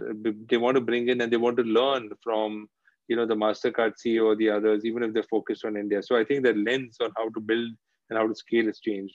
they 0.49 0.57
want 0.57 0.77
to 0.77 0.81
bring 0.81 1.09
in 1.09 1.21
and 1.21 1.33
they 1.33 1.37
want 1.37 1.57
to 1.57 1.63
learn 1.63 2.11
from 2.23 2.69
you 3.09 3.17
know 3.17 3.27
the 3.27 3.35
Mastercard 3.35 3.95
CEO 4.05 4.27
or 4.27 4.37
the 4.37 4.51
others, 4.51 4.85
even 4.85 5.03
if 5.03 5.13
they're 5.13 5.23
focused 5.25 5.65
on 5.65 5.77
India. 5.77 6.03
So 6.03 6.17
I 6.17 6.25
think 6.25 6.45
the 6.45 6.55
lens 6.55 6.97
on 7.01 7.11
how 7.17 7.29
to 7.31 7.41
build 7.41 7.71
and 8.11 8.19
how 8.19 8.27
to 8.27 8.35
scale 8.35 8.67
has 8.67 8.81
changed. 8.81 9.15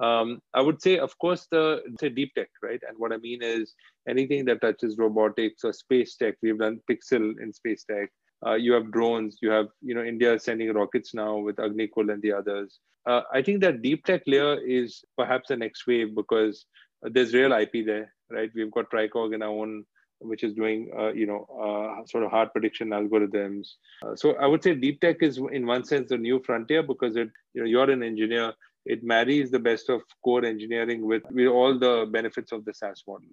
Um, 0.00 0.40
I 0.54 0.60
would 0.60 0.80
say, 0.80 0.98
of 0.98 1.16
course, 1.18 1.48
the 1.50 1.82
say 2.00 2.08
deep 2.08 2.32
tech, 2.36 2.50
right? 2.62 2.80
And 2.88 2.96
what 2.98 3.12
I 3.12 3.16
mean 3.16 3.42
is 3.42 3.74
anything 4.08 4.44
that 4.44 4.60
touches 4.60 4.96
robotics 4.96 5.64
or 5.64 5.72
space 5.72 6.16
tech. 6.16 6.34
We've 6.42 6.58
done 6.58 6.80
Pixxel 6.88 7.34
in 7.40 7.52
space 7.52 7.84
tech. 7.90 8.10
Uh, 8.46 8.54
you 8.54 8.72
have 8.72 8.90
drones. 8.90 9.38
You 9.42 9.50
have, 9.50 9.68
you 9.82 9.94
know, 9.94 10.04
India 10.04 10.38
sending 10.38 10.72
rockets 10.72 11.14
now 11.14 11.38
with 11.38 11.56
Agnikul 11.56 12.12
and 12.12 12.22
the 12.22 12.32
others. 12.32 12.78
Uh, 13.06 13.22
I 13.32 13.42
think 13.42 13.60
that 13.62 13.82
deep 13.82 14.04
tech 14.04 14.22
layer 14.26 14.60
is 14.60 15.04
perhaps 15.16 15.48
the 15.48 15.56
next 15.56 15.86
wave 15.86 16.14
because 16.14 16.66
there's 17.02 17.34
real 17.34 17.52
IP 17.52 17.86
there, 17.86 18.12
right? 18.30 18.50
We've 18.54 18.70
got 18.70 18.90
Tricog 18.90 19.34
in 19.34 19.42
our 19.42 19.48
own, 19.48 19.84
which 20.20 20.44
is 20.44 20.54
doing, 20.54 20.90
uh, 20.96 21.12
you 21.12 21.26
know, 21.26 21.46
uh, 21.50 22.06
sort 22.06 22.24
of 22.24 22.30
hard 22.30 22.52
prediction 22.52 22.90
algorithms. 22.90 23.68
Uh, 24.04 24.14
so 24.14 24.34
I 24.36 24.46
would 24.46 24.62
say 24.62 24.74
deep 24.74 25.00
tech 25.00 25.22
is, 25.22 25.38
in 25.38 25.66
one 25.66 25.84
sense, 25.84 26.10
the 26.10 26.18
new 26.18 26.42
frontier 26.44 26.82
because 26.82 27.16
it, 27.16 27.30
you 27.54 27.62
know, 27.62 27.66
you're 27.66 27.90
an 27.90 28.02
engineer 28.02 28.52
it 28.88 29.04
marries 29.04 29.50
the 29.50 29.58
best 29.58 29.90
of 29.90 30.00
core 30.24 30.44
engineering 30.44 31.06
with, 31.06 31.22
with 31.30 31.46
all 31.46 31.78
the 31.78 32.08
benefits 32.10 32.52
of 32.52 32.64
the 32.64 32.72
SaaS 32.72 33.04
model. 33.06 33.28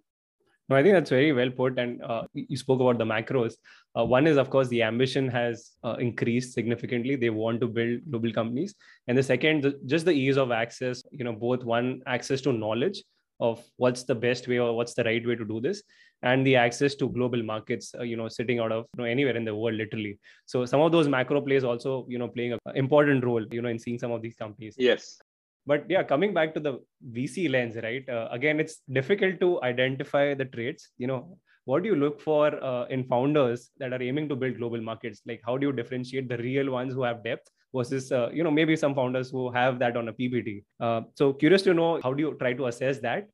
No, 0.67 0.75
I 0.75 0.81
think 0.81 0.93
that's 0.93 1.11
very 1.11 1.31
well 1.31 1.51
put. 1.51 1.77
And 1.77 2.01
uh, 2.01 2.23
you 2.33 2.57
spoke 2.57 2.81
about 2.81 2.97
the 2.97 3.05
macros. 3.05 3.53
Uh, 3.97 4.03
one 4.03 4.25
is, 4.25 4.37
of 4.37 4.49
course, 4.49 4.67
the 4.69 4.81
ambition 4.81 5.27
has 5.29 5.71
uh, 5.83 5.95
increased 5.99 6.53
significantly. 6.53 7.15
They 7.15 7.29
want 7.29 7.61
to 7.61 7.67
build 7.67 7.99
global 8.09 8.33
companies. 8.33 8.73
And 9.07 9.17
the 9.17 9.23
second, 9.23 9.63
the, 9.63 9.79
just 9.85 10.05
the 10.05 10.11
ease 10.11 10.37
of 10.37 10.51
access, 10.51 11.03
you 11.11 11.23
know, 11.23 11.33
both 11.33 11.63
one, 11.63 12.01
access 12.07 12.41
to 12.41 12.51
knowledge 12.51 13.03
of 13.39 13.63
what's 13.77 14.03
the 14.03 14.15
best 14.15 14.47
way 14.47 14.59
or 14.59 14.75
what's 14.75 14.93
the 14.93 15.03
right 15.03 15.25
way 15.27 15.35
to 15.35 15.45
do 15.45 15.59
this 15.59 15.83
and 16.23 16.45
the 16.45 16.55
access 16.55 16.95
to 16.95 17.09
global 17.09 17.43
markets 17.43 17.93
uh, 17.99 18.03
you 18.03 18.15
know 18.15 18.27
sitting 18.27 18.59
out 18.59 18.71
of 18.71 18.85
you 18.97 19.03
know, 19.03 19.09
anywhere 19.09 19.35
in 19.35 19.43
the 19.43 19.53
world 19.53 19.75
literally 19.75 20.17
so 20.45 20.65
some 20.65 20.79
of 20.79 20.91
those 20.91 21.07
macro 21.07 21.41
plays 21.41 21.63
also 21.63 22.05
you 22.09 22.17
know 22.17 22.27
playing 22.27 22.53
an 22.53 22.59
important 22.75 23.23
role 23.23 23.45
you 23.51 23.61
know 23.61 23.69
in 23.69 23.77
seeing 23.77 23.99
some 23.99 24.11
of 24.11 24.21
these 24.21 24.35
companies 24.35 24.75
yes 24.77 25.19
but 25.65 25.85
yeah 25.89 26.03
coming 26.03 26.33
back 26.33 26.53
to 26.53 26.59
the 26.59 26.79
vc 27.11 27.49
lens 27.49 27.75
right? 27.77 28.07
Uh, 28.09 28.27
again 28.31 28.59
it's 28.59 28.77
difficult 28.91 29.39
to 29.39 29.61
identify 29.63 30.33
the 30.33 30.45
traits. 30.45 30.91
You 30.97 31.07
know 31.07 31.37
what 31.65 31.81
do 31.81 31.89
you 31.89 31.95
look 31.95 32.21
for 32.21 32.63
uh, 32.63 32.85
in 32.85 33.03
founders 33.05 33.71
that 33.79 33.91
are 33.91 34.01
aiming 34.01 34.29
to 34.29 34.35
build 34.35 34.57
global 34.57 34.81
markets? 34.81 35.21
Like 35.25 35.41
how 35.45 35.57
do 35.57 35.67
you 35.67 35.73
differentiate 35.73 36.29
the 36.29 36.37
real 36.37 36.69
ones 36.71 36.93
who 36.93 37.03
have 37.03 37.23
depth 37.23 37.49
versus 37.75 38.11
uh, 38.11 38.29
you 38.31 38.43
know 38.43 38.51
maybe 38.51 38.75
some 38.75 38.95
founders 38.95 39.29
who 39.29 39.51
have 39.51 39.79
that 39.79 39.97
on 39.97 40.07
a 40.07 40.13
ppt 40.13 40.63
uh, 40.79 41.01
so 41.15 41.33
curious 41.33 41.61
to 41.63 41.73
know 41.73 41.99
how 42.01 42.13
do 42.13 42.23
you 42.23 42.35
try 42.39 42.53
to 42.53 42.67
assess 42.67 42.99
that? 42.99 43.27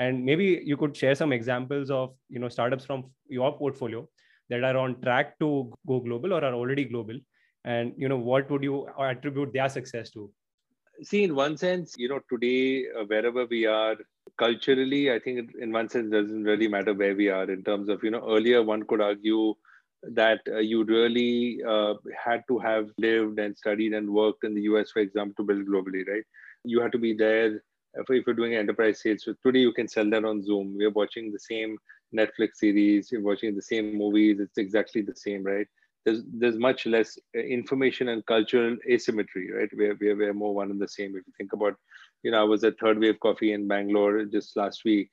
And 0.00 0.24
maybe 0.24 0.62
you 0.64 0.76
could 0.76 0.96
share 0.96 1.16
some 1.16 1.32
examples 1.32 1.90
of 1.90 2.14
you 2.28 2.38
know 2.38 2.48
startups 2.48 2.84
from 2.84 3.10
your 3.28 3.56
portfolio 3.56 4.08
that 4.50 4.64
are 4.64 4.76
on 4.76 5.00
track 5.00 5.38
to 5.40 5.72
go 5.86 6.00
global 6.00 6.32
or 6.32 6.44
are 6.44 6.54
already 6.54 6.84
global. 6.84 7.18
And 7.64 7.92
you 7.96 8.08
know 8.08 8.16
what 8.16 8.50
would 8.50 8.62
you 8.62 8.86
attribute 8.98 9.52
their 9.52 9.68
success 9.68 10.10
to 10.10 10.30
see 11.02 11.22
in 11.24 11.34
one 11.34 11.56
sense 11.56 11.94
you 11.96 12.08
know 12.08 12.20
today 12.30 12.84
uh, 12.98 13.04
wherever 13.04 13.46
we 13.46 13.66
are 13.66 13.96
culturally 14.36 15.12
i 15.12 15.18
think 15.18 15.50
in 15.60 15.72
one 15.72 15.88
sense 15.88 16.10
doesn't 16.10 16.44
really 16.44 16.68
matter 16.68 16.94
where 16.94 17.14
we 17.14 17.28
are 17.28 17.50
in 17.50 17.62
terms 17.62 17.88
of 17.88 18.02
you 18.02 18.10
know 18.10 18.24
earlier 18.28 18.62
one 18.62 18.82
could 18.84 19.00
argue 19.00 19.54
that 20.02 20.40
uh, 20.48 20.58
you 20.58 20.84
really 20.84 21.60
uh, 21.68 21.94
had 22.24 22.42
to 22.48 22.58
have 22.58 22.88
lived 22.98 23.38
and 23.38 23.56
studied 23.56 23.92
and 23.92 24.08
worked 24.08 24.44
in 24.44 24.54
the 24.54 24.62
us 24.62 24.90
for 24.92 25.00
example 25.00 25.34
to 25.36 25.46
build 25.52 25.66
globally 25.66 26.06
right? 26.06 26.22
You 26.64 26.80
had 26.80 26.92
to 26.92 26.98
be 26.98 27.14
there 27.14 27.56
if, 27.94 28.10
if 28.10 28.26
you're 28.26 28.36
doing 28.36 28.54
enterprise 28.54 29.00
sales 29.00 29.24
so 29.24 29.34
today 29.44 29.60
you 29.60 29.72
can 29.72 29.88
sell 29.88 30.08
that 30.10 30.24
on 30.24 30.42
zoom. 30.42 30.76
We're 30.76 30.90
watching 30.90 31.32
the 31.32 31.38
same 31.38 31.78
netflix 32.14 32.54
series 32.54 33.10
you're 33.12 33.22
watching 33.22 33.54
the 33.54 33.62
same 33.62 33.96
movies 33.96 34.40
it's 34.40 34.56
exactly 34.56 35.02
the 35.02 35.14
same 35.14 35.42
right 35.42 35.66
there's 36.04 36.22
there's 36.32 36.56
much 36.56 36.86
less 36.86 37.18
uh, 37.36 37.40
information 37.40 38.08
and 38.08 38.24
cultural 38.26 38.76
asymmetry, 38.88 39.52
right? 39.52 39.68
We're, 39.72 39.96
we're, 40.00 40.16
we're 40.16 40.34
more 40.34 40.54
one 40.54 40.70
and 40.70 40.80
the 40.80 40.88
same. 40.88 41.10
If 41.10 41.26
you 41.26 41.32
think 41.36 41.52
about, 41.52 41.76
you 42.22 42.30
know, 42.30 42.40
I 42.40 42.44
was 42.44 42.64
at 42.64 42.78
Third 42.78 42.98
Wave 42.98 43.20
Coffee 43.20 43.52
in 43.52 43.68
Bangalore 43.68 44.24
just 44.24 44.56
last 44.56 44.82
week, 44.84 45.10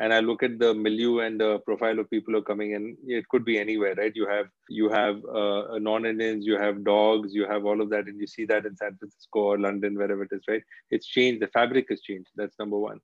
and 0.00 0.14
I 0.14 0.20
look 0.20 0.42
at 0.42 0.58
the 0.58 0.74
milieu 0.74 1.20
and 1.20 1.40
the 1.40 1.58
profile 1.60 1.98
of 1.98 2.08
people 2.08 2.32
who 2.32 2.38
are 2.38 2.42
coming 2.42 2.72
in. 2.72 2.96
It 3.06 3.28
could 3.28 3.44
be 3.44 3.58
anywhere, 3.58 3.94
right? 3.96 4.12
You 4.14 4.28
have 4.28 4.46
you 4.68 4.88
have 4.90 5.16
uh, 5.24 5.78
non-Indians, 5.78 6.46
you 6.46 6.56
have 6.56 6.84
dogs, 6.84 7.34
you 7.34 7.46
have 7.46 7.64
all 7.66 7.80
of 7.80 7.90
that, 7.90 8.06
and 8.06 8.20
you 8.20 8.26
see 8.26 8.44
that 8.46 8.64
in 8.64 8.76
San 8.76 8.96
Francisco 8.96 9.40
or 9.40 9.58
London, 9.58 9.96
wherever 9.96 10.22
it 10.22 10.30
is, 10.32 10.42
right? 10.48 10.62
It's 10.90 11.06
changed. 11.06 11.42
The 11.42 11.48
fabric 11.48 11.86
has 11.90 12.00
changed. 12.00 12.30
That's 12.36 12.58
number 12.58 12.78
one. 12.78 13.00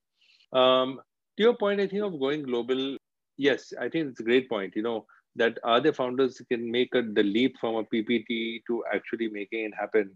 Um, 0.52 1.00
to 1.36 1.42
your 1.42 1.56
point, 1.56 1.80
I 1.80 1.88
think 1.88 2.04
of 2.04 2.18
going 2.18 2.44
global. 2.44 2.96
Yes, 3.36 3.72
I 3.78 3.88
think 3.88 4.10
it's 4.10 4.20
a 4.20 4.24
great 4.24 4.48
point. 4.48 4.76
You 4.76 4.82
know, 4.82 5.06
that 5.36 5.58
other 5.64 5.92
founders 5.92 6.40
can 6.50 6.70
make 6.70 6.94
a, 6.94 7.02
the 7.02 7.22
leap 7.22 7.56
from 7.60 7.76
a 7.76 7.84
PPT 7.84 8.62
to 8.66 8.84
actually 8.92 9.28
making 9.28 9.66
it 9.66 9.72
happen. 9.78 10.10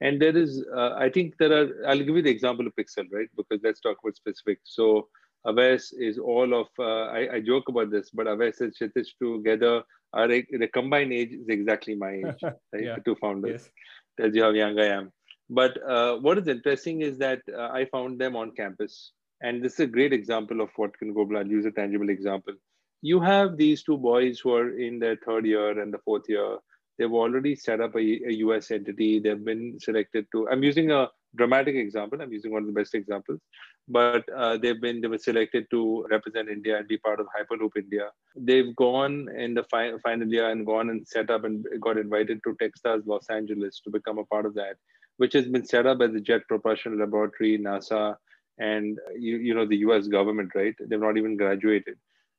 And 0.00 0.20
there 0.20 0.36
is, 0.36 0.64
uh, 0.74 0.94
I 0.96 1.10
think 1.10 1.34
there 1.38 1.52
are, 1.52 1.86
I'll 1.86 1.98
give 1.98 2.16
you 2.16 2.22
the 2.22 2.30
example 2.30 2.66
of 2.66 2.74
Pixxel, 2.74 3.06
right? 3.12 3.28
Because 3.36 3.60
let's 3.62 3.80
talk 3.80 3.98
about 4.02 4.16
specific. 4.16 4.60
So 4.64 5.08
Awais 5.46 5.92
is 5.98 6.18
all 6.18 6.54
of, 6.54 6.68
uh, 6.78 7.06
I, 7.06 7.34
I, 7.34 7.40
joke 7.40 7.68
about 7.68 7.90
this, 7.90 8.10
but 8.10 8.26
Awais 8.26 8.60
and 8.60 8.72
Kshitij 8.74 9.08
together 9.22 9.82
are, 10.12 10.28
the 10.28 10.68
combined 10.72 11.12
age 11.12 11.32
is 11.32 11.48
exactly 11.48 11.96
my 11.96 12.12
age, 12.12 12.24
right? 12.42 12.54
yeah. 12.78 12.94
The 12.96 13.02
two 13.04 13.16
founders. 13.16 13.62
Yes. 13.62 13.70
Tells 14.18 14.34
you 14.34 14.42
how 14.42 14.50
young 14.50 14.78
I 14.78 14.86
am. 14.86 15.12
But 15.50 15.82
uh, 15.86 16.16
what 16.16 16.38
is 16.38 16.48
interesting 16.48 17.02
is 17.02 17.18
that 17.18 17.40
uh, 17.52 17.68
I 17.72 17.86
found 17.86 18.20
them 18.20 18.36
on 18.36 18.52
campus. 18.52 19.12
And 19.42 19.62
this 19.62 19.74
is 19.74 19.80
a 19.80 19.86
great 19.86 20.12
example 20.12 20.60
of 20.60 20.70
what 20.76 20.96
can 20.98 21.12
go. 21.12 21.28
I'll 21.36 21.46
use 21.46 21.66
a 21.66 21.70
tangible 21.70 22.10
example 22.10 22.54
you 23.02 23.20
have 23.20 23.56
these 23.56 23.82
two 23.82 23.96
boys 23.96 24.40
who 24.40 24.54
are 24.54 24.78
in 24.78 24.98
their 24.98 25.16
third 25.16 25.46
year 25.46 25.80
and 25.80 25.92
the 25.92 25.98
fourth 25.98 26.28
year. 26.28 26.58
They've 26.98 27.12
already 27.12 27.56
set 27.56 27.80
up 27.80 27.94
a, 27.94 27.98
a 27.98 28.32
US 28.44 28.70
entity. 28.70 29.18
They've 29.18 29.44
been 29.44 29.78
selected 29.80 30.26
to, 30.32 30.48
I'm 30.50 30.62
using 30.62 30.90
a 30.90 31.08
dramatic 31.34 31.76
example. 31.76 32.20
I'm 32.20 32.32
using 32.32 32.52
one 32.52 32.62
of 32.62 32.66
the 32.66 32.78
best 32.78 32.94
examples, 32.94 33.40
but 33.88 34.28
uh, 34.36 34.58
they've 34.58 34.80
been, 34.80 35.00
they 35.00 35.08
were 35.08 35.16
selected 35.16 35.66
to 35.70 36.06
represent 36.10 36.50
India 36.50 36.76
and 36.76 36.86
be 36.86 36.98
part 36.98 37.20
of 37.20 37.26
Hyperloop 37.28 37.70
India. 37.76 38.10
They've 38.36 38.76
gone 38.76 39.28
in 39.34 39.54
the 39.54 39.64
fi- 39.70 39.96
final 40.02 40.28
year 40.28 40.50
and 40.50 40.66
gone 40.66 40.90
and 40.90 41.06
set 41.08 41.30
up 41.30 41.44
and 41.44 41.64
got 41.80 41.96
invited 41.96 42.40
to 42.44 42.56
Techstars 42.60 43.06
Los 43.06 43.30
Angeles 43.30 43.80
to 43.84 43.90
become 43.90 44.18
a 44.18 44.26
part 44.26 44.44
of 44.44 44.54
that, 44.54 44.76
which 45.16 45.32
has 45.32 45.46
been 45.46 45.64
set 45.64 45.86
up 45.86 46.02
as 46.02 46.12
the 46.12 46.20
Jet 46.20 46.42
Propulsion 46.48 46.98
Laboratory, 46.98 47.58
NASA, 47.58 48.16
and 48.58 48.98
you, 49.18 49.38
you 49.38 49.54
know 49.54 49.64
the 49.64 49.78
US 49.78 50.06
government, 50.06 50.50
right? 50.54 50.74
They've 50.78 51.00
not 51.00 51.16
even 51.16 51.38
graduated 51.38 51.96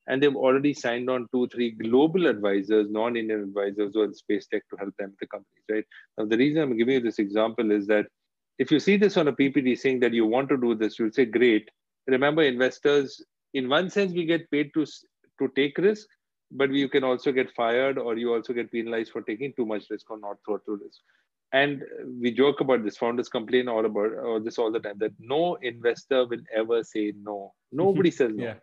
and 0.08 0.22
they've 0.22 0.36
already 0.36 0.74
signed 0.74 1.08
on 1.08 1.28
two, 1.32 1.48
three 1.48 1.70
global 1.70 2.26
advisors, 2.26 2.90
non-Indian 2.90 3.42
advisors 3.42 3.94
in 3.94 4.14
space 4.14 4.46
tech 4.46 4.62
to 4.70 4.76
help 4.76 4.96
them 4.96 5.10
with 5.10 5.20
the 5.20 5.26
companies, 5.26 5.64
right? 5.70 5.84
Now, 6.18 6.24
the 6.24 6.36
reason 6.36 6.62
I'm 6.62 6.76
giving 6.76 6.94
you 6.94 7.00
this 7.00 7.20
example 7.20 7.70
is 7.70 7.86
that 7.86 8.06
if 8.58 8.70
you 8.72 8.80
see 8.80 8.96
this 8.96 9.16
on 9.16 9.28
a 9.28 9.32
PPT 9.32 9.78
saying 9.78 10.00
that 10.00 10.12
you 10.12 10.26
want 10.26 10.48
to 10.48 10.56
do 10.56 10.74
this, 10.74 10.98
you'll 10.98 11.12
say, 11.12 11.24
great. 11.24 11.70
Remember, 12.08 12.42
investors, 12.42 13.22
in 13.54 13.68
one 13.68 13.90
sense, 13.90 14.12
we 14.12 14.24
get 14.24 14.50
paid 14.50 14.74
to, 14.74 14.84
to 15.38 15.48
take 15.54 15.78
risk, 15.78 16.06
but 16.50 16.70
you 16.70 16.88
can 16.88 17.04
also 17.04 17.30
get 17.30 17.50
fired 17.52 17.96
or 17.96 18.16
you 18.16 18.34
also 18.34 18.52
get 18.52 18.72
penalized 18.72 19.12
for 19.12 19.22
taking 19.22 19.52
too 19.54 19.66
much 19.66 19.84
risk 19.88 20.10
or 20.10 20.18
not 20.18 20.36
through 20.44 20.60
risk. 20.66 21.00
And 21.52 21.82
we 22.20 22.32
joke 22.32 22.60
about 22.60 22.82
this. 22.82 22.96
Founders 22.96 23.28
complain 23.28 23.68
all 23.68 23.84
about 23.84 24.18
all 24.18 24.40
this 24.40 24.58
all 24.58 24.72
the 24.72 24.80
time 24.80 24.96
that 24.98 25.12
no 25.18 25.56
investor 25.56 26.26
will 26.26 26.40
ever 26.54 26.82
say 26.82 27.12
no. 27.22 27.52
Nobody 27.70 28.10
says 28.10 28.32
no. 28.34 28.44
Yeah 28.44 28.54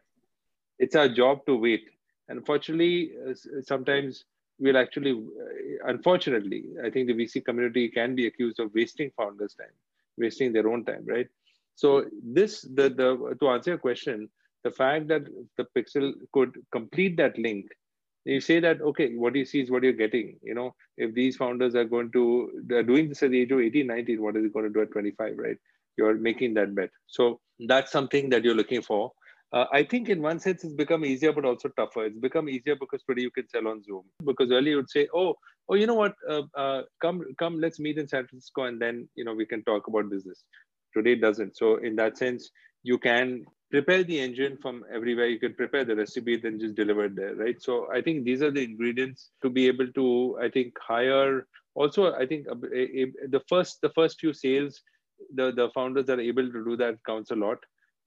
it's 0.80 0.96
our 0.96 1.10
job 1.10 1.46
to 1.46 1.56
wait. 1.56 1.86
Unfortunately, 2.30 3.12
uh, 3.28 3.34
sometimes 3.62 4.26
we'll 4.60 4.78
actually, 4.78 5.12
uh, 5.12 5.88
unfortunately, 5.88 6.66
I 6.84 6.90
think 6.90 7.08
the 7.08 7.14
VC 7.14 7.44
community 7.44 7.90
can 7.90 8.16
be 8.16 8.28
accused 8.28 8.60
of 8.60 8.72
wasting 8.74 9.12
founders' 9.18 9.56
time, 9.56 9.76
wasting 10.18 10.54
their 10.54 10.68
own 10.68 10.86
time, 10.86 11.06
right? 11.06 11.28
So 11.76 12.06
this, 12.24 12.62
the, 12.62 12.90
the 12.90 13.36
to 13.40 13.50
answer 13.50 13.72
your 13.72 13.78
question, 13.78 14.30
the 14.64 14.72
fact 14.72 15.08
that 15.08 15.24
the 15.58 15.66
Pixxel 15.76 16.14
could 16.34 16.58
complete 16.72 17.16
that 17.18 17.38
link, 17.38 17.68
you 18.26 18.42
say 18.42 18.60
that 18.60 18.82
okay, 18.82 19.16
what 19.16 19.36
you 19.36 19.46
see 19.46 19.62
is 19.62 19.72
what 19.72 19.84
you're 19.84 19.94
getting. 19.94 20.38
You 20.44 20.54
know, 20.54 20.76
if 20.98 21.14
these 21.16 21.38
founders 21.38 21.76
are 21.76 21.86
going 21.86 22.12
to 22.12 22.52
they're 22.66 22.84
doing 22.84 23.08
this 23.08 23.24
at 23.24 23.32
the 23.32 23.42
age 23.42 23.52
of 23.52 23.60
18, 23.60 23.88
19, 23.88 24.22
what 24.22 24.36
is 24.36 24.46
it 24.46 24.54
going 24.54 24.66
to 24.66 24.72
do 24.72 24.82
at 24.82 24.92
25, 24.92 25.36
right? 25.38 25.58
You're 25.98 26.16
making 26.16 26.54
that 26.56 26.76
bet. 26.76 26.90
So 27.08 27.40
that's 27.68 27.92
something 27.92 28.30
that 28.30 28.44
you're 28.44 28.56
looking 28.56 28.82
for. 28.82 29.14
Uh, 29.52 29.66
I 29.72 29.84
think 29.84 30.10
in 30.10 30.22
one 30.22 30.40
sense 30.40 30.64
it's 30.64 30.74
become 30.74 31.04
easier, 31.04 31.34
but 31.34 31.46
also 31.46 31.70
tougher. 31.70 32.06
It's 32.06 32.20
become 32.20 32.50
easier 32.50 32.76
because 32.76 33.04
today 33.04 33.24
you 33.24 33.32
can 33.32 33.50
sell 33.50 33.68
on 33.68 33.84
Zoom. 33.84 34.04
Because 34.24 34.52
earlier 34.52 34.76
you'd 34.78 34.90
say, 34.90 35.08
"Oh, 35.14 35.36
oh, 35.68 35.76
you 35.76 35.88
know 35.88 35.96
what? 35.96 36.14
Uh, 36.30 36.44
uh, 36.56 36.84
come, 37.02 37.24
come, 37.40 37.60
let's 37.60 37.80
meet 37.80 37.98
in 37.98 38.08
San 38.08 38.28
Francisco, 38.28 38.64
and 38.66 38.80
then 38.80 39.10
you 39.16 39.24
know 39.24 39.34
we 39.34 39.46
can 39.46 39.64
talk 39.64 39.88
about 39.88 40.10
business." 40.10 40.44
Today 40.96 41.14
it 41.14 41.22
doesn't. 41.22 41.58
So 41.58 41.78
in 41.78 41.96
that 41.96 42.18
sense, 42.18 42.52
you 42.84 43.00
can 43.00 43.46
prepare 43.72 44.04
the 44.04 44.20
engine 44.20 44.58
from 44.62 44.84
everywhere. 44.94 45.28
You 45.28 45.40
can 45.40 45.56
prepare 45.56 45.84
the 45.84 45.96
recipe, 45.96 46.38
then 46.38 46.60
just 46.60 46.76
deliver 46.76 47.06
it 47.06 47.16
there, 47.16 47.36
right? 47.36 47.62
So 47.62 47.92
I 47.92 48.02
think 48.02 48.26
these 48.26 48.42
are 48.44 48.52
the 48.52 48.64
ingredients 48.64 49.32
to 49.42 49.50
be 49.50 49.68
able 49.68 49.92
to, 49.94 50.38
I 50.42 50.50
think, 50.50 50.74
hire. 50.80 51.48
Also, 51.74 52.14
I 52.14 52.28
think 52.28 52.46
a, 52.48 52.56
the 53.28 53.42
first 53.48 53.82
the 53.82 53.90
first 53.96 54.20
few 54.20 54.32
sales, 54.32 54.80
the 55.34 55.52
the 55.52 55.70
founders 55.74 56.08
are 56.10 56.20
able 56.20 56.52
to 56.52 56.64
do 56.64 56.78
that 56.78 57.04
counts 57.04 57.32
a 57.32 57.36
lot 57.36 57.58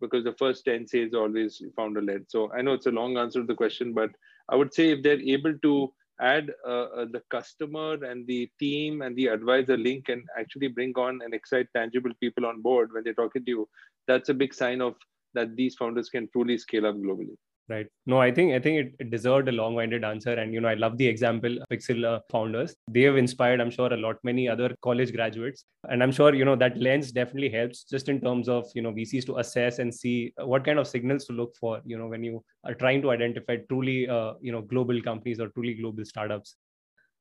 because 0.03 0.25
the 0.25 0.35
first 0.35 0.67
10 0.67 0.87
sales 0.87 1.15
always 1.15 1.62
founder 1.77 2.03
led. 2.03 2.25
So 2.29 2.53
I 2.53 2.61
know 2.61 2.75
it's 2.75 2.87
a 2.87 2.99
long 3.01 3.17
answer 3.17 3.41
to 3.41 3.47
the 3.47 3.55
question, 3.55 3.95
but 3.95 4.11
I 4.51 4.57
would 4.57 4.75
say 4.75 4.91
if 4.91 5.03
they're 5.03 5.21
able 5.37 5.57
to 5.62 5.93
add 6.21 6.53
uh, 6.67 6.88
uh, 7.01 7.07
the 7.11 7.23
customer 7.31 7.95
and 8.05 8.27
the 8.27 8.51
team 8.59 9.03
and 9.03 9.17
the 9.17 9.29
advisor 9.29 9.79
link 9.79 10.09
and 10.09 10.23
actually 10.38 10.69
bring 10.69 10.93
on 10.97 11.21
and 11.23 11.33
excite 11.33 11.69
tangible 11.75 12.12
people 12.21 12.45
on 12.47 12.61
board 12.61 12.91
when 12.93 13.05
they're 13.05 13.23
talking 13.23 13.45
to 13.45 13.51
you, 13.51 13.69
that's 14.07 14.29
a 14.29 14.35
big 14.35 14.53
sign 14.53 14.83
of 14.83 14.95
that 15.35 15.57
these 15.57 15.75
founders 15.77 16.11
can 16.11 16.29
truly 16.33 16.59
scale 16.59 16.87
up 16.87 16.97
globally 16.97 17.37
right? 17.72 17.87
No 18.12 18.20
i 18.20 18.30
think 18.30 18.52
i 18.54 18.61
think 18.64 18.78
it, 18.82 18.94
it 19.04 19.11
deserved 19.11 19.48
a 19.48 19.52
long-winded 19.52 20.04
answer. 20.04 20.35
And 20.35 20.54
you 20.54 20.61
know 20.61 20.68
i 20.68 20.74
love 20.74 20.96
the 20.98 21.06
example 21.06 21.58
Pixxel 21.72 22.04
uh, 22.04 22.20
founders. 22.30 22.74
They 22.88 23.02
have 23.02 23.16
inspired 23.16 23.61
i'm 23.61 23.70
sure 23.70 23.92
a 23.92 23.96
lot 23.96 24.16
many 24.22 24.48
other 24.48 24.74
college 24.82 25.12
graduates. 25.12 25.64
And 25.88 26.02
i'm 26.02 26.12
sure 26.12 26.35
you 26.35 26.44
know 26.44 26.56
that 26.56 26.78
lens 26.78 27.12
definitely 27.12 27.50
helps 27.50 27.85
just 27.85 28.08
in 28.08 28.20
terms 28.20 28.48
of 28.48 28.66
you 28.74 28.82
know 28.82 28.92
vcs 28.92 29.26
to 29.26 29.38
assess 29.38 29.78
and 29.78 29.94
see 30.02 30.32
what 30.54 30.64
kind 30.64 30.78
of 30.78 30.87
signals 30.87 31.24
to 31.26 31.32
look 31.32 31.56
for 31.56 31.80
you 31.85 31.98
know 31.98 32.06
when 32.06 32.22
you 32.22 32.42
are 32.64 32.74
trying 32.74 33.02
to 33.02 33.11
identify 33.11 33.56
truly 33.68 34.08
uh, 34.08 34.35
you 34.40 34.52
know 34.52 34.62
global 34.62 35.00
companies 35.02 35.40
or 35.40 35.48
truly 35.48 35.74
global 35.74 36.04
startups. 36.04 36.56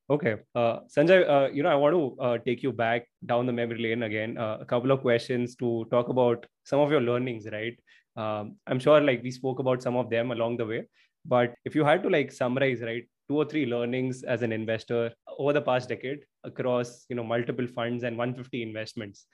Okay, 0.10 0.36
uh, 0.56 0.80
Sanjay, 0.94 1.28
uh, 1.30 1.50
you 1.54 1.64
know, 1.64 1.70
I 1.70 1.76
want 1.76 1.96
to 1.96 2.22
uh, 2.22 2.38
take 2.46 2.64
you 2.64 2.74
back 2.74 3.08
down 3.26 3.46
the 3.46 3.54
memory 3.54 3.82
lane 3.82 4.04
again. 4.04 4.38
Uh, 4.38 4.58
a 4.60 4.66
couple 4.66 4.92
of 4.92 5.00
questions 5.02 5.56
to 5.58 5.86
talk 5.90 6.10
about 6.10 6.46
some 6.66 6.82
of 6.82 6.92
your 6.92 7.00
learnings, 7.00 7.48
right? 7.50 7.78
Um, 8.16 8.56
I'm 8.68 8.80
sure, 8.80 9.00
like 9.02 9.24
we 9.24 9.32
spoke 9.32 9.60
about 9.60 9.82
some 9.82 9.96
of 9.96 10.10
them 10.10 10.32
along 10.32 10.58
the 10.58 10.66
way, 10.66 10.84
but 11.26 11.54
if 11.66 11.76
you 11.76 11.86
had 11.86 12.04
to 12.04 12.10
like 12.10 12.32
summarize, 12.32 12.82
right, 12.82 13.06
two 13.30 13.38
or 13.38 13.46
three 13.46 13.66
learnings 13.66 14.24
as 14.24 14.42
an 14.42 14.52
investor 14.52 15.12
over 15.40 15.54
the 15.54 15.62
past 15.62 15.90
decade 15.90 16.20
across, 16.44 17.06
you 17.10 17.16
know, 17.16 17.24
multiple 17.24 17.68
funds 17.68 18.04
and 18.04 18.18
150 18.18 18.62
investments. 18.62 19.26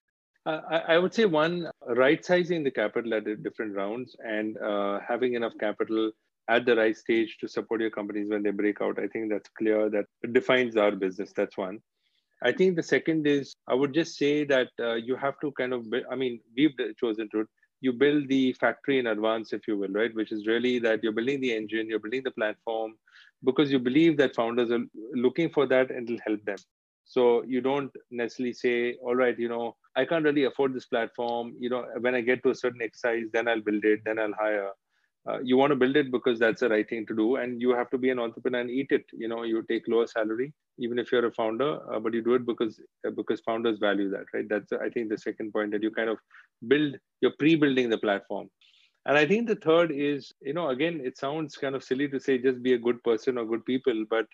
I, 0.46 0.82
I 0.90 0.98
would 0.98 1.14
say 1.14 1.26
one, 1.26 1.70
right 1.88 2.24
sizing 2.24 2.64
the 2.64 2.72
capital 2.72 3.14
at 3.16 3.26
different 3.44 3.76
rounds 3.76 4.16
and 4.20 4.58
uh, 4.60 5.00
having 5.06 5.34
enough 5.34 5.54
capital 5.60 6.12
at 6.50 6.66
the 6.66 6.76
right 6.76 6.96
stage 6.96 7.38
to 7.42 7.48
support 7.48 7.82
your 7.82 7.90
companies 7.90 8.30
when 8.30 8.44
they 8.44 8.52
break 8.52 8.82
out. 8.82 8.98
I 8.98 9.08
think 9.08 9.30
that's 9.30 9.50
clear. 9.58 9.90
That 9.90 10.06
defines 10.32 10.78
our 10.78 10.92
business. 10.92 11.34
That's 11.36 11.58
one. 11.58 11.80
I 12.42 12.52
think 12.52 12.76
the 12.76 12.84
second 12.84 13.28
is 13.28 13.56
I 13.68 13.74
would 13.74 13.94
just 13.94 14.16
say 14.16 14.46
that 14.46 14.70
uh, 14.80 14.94
you 14.94 15.16
have 15.16 15.40
to 15.42 15.52
kind 15.54 15.74
of, 15.74 15.86
I 16.10 16.16
mean, 16.16 16.40
we've 16.56 16.76
chosen 17.00 17.28
to, 17.32 17.46
you 17.82 17.94
build 17.94 18.28
the 18.28 18.54
factory 18.54 19.00
in 19.00 19.08
advance, 19.08 19.54
if 19.54 19.68
you 19.68 19.78
will, 19.78 19.90
right? 19.90 20.14
Which 20.14 20.32
is 20.32 20.48
really 20.48 20.80
that 20.80 21.04
you're 21.04 21.12
building 21.12 21.42
the 21.42 21.56
engine, 21.56 21.88
you're 21.88 22.00
building 22.00 22.24
the 22.24 22.32
platform 22.32 22.96
because 23.44 23.72
you 23.72 23.80
believe 23.80 24.18
that 24.18 24.36
founders 24.36 24.72
are 24.72 24.84
looking 25.14 25.50
for 25.50 25.68
that 25.68 25.92
and 25.92 26.10
it'll 26.10 26.22
help 26.26 26.44
them. 26.46 26.58
So 27.06 27.44
you 27.44 27.62
don't 27.62 27.92
necessarily 28.12 28.54
say, 28.54 28.96
all 28.96 29.16
right, 29.16 29.38
you 29.38 29.48
know, 29.48 29.76
I 29.96 30.06
can't 30.06 30.26
really 30.26 30.44
afford 30.44 30.74
this 30.74 30.86
platform. 30.86 31.56
You 31.60 31.70
know, 31.70 31.86
when 32.00 32.16
I 32.16 32.22
get 32.22 32.44
to 32.44 32.50
a 32.50 32.56
certain 32.56 32.82
exercise, 32.82 33.26
then 33.32 33.48
I'll 33.48 33.62
build 33.62 33.86
it, 33.86 34.02
then 34.06 34.20
I'll 34.20 34.34
hire 34.34 34.72
uh, 35.28 35.40
you 35.44 35.58
want 35.58 35.72
to 35.72 35.76
build 35.76 35.98
it 35.98 36.12
because 36.12 36.40
that's 36.40 36.62
the 36.62 36.70
right 36.70 36.90
thing 36.90 37.06
to 37.06 37.16
do 37.16 37.36
and 37.36 37.62
you 37.62 37.72
have 37.72 37.90
to 37.90 37.98
be 37.98 38.10
an 38.10 38.20
entrepreneur 38.20 38.62
and 38.62 38.70
eat 38.70 38.88
it. 38.92 39.06
You 39.12 39.28
know 39.28 39.44
you 39.44 39.64
take 39.70 39.88
lower 39.88 40.08
salary 40.08 40.54
even 40.80 41.00
if 41.00 41.12
you're 41.12 41.26
a 41.26 41.34
founder 41.34 41.80
uh, 41.94 42.00
but 42.00 42.14
you 42.14 42.24
do 42.24 42.36
it 42.36 42.46
because 42.46 42.80
uh, 43.06 43.12
because 43.12 43.42
founders 43.42 43.80
value 43.80 44.10
that 44.12 44.26
right? 44.34 44.48
That's 44.50 44.72
i 44.74 44.90
think 44.90 45.10
the 45.10 45.18
second 45.18 45.52
point 45.54 45.72
that 45.72 45.84
you 45.84 45.92
kind 45.92 46.10
of 46.10 46.18
build 46.68 46.96
you're 47.22 47.38
pre-building 47.40 47.90
the 47.90 47.98
platform. 47.98 48.50
And 49.06 49.18
i 49.18 49.26
think 49.26 49.48
the 49.48 49.56
third 49.56 49.92
is 49.92 50.34
you 50.42 50.54
know 50.54 50.70
again 50.70 51.02
it 51.04 51.18
sounds 51.18 51.56
kind 51.58 51.76
of 51.76 51.84
silly 51.84 52.08
to 52.10 52.20
say 52.20 52.38
just 52.38 52.62
be 52.62 52.74
a 52.74 52.78
good 52.88 53.04
person 53.04 53.38
or 53.38 53.46
good 53.46 53.66
people 53.66 54.06
but 54.10 54.26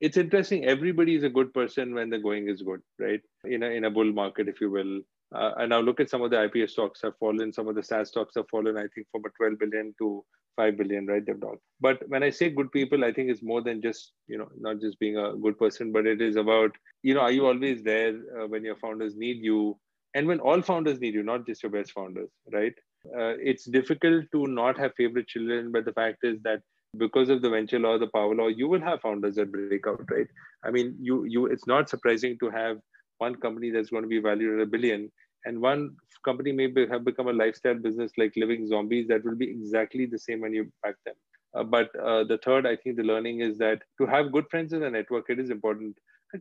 it's 0.00 0.16
interesting. 0.16 0.64
Everybody 0.64 1.14
is 1.14 1.22
a 1.22 1.28
good 1.28 1.54
person 1.54 1.94
when 1.94 2.10
the 2.10 2.18
going 2.18 2.48
is 2.48 2.60
good 2.62 2.82
right? 2.98 3.20
In 3.44 3.62
a, 3.62 3.66
in 3.66 3.84
a 3.84 3.90
bull 3.90 4.12
market 4.12 4.48
if 4.48 4.60
you 4.60 4.70
will 4.70 5.00
uh, 5.34 5.52
and 5.58 5.70
now 5.70 5.80
look 5.80 6.00
at 6.00 6.10
some 6.10 6.22
of 6.22 6.30
the 6.30 6.36
IPO 6.36 6.70
stocks 6.70 7.00
have 7.02 7.16
fallen. 7.18 7.52
Some 7.52 7.68
of 7.68 7.74
the 7.74 7.82
SaaS 7.82 8.08
stocks 8.08 8.34
have 8.36 8.48
fallen, 8.50 8.76
I 8.76 8.86
think, 8.94 9.06
from 9.10 9.22
a 9.24 9.30
12 9.30 9.58
billion 9.58 9.94
to 9.98 10.24
5 10.56 10.76
billion, 10.76 11.06
right? 11.06 11.24
They've 11.24 11.40
done. 11.40 11.56
But 11.80 12.06
when 12.08 12.22
I 12.22 12.30
say 12.30 12.50
good 12.50 12.70
people, 12.72 13.04
I 13.04 13.12
think 13.12 13.30
it's 13.30 13.42
more 13.42 13.62
than 13.62 13.80
just, 13.80 14.12
you 14.28 14.38
know, 14.38 14.48
not 14.58 14.80
just 14.80 14.98
being 14.98 15.16
a 15.16 15.34
good 15.34 15.58
person, 15.58 15.92
but 15.92 16.06
it 16.06 16.20
is 16.20 16.36
about, 16.36 16.72
you 17.02 17.14
know, 17.14 17.20
are 17.20 17.32
you 17.32 17.46
always 17.46 17.82
there 17.82 18.14
uh, 18.38 18.46
when 18.46 18.64
your 18.64 18.76
founders 18.76 19.16
need 19.16 19.38
you? 19.38 19.78
And 20.14 20.26
when 20.26 20.40
all 20.40 20.60
founders 20.60 21.00
need 21.00 21.14
you, 21.14 21.22
not 21.22 21.46
just 21.46 21.62
your 21.62 21.72
best 21.72 21.92
founders, 21.92 22.28
right? 22.52 22.74
Uh, 23.06 23.34
it's 23.40 23.64
difficult 23.64 24.26
to 24.32 24.46
not 24.46 24.78
have 24.78 24.92
favorite 24.96 25.26
children, 25.26 25.72
but 25.72 25.84
the 25.84 25.92
fact 25.92 26.18
is 26.22 26.40
that 26.42 26.60
because 26.98 27.30
of 27.30 27.40
the 27.40 27.48
venture 27.48 27.78
law, 27.78 27.98
the 27.98 28.08
power 28.08 28.34
law, 28.34 28.48
you 28.48 28.68
will 28.68 28.80
have 28.80 29.00
founders 29.00 29.36
that 29.36 29.50
break 29.50 29.86
out, 29.86 30.04
right? 30.10 30.26
I 30.62 30.70
mean, 30.70 30.94
you 31.00 31.24
you 31.24 31.46
it's 31.46 31.66
not 31.66 31.88
surprising 31.88 32.36
to 32.40 32.50
have 32.50 32.76
one 33.18 33.36
company 33.36 33.70
that's 33.70 33.90
going 33.90 34.02
to 34.02 34.08
be 34.08 34.18
valued 34.18 34.60
at 34.60 34.66
a 34.66 34.70
billion 34.70 35.10
and 35.44 35.60
one 35.60 35.96
company 36.24 36.52
may 36.52 36.66
be, 36.66 36.86
have 36.86 37.04
become 37.04 37.28
a 37.28 37.32
lifestyle 37.32 37.74
business 37.74 38.12
like 38.16 38.32
living 38.36 38.66
zombies 38.66 39.08
that 39.08 39.24
will 39.24 39.34
be 39.34 39.50
exactly 39.50 40.06
the 40.06 40.18
same 40.18 40.40
when 40.40 40.54
you 40.54 40.70
back 40.82 40.94
them. 41.04 41.14
Uh, 41.54 41.62
but 41.62 41.94
uh, 41.96 42.24
the 42.24 42.38
third 42.38 42.66
i 42.66 42.74
think 42.74 42.96
the 42.96 43.02
learning 43.02 43.40
is 43.40 43.58
that 43.58 43.82
to 43.98 44.06
have 44.06 44.32
good 44.32 44.46
friends 44.50 44.72
in 44.72 44.84
a 44.84 44.90
network 44.90 45.28
it 45.28 45.38
is 45.38 45.50
important 45.50 45.94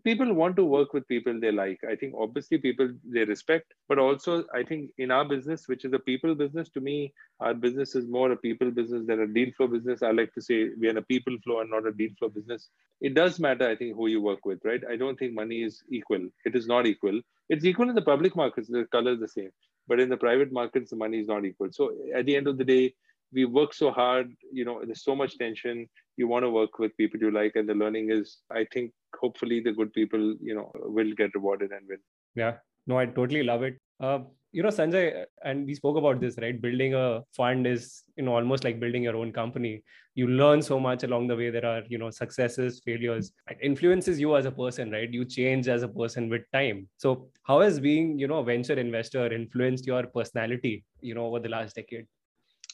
people 0.03 0.33
want 0.33 0.55
to 0.55 0.63
work 0.63 0.93
with 0.93 1.07
people 1.07 1.39
they 1.39 1.51
like. 1.51 1.79
I 1.89 1.95
think 1.95 2.13
obviously 2.17 2.57
people 2.57 2.89
they 3.03 3.23
respect 3.25 3.73
but 3.89 3.99
also 3.99 4.45
i 4.53 4.63
think 4.63 4.91
in 4.97 5.11
our 5.11 5.25
business 5.25 5.67
which 5.67 5.85
is 5.85 5.93
a 5.93 5.99
people 5.99 6.33
business 6.35 6.69
to 6.69 6.81
me 6.81 7.13
our 7.39 7.53
business 7.53 7.95
is 7.95 8.07
more 8.07 8.31
a 8.31 8.37
people 8.37 8.71
business 8.71 9.05
than 9.05 9.21
a 9.21 9.27
deal 9.27 9.49
flow 9.57 9.67
business. 9.67 10.03
I 10.03 10.11
like 10.11 10.33
to 10.35 10.41
say 10.41 10.69
we're 10.77 10.91
in 10.91 10.97
a 10.97 11.01
people 11.01 11.35
flow 11.43 11.59
and 11.61 11.69
not 11.69 11.87
a 11.87 11.91
deal 11.91 12.11
flow 12.17 12.29
business. 12.29 12.69
It 13.01 13.13
does 13.15 13.39
matter 13.39 13.67
i 13.67 13.75
think 13.75 13.95
who 13.95 14.07
you 14.07 14.21
work 14.21 14.45
with 14.45 14.59
right? 14.63 14.81
I 14.89 14.95
don't 14.95 15.17
think 15.17 15.33
money 15.33 15.63
is 15.63 15.83
equal. 15.89 16.27
It 16.45 16.55
is 16.55 16.67
not 16.67 16.87
equal. 16.87 17.19
It's 17.49 17.65
equal 17.65 17.89
in 17.89 17.95
the 17.95 18.01
public 18.01 18.35
markets 18.35 18.67
the 18.69 18.85
color 18.91 19.13
is 19.13 19.19
the 19.19 19.27
same 19.27 19.51
but 19.87 19.99
in 19.99 20.09
the 20.09 20.17
private 20.17 20.51
markets 20.51 20.91
the 20.91 20.95
money 20.95 21.19
is 21.19 21.27
not 21.27 21.45
equal. 21.45 21.69
So 21.71 21.91
at 22.15 22.25
the 22.25 22.35
end 22.35 22.47
of 22.47 22.57
the 22.57 22.63
day 22.63 22.93
we 23.33 23.45
work 23.45 23.73
so 23.73 23.91
hard 23.91 24.31
you 24.51 24.65
know 24.65 24.81
there's 24.83 25.03
so 25.03 25.15
much 25.15 25.37
tension 25.37 25.87
you 26.21 26.27
want 26.33 26.45
to 26.47 26.51
work 26.59 26.79
with 26.83 26.97
people 27.01 27.19
you 27.25 27.31
like 27.39 27.55
and 27.61 27.69
the 27.71 27.77
learning 27.83 28.11
is 28.17 28.37
i 28.59 28.65
think 28.73 28.91
hopefully 29.21 29.59
the 29.67 29.73
good 29.79 29.91
people 29.93 30.23
you 30.49 30.55
know 30.57 30.67
will 30.97 31.11
get 31.21 31.33
rewarded 31.35 31.71
and 31.71 31.87
win. 31.87 31.97
Yeah. 32.35 32.53
No 32.87 32.97
i 32.97 33.05
totally 33.05 33.43
love 33.43 33.63
it. 33.63 33.75
Uh, 33.99 34.19
you 34.57 34.63
know 34.63 34.71
sanjay 34.77 35.25
and 35.49 35.65
we 35.65 35.75
spoke 35.75 35.97
about 35.97 36.19
this 36.21 36.37
right? 36.43 36.61
Building 36.61 36.93
a 36.93 37.21
fund 37.37 37.67
is 37.67 38.03
you 38.17 38.23
know 38.23 38.35
almost 38.35 38.63
like 38.67 38.79
building 38.79 39.03
your 39.03 39.15
own 39.15 39.31
company. 39.31 39.83
You 40.15 40.27
learn 40.27 40.61
so 40.61 40.79
much 40.85 41.03
along 41.03 41.27
the 41.27 41.35
way. 41.41 41.49
There 41.49 41.65
are 41.65 41.83
you 41.87 41.97
know 41.97 42.09
successes 42.09 42.81
failures. 42.85 43.31
It 43.49 43.59
influences 43.61 44.19
you 44.19 44.35
as 44.35 44.45
a 44.45 44.51
person 44.51 44.91
right? 44.91 45.13
You 45.19 45.23
change 45.25 45.69
as 45.75 45.83
a 45.83 45.87
person 45.87 46.29
with 46.29 46.41
time. 46.53 46.89
So 46.97 47.29
how 47.43 47.61
has 47.61 47.79
being 47.79 48.17
you 48.19 48.27
know 48.27 48.39
a 48.39 48.43
venture 48.43 48.79
investor 48.87 49.31
influenced 49.41 49.87
your 49.93 50.03
personality 50.19 50.83
you 51.01 51.15
know 51.15 51.27
over 51.27 51.39
the 51.39 51.49
last 51.49 51.75
decade? 51.75 52.07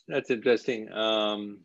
That's 0.07 0.31
interesting. 0.31 0.91
Um, 0.91 1.59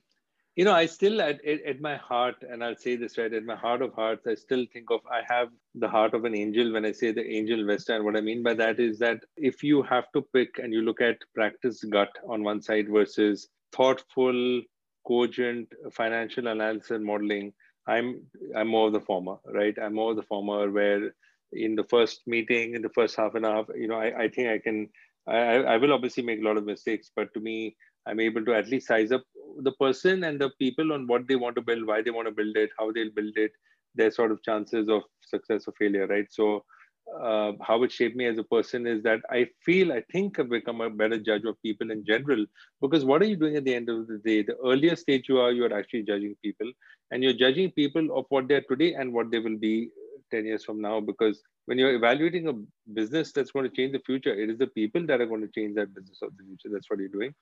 you 0.54 0.64
know, 0.66 0.72
I 0.72 0.86
still 0.86 1.22
at, 1.22 1.42
at 1.44 1.80
my 1.80 1.96
heart, 1.96 2.36
and 2.48 2.62
I'll 2.62 2.76
say 2.76 2.96
this 2.96 3.16
right, 3.16 3.32
at 3.32 3.44
my 3.44 3.56
heart 3.56 3.80
of 3.80 3.94
hearts, 3.94 4.26
I 4.26 4.34
still 4.34 4.66
think 4.72 4.90
of 4.90 5.00
I 5.10 5.22
have 5.32 5.48
the 5.74 5.88
heart 5.88 6.12
of 6.12 6.24
an 6.24 6.36
angel 6.36 6.72
when 6.72 6.84
I 6.84 6.92
say 6.92 7.10
the 7.10 7.26
angel 7.26 7.60
investor. 7.60 7.94
And 7.96 8.04
what 8.04 8.16
I 8.16 8.20
mean 8.20 8.42
by 8.42 8.54
that 8.54 8.78
is 8.78 8.98
that 8.98 9.20
if 9.36 9.62
you 9.62 9.82
have 9.82 10.04
to 10.12 10.22
pick 10.34 10.58
and 10.58 10.72
you 10.72 10.82
look 10.82 11.00
at 11.00 11.16
practice 11.34 11.82
gut 11.84 12.10
on 12.28 12.44
one 12.44 12.60
side 12.60 12.88
versus 12.90 13.48
thoughtful, 13.72 14.62
cogent 15.06 15.68
financial 15.92 16.46
analysis 16.46 16.90
and 16.90 17.04
modeling, 17.04 17.54
I'm 17.86 18.22
I'm 18.54 18.68
more 18.68 18.88
of 18.88 18.92
the 18.92 19.00
former, 19.00 19.36
right? 19.46 19.76
I'm 19.82 19.94
more 19.94 20.10
of 20.10 20.16
the 20.16 20.22
former 20.22 20.70
where 20.70 21.14
in 21.52 21.76
the 21.76 21.84
first 21.84 22.22
meeting, 22.26 22.74
in 22.74 22.82
the 22.82 22.90
first 22.90 23.16
half 23.16 23.34
an 23.34 23.44
hour, 23.46 23.64
you 23.74 23.88
know, 23.88 23.96
I, 23.96 24.24
I 24.24 24.28
think 24.28 24.48
I 24.48 24.58
can 24.58 24.90
I, 25.26 25.62
I 25.62 25.76
will 25.78 25.92
obviously 25.92 26.22
make 26.24 26.40
a 26.40 26.44
lot 26.44 26.56
of 26.56 26.64
mistakes, 26.64 27.10
but 27.14 27.32
to 27.34 27.40
me, 27.40 27.76
I'm 28.06 28.20
able 28.20 28.44
to 28.44 28.54
at 28.54 28.68
least 28.68 28.88
size 28.88 29.12
up 29.12 29.22
the 29.58 29.72
person 29.72 30.24
and 30.24 30.40
the 30.40 30.50
people 30.58 30.92
on 30.92 31.06
what 31.06 31.28
they 31.28 31.36
want 31.36 31.56
to 31.56 31.62
build, 31.62 31.86
why 31.86 32.02
they 32.02 32.10
want 32.10 32.28
to 32.28 32.34
build 32.34 32.56
it, 32.56 32.70
how 32.78 32.90
they'll 32.92 33.10
build 33.14 33.36
it, 33.36 33.52
their 33.94 34.10
sort 34.10 34.32
of 34.32 34.42
chances 34.42 34.88
of 34.88 35.02
success 35.20 35.64
or 35.66 35.74
failure, 35.78 36.06
right? 36.06 36.26
So, 36.30 36.64
uh, 37.20 37.52
how 37.60 37.82
it 37.82 37.92
shaped 37.92 38.16
me 38.16 38.26
as 38.26 38.38
a 38.38 38.44
person 38.44 38.86
is 38.86 39.02
that 39.02 39.20
I 39.30 39.48
feel, 39.64 39.92
I 39.92 40.02
think 40.12 40.38
I've 40.38 40.48
become 40.48 40.80
a 40.80 40.88
better 40.88 41.18
judge 41.18 41.44
of 41.44 41.60
people 41.62 41.90
in 41.90 42.04
general. 42.04 42.46
Because 42.80 43.04
what 43.04 43.22
are 43.22 43.26
you 43.26 43.36
doing 43.36 43.56
at 43.56 43.64
the 43.64 43.74
end 43.74 43.88
of 43.88 44.06
the 44.06 44.18
day? 44.18 44.42
The 44.42 44.56
earlier 44.64 44.96
stage 44.96 45.28
you 45.28 45.38
are, 45.38 45.52
you're 45.52 45.76
actually 45.76 46.04
judging 46.04 46.36
people, 46.42 46.70
and 47.10 47.22
you're 47.22 47.32
judging 47.34 47.70
people 47.72 48.16
of 48.16 48.26
what 48.28 48.48
they're 48.48 48.64
today 48.68 48.94
and 48.94 49.12
what 49.12 49.30
they 49.30 49.40
will 49.40 49.58
be 49.58 49.90
10 50.30 50.46
years 50.46 50.64
from 50.64 50.80
now. 50.80 51.00
Because 51.00 51.42
when 51.66 51.78
you're 51.78 51.94
evaluating 51.94 52.48
a 52.48 52.54
business 52.92 53.32
that's 53.32 53.52
going 53.52 53.68
to 53.68 53.74
change 53.74 53.92
the 53.92 54.00
future, 54.00 54.34
it 54.34 54.50
is 54.50 54.58
the 54.58 54.66
people 54.66 55.06
that 55.06 55.20
are 55.20 55.26
going 55.26 55.42
to 55.42 55.52
change 55.54 55.74
that 55.76 55.94
business 55.94 56.20
of 56.22 56.36
the 56.36 56.44
future. 56.44 56.68
That's 56.72 56.90
what 56.90 56.98
you're 56.98 57.08
doing 57.08 57.34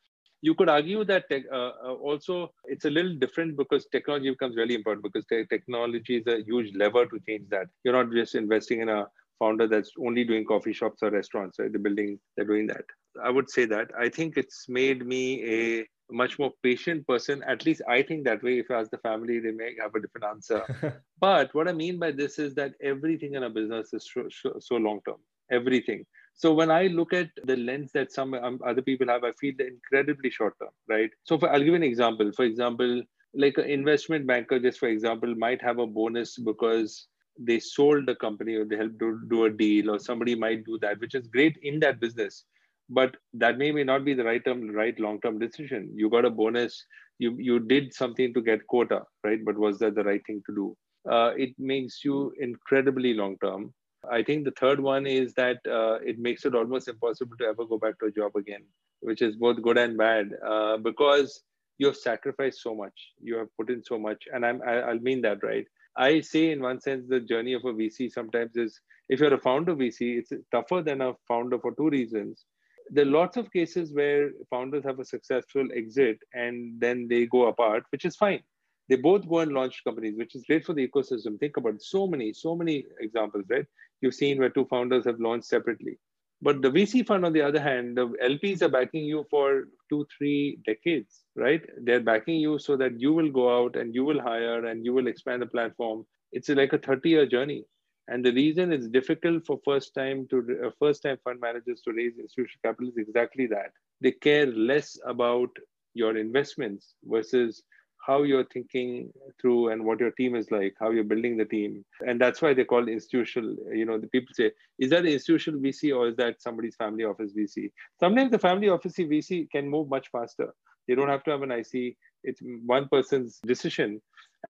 you 0.42 0.54
could 0.54 0.68
argue 0.68 1.04
that 1.04 1.24
uh, 1.30 1.56
uh, 1.56 1.94
also 1.94 2.52
it's 2.64 2.84
a 2.84 2.90
little 2.90 3.14
different 3.14 3.56
because 3.56 3.86
technology 3.92 4.30
becomes 4.30 4.56
really 4.56 4.74
important 4.74 5.02
because 5.04 5.26
te- 5.26 5.46
technology 5.46 6.16
is 6.16 6.26
a 6.26 6.42
huge 6.42 6.74
lever 6.74 7.06
to 7.06 7.20
change 7.28 7.48
that. 7.50 7.66
You're 7.84 7.94
not 7.94 8.12
just 8.12 8.34
investing 8.34 8.80
in 8.80 8.88
a 8.88 9.06
founder 9.38 9.66
that's 9.66 9.92
only 9.98 10.24
doing 10.24 10.44
coffee 10.44 10.72
shops 10.72 11.02
or 11.02 11.10
restaurants. 11.10 11.58
Right? 11.58 11.72
The 11.72 11.78
building, 11.78 12.18
they're 12.36 12.46
doing 12.46 12.66
that. 12.68 12.84
I 13.22 13.30
would 13.30 13.50
say 13.50 13.66
that. 13.66 13.90
I 13.98 14.08
think 14.08 14.36
it's 14.36 14.66
made 14.68 15.04
me 15.06 15.44
a 15.44 15.86
much 16.10 16.38
more 16.38 16.52
patient 16.62 17.06
person. 17.06 17.42
At 17.46 17.64
least 17.66 17.82
I 17.88 18.02
think 18.02 18.24
that 18.24 18.42
way. 18.42 18.58
If 18.58 18.70
you 18.70 18.76
ask 18.76 18.90
the 18.90 18.98
family, 18.98 19.38
they 19.40 19.52
may 19.52 19.74
have 19.80 19.94
a 19.94 20.00
different 20.00 20.26
answer. 20.26 21.02
but 21.20 21.54
what 21.54 21.68
I 21.68 21.72
mean 21.72 21.98
by 21.98 22.12
this 22.12 22.38
is 22.38 22.54
that 22.54 22.74
everything 22.82 23.34
in 23.34 23.44
a 23.44 23.50
business 23.50 23.92
is 23.92 24.08
so, 24.12 24.52
so 24.58 24.76
long 24.76 25.00
term. 25.06 25.18
Everything. 25.50 26.04
So 26.34 26.54
when 26.54 26.70
I 26.70 26.86
look 26.86 27.12
at 27.12 27.28
the 27.44 27.56
lens 27.56 27.90
that 27.92 28.12
some 28.12 28.34
um, 28.34 28.60
other 28.66 28.82
people 28.82 29.08
have, 29.08 29.24
I 29.24 29.32
feel 29.32 29.54
incredibly 29.58 30.30
short 30.30 30.54
term, 30.60 30.70
right? 30.88 31.10
So 31.24 31.38
for, 31.38 31.50
I'll 31.52 31.62
give 31.62 31.74
an 31.74 31.82
example. 31.82 32.30
For 32.32 32.44
example, 32.44 33.02
like 33.34 33.58
an 33.58 33.64
investment 33.64 34.26
banker, 34.26 34.58
just 34.58 34.78
for 34.78 34.88
example, 34.88 35.34
might 35.34 35.60
have 35.62 35.78
a 35.78 35.86
bonus 35.86 36.38
because 36.38 37.08
they 37.38 37.58
sold 37.58 38.06
the 38.06 38.14
company 38.14 38.54
or 38.54 38.64
they 38.64 38.76
helped 38.76 38.98
do, 38.98 39.20
do 39.28 39.44
a 39.44 39.50
deal, 39.50 39.90
or 39.90 39.98
somebody 39.98 40.34
might 40.34 40.64
do 40.64 40.78
that, 40.80 41.00
which 41.00 41.14
is 41.14 41.26
great 41.26 41.56
in 41.62 41.80
that 41.80 42.00
business. 42.00 42.44
But 42.90 43.16
that 43.34 43.56
may, 43.56 43.70
may 43.70 43.84
not 43.84 44.04
be 44.04 44.14
the 44.14 44.24
right 44.24 44.44
term, 44.44 44.68
right 44.70 44.98
long-term 44.98 45.38
decision. 45.38 45.90
You 45.94 46.10
got 46.10 46.24
a 46.24 46.30
bonus, 46.30 46.84
you 47.18 47.36
you 47.38 47.60
did 47.60 47.94
something 47.94 48.34
to 48.34 48.42
get 48.42 48.66
quota, 48.66 49.02
right? 49.24 49.44
But 49.44 49.56
was 49.56 49.78
that 49.78 49.94
the 49.94 50.04
right 50.04 50.22
thing 50.26 50.42
to 50.46 50.54
do? 50.54 50.76
Uh, 51.08 51.32
it 51.36 51.54
makes 51.58 52.04
you 52.04 52.32
incredibly 52.40 53.14
long-term. 53.14 53.72
I 54.10 54.22
think 54.22 54.44
the 54.44 54.58
third 54.58 54.80
one 54.80 55.06
is 55.06 55.34
that 55.34 55.58
uh, 55.66 55.98
it 56.04 56.18
makes 56.18 56.44
it 56.44 56.54
almost 56.54 56.88
impossible 56.88 57.36
to 57.38 57.46
ever 57.46 57.64
go 57.64 57.78
back 57.78 57.98
to 58.00 58.06
a 58.06 58.10
job 58.10 58.34
again, 58.36 58.64
which 59.00 59.22
is 59.22 59.36
both 59.36 59.62
good 59.62 59.78
and 59.78 59.96
bad 59.96 60.30
uh, 60.46 60.78
because 60.78 61.42
you 61.78 61.86
have 61.86 61.96
sacrificed 61.96 62.62
so 62.62 62.74
much, 62.74 62.92
you 63.22 63.36
have 63.36 63.48
put 63.56 63.70
in 63.70 63.82
so 63.82 63.98
much, 63.98 64.24
and 64.32 64.44
I'm 64.44 64.60
I, 64.66 64.80
I'll 64.80 64.98
mean 64.98 65.22
that 65.22 65.42
right. 65.42 65.66
I 65.96 66.20
say 66.20 66.50
in 66.50 66.62
one 66.62 66.80
sense 66.80 67.06
the 67.08 67.20
journey 67.20 67.54
of 67.54 67.64
a 67.64 67.72
VC 67.72 68.10
sometimes 68.10 68.56
is 68.56 68.80
if 69.08 69.20
you're 69.20 69.34
a 69.34 69.38
founder 69.38 69.74
VC, 69.74 70.18
it's 70.18 70.32
tougher 70.52 70.82
than 70.82 71.00
a 71.00 71.14
founder 71.26 71.58
for 71.58 71.74
two 71.74 71.88
reasons. 71.88 72.44
There 72.92 73.06
are 73.06 73.10
lots 73.10 73.36
of 73.36 73.52
cases 73.52 73.92
where 73.92 74.30
founders 74.50 74.84
have 74.84 74.98
a 74.98 75.04
successful 75.04 75.68
exit 75.74 76.18
and 76.34 76.80
then 76.80 77.06
they 77.08 77.26
go 77.26 77.46
apart, 77.46 77.84
which 77.90 78.04
is 78.04 78.16
fine. 78.16 78.42
They 78.88 78.96
both 78.96 79.28
go 79.28 79.38
and 79.38 79.52
launch 79.52 79.84
companies, 79.84 80.18
which 80.18 80.34
is 80.34 80.44
great 80.44 80.64
for 80.64 80.72
the 80.72 80.86
ecosystem. 80.86 81.38
Think 81.38 81.56
about 81.56 81.80
so 81.80 82.08
many, 82.08 82.32
so 82.32 82.56
many 82.56 82.84
examples, 83.00 83.44
right? 83.48 83.64
You've 84.00 84.14
seen 84.14 84.38
where 84.40 84.50
two 84.50 84.66
founders 84.68 85.04
have 85.04 85.20
launched 85.20 85.46
separately. 85.46 85.98
But 86.42 86.62
the 86.62 86.70
VC 86.70 87.06
fund, 87.06 87.24
on 87.24 87.32
the 87.32 87.42
other 87.42 87.60
hand, 87.60 87.96
the 87.96 88.08
LPs 88.24 88.62
are 88.62 88.68
backing 88.68 89.04
you 89.04 89.26
for 89.30 89.64
two, 89.90 90.06
three 90.16 90.58
decades, 90.66 91.22
right? 91.36 91.62
They're 91.82 92.00
backing 92.00 92.40
you 92.40 92.58
so 92.58 92.76
that 92.78 92.98
you 92.98 93.12
will 93.12 93.30
go 93.30 93.62
out 93.62 93.76
and 93.76 93.94
you 93.94 94.04
will 94.04 94.20
hire 94.20 94.64
and 94.64 94.84
you 94.84 94.94
will 94.94 95.06
expand 95.06 95.42
the 95.42 95.46
platform. 95.46 96.06
It's 96.32 96.48
like 96.48 96.72
a 96.72 96.78
30 96.78 97.08
year 97.08 97.26
journey. 97.26 97.64
And 98.10 98.24
the 98.24 98.32
reason 98.32 98.72
it's 98.72 98.88
difficult 98.88 99.46
for 99.46 99.60
first 99.64 99.94
time 99.94 100.26
to 100.30 100.38
uh, 100.66 100.70
first 100.80 101.04
time 101.04 101.16
fund 101.22 101.40
managers 101.40 101.80
to 101.82 101.92
raise 101.92 102.18
institutional 102.18 102.60
capital 102.64 102.90
is 102.90 102.98
exactly 102.98 103.46
that. 103.46 103.70
They 104.00 104.10
care 104.10 104.46
less 104.46 104.98
about 105.06 105.50
your 105.94 106.16
investments 106.16 106.94
versus 107.04 107.62
how 108.04 108.24
you're 108.24 108.46
thinking 108.52 109.12
through 109.40 109.68
and 109.68 109.84
what 109.84 110.00
your 110.00 110.10
team 110.10 110.34
is 110.34 110.50
like, 110.50 110.74
how 110.80 110.90
you're 110.90 111.04
building 111.04 111.36
the 111.36 111.44
team. 111.44 111.84
And 112.04 112.20
that's 112.20 112.42
why 112.42 112.52
they 112.52 112.64
call 112.64 112.88
institutional, 112.88 113.54
you 113.72 113.84
know, 113.84 113.98
the 113.98 114.08
people 114.08 114.34
say, 114.34 114.50
is 114.80 114.90
that 114.90 115.06
institutional 115.06 115.60
VC 115.60 115.94
or 115.96 116.08
is 116.08 116.16
that 116.16 116.42
somebody's 116.42 116.74
family 116.74 117.04
office 117.04 117.32
VC? 117.32 117.70
Sometimes 118.00 118.32
the 118.32 118.38
family 118.40 118.70
office 118.70 118.94
VC 118.96 119.48
can 119.50 119.68
move 119.68 119.88
much 119.88 120.10
faster. 120.10 120.52
They 120.88 120.96
don't 120.96 121.08
have 121.08 121.22
to 121.24 121.30
have 121.30 121.42
an 121.42 121.52
IC. 121.52 121.96
It's 122.24 122.40
one 122.66 122.88
person's 122.88 123.38
decision 123.46 124.02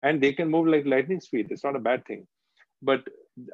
and 0.04 0.22
they 0.22 0.34
can 0.34 0.50
move 0.50 0.68
like 0.68 0.86
lightning 0.86 1.22
speed. 1.22 1.48
It's 1.52 1.64
not 1.64 1.78
a 1.78 1.80
bad 1.80 2.06
thing. 2.06 2.28
But 2.82 3.08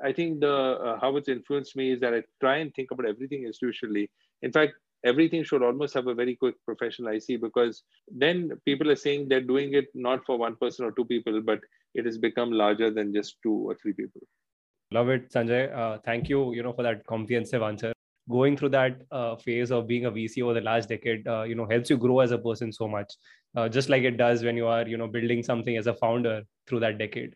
I 0.03 0.11
think 0.13 0.41
the 0.41 0.53
uh, 0.53 0.99
how 0.99 1.15
it's 1.17 1.29
influenced 1.29 1.75
me 1.75 1.91
is 1.91 1.99
that 2.01 2.13
I 2.13 2.23
try 2.39 2.57
and 2.57 2.73
think 2.73 2.91
about 2.91 3.07
everything 3.07 3.43
institutionally. 3.43 4.09
In 4.41 4.51
fact, 4.51 4.73
everything 5.03 5.43
should 5.43 5.63
almost 5.63 5.93
have 5.93 6.07
a 6.07 6.13
very 6.13 6.35
quick 6.35 6.55
professional 6.65 7.13
IC 7.13 7.41
because 7.41 7.83
then 8.07 8.51
people 8.65 8.91
are 8.91 8.95
saying 8.95 9.27
they're 9.27 9.41
doing 9.41 9.73
it 9.73 9.87
not 9.93 10.25
for 10.25 10.37
one 10.37 10.55
person 10.55 10.85
or 10.85 10.91
two 10.91 11.05
people, 11.05 11.41
but 11.41 11.59
it 11.95 12.05
has 12.05 12.17
become 12.17 12.51
larger 12.51 12.91
than 12.91 13.13
just 13.13 13.37
two 13.43 13.53
or 13.53 13.75
three 13.75 13.93
people. 13.93 14.21
Love 14.91 15.09
it, 15.09 15.31
Sanjay. 15.31 15.73
Uh, 15.75 15.97
thank 16.05 16.29
you, 16.29 16.53
you 16.53 16.63
know, 16.63 16.73
for 16.73 16.83
that 16.83 17.05
comprehensive 17.07 17.61
answer. 17.61 17.93
Going 18.29 18.55
through 18.55 18.69
that 18.69 19.01
uh, 19.11 19.35
phase 19.37 19.71
of 19.71 19.87
being 19.87 20.05
a 20.05 20.11
VC 20.11 20.43
over 20.43 20.53
the 20.53 20.61
last 20.61 20.89
decade, 20.89 21.27
uh, 21.27 21.43
you 21.43 21.55
know, 21.55 21.65
helps 21.65 21.89
you 21.89 21.97
grow 21.97 22.19
as 22.19 22.31
a 22.31 22.37
person 22.37 22.71
so 22.71 22.87
much, 22.87 23.11
uh, 23.55 23.67
just 23.67 23.89
like 23.89 24.03
it 24.03 24.17
does 24.17 24.43
when 24.43 24.55
you 24.55 24.67
are, 24.67 24.87
you 24.87 24.97
know, 24.97 25.07
building 25.07 25.41
something 25.41 25.75
as 25.75 25.87
a 25.87 25.93
founder 25.93 26.43
through 26.67 26.81
that 26.81 26.97
decade. 26.97 27.35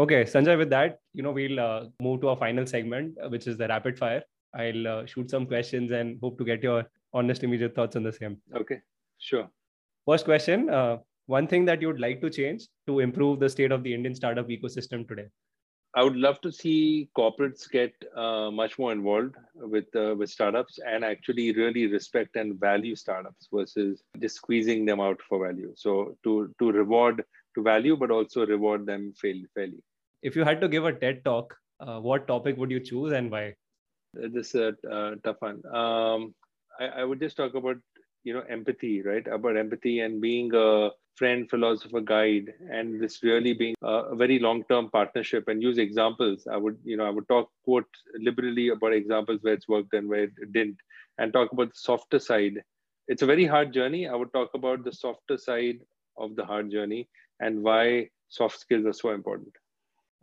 Okay, 0.00 0.22
Sanjay, 0.22 0.56
with 0.56 0.70
that, 0.70 1.00
you 1.12 1.24
know, 1.24 1.32
we'll 1.32 1.58
uh, 1.58 1.86
move 2.00 2.20
to 2.20 2.28
our 2.28 2.36
final 2.36 2.64
segment, 2.64 3.16
uh, 3.20 3.28
which 3.28 3.48
is 3.48 3.56
the 3.56 3.66
rapid 3.66 3.98
fire. 3.98 4.22
I'll 4.54 4.86
uh, 4.86 5.06
shoot 5.06 5.28
some 5.28 5.44
questions 5.44 5.90
and 5.90 6.18
hope 6.22 6.38
to 6.38 6.44
get 6.44 6.62
your 6.62 6.84
honest, 7.12 7.42
immediate 7.42 7.74
thoughts 7.74 7.96
on 7.96 8.04
the 8.04 8.12
same. 8.12 8.40
Okay, 8.54 8.80
sure. 9.18 9.50
First 10.06 10.24
question 10.24 10.70
uh, 10.70 10.98
One 11.26 11.48
thing 11.48 11.64
that 11.64 11.82
you 11.82 11.88
would 11.88 12.00
like 12.00 12.20
to 12.20 12.30
change 12.30 12.68
to 12.86 13.00
improve 13.00 13.40
the 13.40 13.48
state 13.48 13.72
of 13.72 13.82
the 13.82 13.92
Indian 13.92 14.14
startup 14.14 14.48
ecosystem 14.48 15.06
today? 15.08 15.26
I 15.94 16.04
would 16.04 16.16
love 16.16 16.40
to 16.42 16.52
see 16.52 17.10
corporates 17.16 17.68
get 17.68 17.92
uh, 18.14 18.52
much 18.52 18.78
more 18.78 18.92
involved 18.92 19.34
with 19.54 19.86
uh, 19.96 20.14
with 20.16 20.30
startups 20.30 20.78
and 20.86 21.04
actually 21.04 21.52
really 21.52 21.86
respect 21.86 22.36
and 22.36 22.60
value 22.60 22.94
startups 22.94 23.48
versus 23.52 24.02
just 24.20 24.36
squeezing 24.36 24.84
them 24.84 25.00
out 25.00 25.20
for 25.28 25.44
value. 25.44 25.72
So 25.76 26.16
to 26.24 26.54
to 26.60 26.70
reward 26.70 27.24
to 27.56 27.62
value, 27.62 27.96
but 27.96 28.10
also 28.10 28.46
reward 28.46 28.86
them 28.86 29.12
fairly. 29.20 29.82
If 30.22 30.34
you 30.34 30.44
had 30.44 30.60
to 30.60 30.68
give 30.68 30.84
a 30.84 30.92
TED 30.92 31.24
talk, 31.24 31.56
uh, 31.80 32.00
what 32.00 32.26
topic 32.26 32.56
would 32.56 32.70
you 32.70 32.80
choose 32.80 33.12
and 33.12 33.30
why? 33.30 33.54
This 34.14 34.54
is 34.54 34.74
a 34.84 34.90
uh, 34.90 35.14
tough 35.22 35.36
one. 35.40 35.62
Um, 35.66 36.34
I, 36.80 36.86
I 37.00 37.04
would 37.04 37.20
just 37.20 37.36
talk 37.36 37.54
about 37.54 37.76
you 38.24 38.34
know 38.34 38.42
empathy, 38.48 39.02
right? 39.02 39.26
About 39.26 39.56
empathy 39.56 40.00
and 40.00 40.20
being 40.20 40.50
a 40.54 40.90
friend, 41.14 41.48
philosopher, 41.48 42.00
guide, 42.00 42.52
and 42.70 43.00
this 43.00 43.22
really 43.22 43.52
being 43.52 43.74
a, 43.82 44.14
very 44.16 44.38
long-term 44.38 44.90
partnership. 44.90 45.46
And 45.46 45.62
use 45.62 45.78
examples. 45.78 46.48
I 46.50 46.56
would 46.56 46.78
you 46.84 46.96
know 46.96 47.06
I 47.06 47.10
would 47.10 47.28
talk 47.28 47.50
quote 47.64 47.86
liberally 48.18 48.68
about 48.70 48.92
examples 48.92 49.38
where 49.42 49.54
it's 49.54 49.68
worked 49.68 49.94
and 49.94 50.08
where 50.08 50.24
it 50.24 50.52
didn't, 50.52 50.78
and 51.18 51.32
talk 51.32 51.52
about 51.52 51.68
the 51.68 51.78
softer 51.78 52.18
side. 52.18 52.62
It's 53.06 53.22
a 53.22 53.26
very 53.26 53.46
hard 53.46 53.72
journey. 53.72 54.08
I 54.08 54.16
would 54.16 54.32
talk 54.32 54.50
about 54.54 54.84
the 54.84 54.92
softer 54.92 55.38
side 55.38 55.78
of 56.16 56.34
the 56.34 56.44
hard 56.44 56.70
journey 56.70 57.08
and 57.40 57.62
why 57.62 58.08
soft 58.28 58.58
skills 58.58 58.84
are 58.84 58.92
so 58.92 59.10
important. 59.10 59.52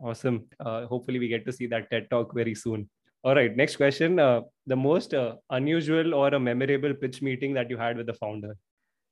Awesome. 0.00 0.44
Uh, 0.60 0.86
hopefully, 0.86 1.18
we 1.18 1.28
get 1.28 1.46
to 1.46 1.52
see 1.52 1.66
that 1.68 1.90
TED 1.90 2.08
talk 2.10 2.34
very 2.34 2.54
soon. 2.54 2.88
All 3.24 3.34
right, 3.34 3.56
next 3.56 3.76
question. 3.76 4.18
Uh, 4.18 4.42
the 4.66 4.76
most 4.76 5.14
uh, 5.14 5.36
unusual 5.50 6.14
or 6.14 6.28
a 6.28 6.38
memorable 6.38 6.94
pitch 6.94 7.22
meeting 7.22 7.54
that 7.54 7.70
you 7.70 7.76
had 7.76 7.96
with 7.96 8.06
the 8.06 8.14
founder? 8.14 8.56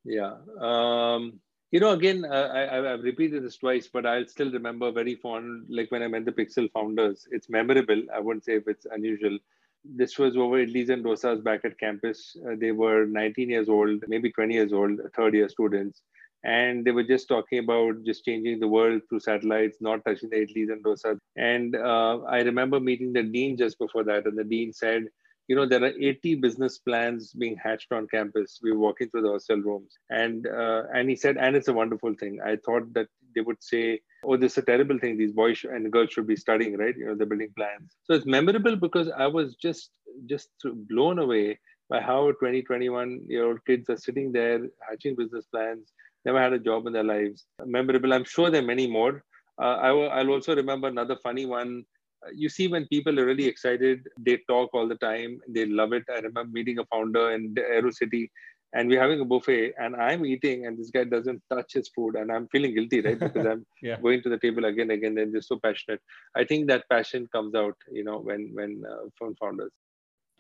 Yeah. 0.04 0.34
Um, 0.60 1.40
you 1.72 1.80
know, 1.80 1.90
again, 1.90 2.24
uh, 2.24 2.50
I, 2.52 2.76
have 2.76 3.02
repeated 3.02 3.42
this 3.42 3.56
twice, 3.56 3.88
but 3.92 4.06
I'll 4.06 4.28
still 4.28 4.52
remember 4.52 4.92
very 4.92 5.16
fond, 5.16 5.66
like 5.68 5.90
when 5.90 6.02
I 6.02 6.06
met 6.06 6.24
the 6.24 6.32
Pixxel 6.32 6.70
founders. 6.70 7.26
It's 7.32 7.48
memorable. 7.48 8.02
I 8.14 8.20
wouldn't 8.20 8.44
say 8.44 8.56
if 8.56 8.68
it's 8.68 8.86
unusual. 8.88 9.38
This 9.84 10.18
was 10.18 10.36
over 10.36 10.64
Idlis 10.64 10.90
and 10.90 11.04
Dosas 11.04 11.42
back 11.42 11.64
at 11.64 11.78
campus. 11.78 12.36
Uh, 12.46 12.54
they 12.56 12.70
were 12.70 13.06
19 13.06 13.50
years 13.50 13.68
old, 13.68 14.04
maybe 14.06 14.30
20 14.30 14.54
years 14.54 14.72
old, 14.72 15.00
third 15.16 15.34
year 15.34 15.48
students 15.48 16.02
and 16.44 16.84
they 16.84 16.90
were 16.90 17.02
just 17.02 17.26
talking 17.26 17.58
about 17.58 18.04
just 18.04 18.24
changing 18.24 18.60
the 18.60 18.68
world 18.68 19.00
through 19.08 19.20
satellites, 19.20 19.78
not 19.80 20.04
touching 20.04 20.28
the 20.28 20.36
idlis 20.36 20.70
and 20.70 20.84
dosas. 20.84 21.18
And 21.36 21.74
uh, 21.74 22.18
I 22.28 22.40
remember 22.40 22.78
meeting 22.78 23.12
the 23.12 23.22
dean 23.22 23.56
just 23.56 23.78
before 23.78 24.04
that, 24.04 24.26
and 24.26 24.38
the 24.38 24.44
dean 24.44 24.72
said, 24.72 25.04
you 25.48 25.56
know, 25.56 25.66
there 25.66 25.82
are 25.82 25.92
80 26.00 26.36
business 26.36 26.78
plans 26.78 27.32
being 27.32 27.56
hatched 27.56 27.92
on 27.92 28.06
campus. 28.08 28.60
We 28.62 28.72
were 28.72 28.78
walking 28.78 29.10
through 29.10 29.22
the 29.22 29.32
hostel 29.32 29.58
rooms, 29.58 29.92
and 30.10 30.46
uh, 30.46 30.84
and 30.94 31.08
he 31.08 31.16
said, 31.16 31.36
and 31.36 31.56
it's 31.56 31.68
a 31.68 31.72
wonderful 31.72 32.14
thing. 32.14 32.38
I 32.44 32.56
thought 32.56 32.92
that 32.94 33.08
they 33.34 33.40
would 33.40 33.62
say, 33.62 34.00
oh, 34.24 34.36
this 34.36 34.52
is 34.52 34.58
a 34.58 34.62
terrible 34.62 34.98
thing. 34.98 35.18
These 35.18 35.32
boys 35.32 35.64
and 35.64 35.92
girls 35.92 36.12
should 36.12 36.26
be 36.26 36.36
studying, 36.36 36.76
right? 36.78 36.96
You 36.96 37.06
know, 37.06 37.14
they're 37.14 37.26
building 37.26 37.52
plans. 37.56 37.96
So 38.04 38.14
it's 38.14 38.26
memorable 38.26 38.76
because 38.76 39.10
I 39.10 39.26
was 39.26 39.54
just 39.56 39.90
just 40.26 40.48
blown 40.88 41.18
away 41.18 41.58
by 41.90 42.00
how 42.00 42.32
20, 42.32 42.62
21 42.62 43.20
year 43.26 43.46
old 43.46 43.64
kids 43.66 43.90
are 43.90 43.96
sitting 43.96 44.32
there 44.32 44.60
hatching 44.88 45.16
business 45.16 45.44
plans 45.46 45.92
never 46.24 46.40
had 46.40 46.52
a 46.52 46.58
job 46.58 46.86
in 46.86 46.92
their 46.92 47.04
lives. 47.04 47.44
Memorable. 47.64 48.12
I'm 48.12 48.24
sure 48.24 48.50
there 48.50 48.62
are 48.62 48.66
many 48.66 48.86
more. 48.86 49.22
Uh, 49.60 49.76
I 49.76 49.92
will, 49.92 50.10
I'll 50.10 50.30
also 50.30 50.56
remember 50.56 50.88
another 50.88 51.16
funny 51.22 51.46
one. 51.46 51.84
Uh, 52.24 52.30
you 52.34 52.48
see, 52.48 52.68
when 52.68 52.86
people 52.88 53.18
are 53.20 53.26
really 53.26 53.46
excited, 53.46 54.06
they 54.18 54.38
talk 54.48 54.70
all 54.74 54.88
the 54.88 54.96
time. 54.96 55.40
They 55.48 55.66
love 55.66 55.92
it. 55.92 56.04
I 56.10 56.18
remember 56.18 56.50
meeting 56.52 56.78
a 56.78 56.84
founder 56.86 57.32
in 57.32 57.54
Aero 57.58 57.90
City, 57.90 58.30
and 58.74 58.88
we're 58.88 59.00
having 59.00 59.20
a 59.20 59.24
buffet, 59.24 59.74
and 59.78 59.94
I'm 59.94 60.26
eating, 60.26 60.66
and 60.66 60.76
this 60.76 60.90
guy 60.90 61.04
doesn't 61.04 61.40
touch 61.48 61.74
his 61.74 61.88
food, 61.94 62.16
and 62.16 62.32
I'm 62.32 62.48
feeling 62.48 62.74
guilty, 62.74 63.00
right? 63.00 63.18
Because 63.18 63.46
I'm 63.46 63.64
yeah. 63.82 64.00
going 64.00 64.22
to 64.22 64.28
the 64.28 64.38
table 64.38 64.64
again, 64.64 64.90
again, 64.90 65.16
and 65.18 65.32
they're 65.32 65.42
so 65.42 65.60
passionate. 65.62 66.00
I 66.34 66.44
think 66.44 66.66
that 66.68 66.88
passion 66.90 67.28
comes 67.32 67.54
out, 67.54 67.76
you 67.92 68.02
know, 68.02 68.18
when 68.18 68.50
when 68.52 68.82
uh, 68.88 69.08
from 69.16 69.36
founders. 69.36 69.70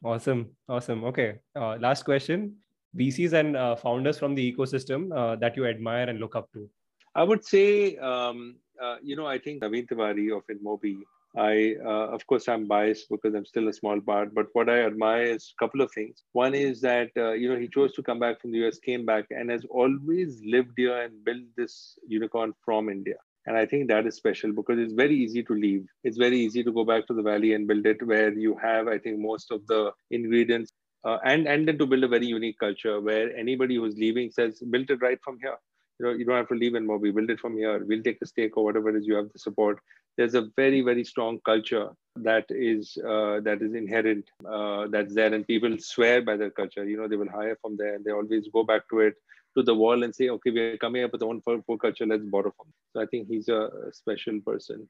Awesome, 0.04 0.50
awesome. 0.68 1.04
Okay, 1.04 1.38
uh, 1.54 1.76
last 1.80 2.04
question. 2.04 2.56
VCs 2.98 3.32
and 3.32 3.56
uh, 3.56 3.76
founders 3.76 4.18
from 4.18 4.34
the 4.34 4.52
ecosystem 4.52 5.12
uh, 5.16 5.36
that 5.36 5.56
you 5.56 5.66
admire 5.66 6.08
and 6.08 6.20
look 6.20 6.36
up 6.36 6.52
to? 6.52 6.68
I 7.14 7.22
would 7.22 7.44
say, 7.44 7.96
um, 7.98 8.56
uh, 8.82 8.96
you 9.02 9.16
know, 9.16 9.26
I 9.26 9.38
think 9.38 9.62
Naveen 9.62 9.88
Tiwari 9.88 10.36
of 10.36 10.42
InMobi. 10.46 10.98
I, 11.36 11.74
uh, 11.84 12.14
of 12.14 12.24
course, 12.28 12.48
I'm 12.48 12.66
biased 12.68 13.08
because 13.10 13.34
I'm 13.34 13.44
still 13.44 13.68
a 13.68 13.72
small 13.72 14.00
part, 14.00 14.32
but 14.34 14.46
what 14.52 14.68
I 14.68 14.84
admire 14.84 15.24
is 15.24 15.52
a 15.52 15.64
couple 15.64 15.80
of 15.80 15.90
things. 15.92 16.22
One 16.32 16.54
is 16.54 16.80
that, 16.82 17.10
uh, 17.16 17.32
you 17.32 17.48
know, 17.48 17.58
he 17.58 17.66
chose 17.66 17.92
to 17.94 18.04
come 18.04 18.20
back 18.20 18.40
from 18.40 18.52
the 18.52 18.64
US, 18.64 18.78
came 18.78 19.04
back, 19.04 19.26
and 19.30 19.50
has 19.50 19.64
always 19.68 20.40
lived 20.44 20.74
here 20.76 20.96
and 20.96 21.24
built 21.24 21.42
this 21.56 21.98
unicorn 22.06 22.52
from 22.64 22.88
India. 22.88 23.16
And 23.46 23.56
I 23.56 23.66
think 23.66 23.88
that 23.88 24.06
is 24.06 24.14
special 24.14 24.52
because 24.52 24.78
it's 24.78 24.92
very 24.92 25.16
easy 25.16 25.42
to 25.42 25.54
leave. 25.54 25.86
It's 26.04 26.16
very 26.16 26.38
easy 26.38 26.62
to 26.62 26.72
go 26.72 26.84
back 26.84 27.06
to 27.08 27.14
the 27.14 27.22
valley 27.22 27.54
and 27.54 27.66
build 27.66 27.84
it 27.84 28.06
where 28.06 28.32
you 28.32 28.56
have, 28.62 28.86
I 28.86 28.98
think, 28.98 29.18
most 29.18 29.50
of 29.50 29.66
the 29.66 29.92
ingredients 30.10 30.70
uh, 31.04 31.18
and 31.24 31.46
and 31.46 31.68
then 31.68 31.78
to 31.78 31.86
build 31.86 32.04
a 32.04 32.08
very 32.08 32.26
unique 32.26 32.58
culture 32.58 33.00
where 33.00 33.34
anybody 33.36 33.76
who's 33.76 33.96
leaving 33.96 34.30
says 34.30 34.60
built 34.70 34.90
it 34.90 35.02
right 35.02 35.18
from 35.22 35.38
here 35.40 35.56
you 35.98 36.06
know, 36.06 36.12
you 36.12 36.24
don't 36.24 36.36
have 36.36 36.48
to 36.48 36.54
leave 36.54 36.74
anymore 36.74 36.98
We 36.98 37.10
build 37.10 37.30
it 37.30 37.40
from 37.40 37.56
here. 37.56 37.84
We'll 37.84 38.02
take 38.02 38.20
the 38.20 38.26
stake 38.26 38.56
or 38.56 38.64
whatever 38.64 38.90
it 38.90 38.96
is 38.96 39.06
you 39.06 39.14
have 39.16 39.32
the 39.32 39.38
support. 39.38 39.78
There's 40.16 40.34
a 40.34 40.48
very, 40.56 40.80
very 40.80 41.04
strong 41.04 41.40
culture 41.44 41.90
that 42.16 42.46
is 42.48 42.96
uh, 43.04 43.40
that 43.40 43.62
is 43.62 43.74
inherent, 43.74 44.28
uh, 44.48 44.86
that's 44.88 45.14
there, 45.14 45.34
and 45.34 45.46
people 45.46 45.76
swear 45.78 46.22
by 46.22 46.36
their 46.36 46.50
culture. 46.50 46.84
You 46.88 46.96
know, 46.96 47.08
they 47.08 47.16
will 47.16 47.28
hire 47.28 47.56
from 47.60 47.76
there, 47.76 47.94
and 47.96 48.04
they 48.04 48.12
always 48.12 48.48
go 48.52 48.62
back 48.62 48.88
to 48.90 49.00
it, 49.00 49.14
to 49.56 49.64
the 49.64 49.74
wall, 49.74 50.04
and 50.04 50.14
say, 50.14 50.28
"Okay, 50.28 50.52
we're 50.52 50.78
coming 50.78 51.02
up 51.02 51.12
with 51.12 51.22
one 51.22 51.40
for, 51.40 51.60
for 51.62 51.76
culture. 51.76 52.06
Let's 52.06 52.24
borrow 52.24 52.52
from." 52.56 52.72
So 52.92 53.02
I 53.02 53.06
think 53.06 53.26
he's 53.28 53.48
a 53.48 53.70
special 53.92 54.40
person. 54.40 54.88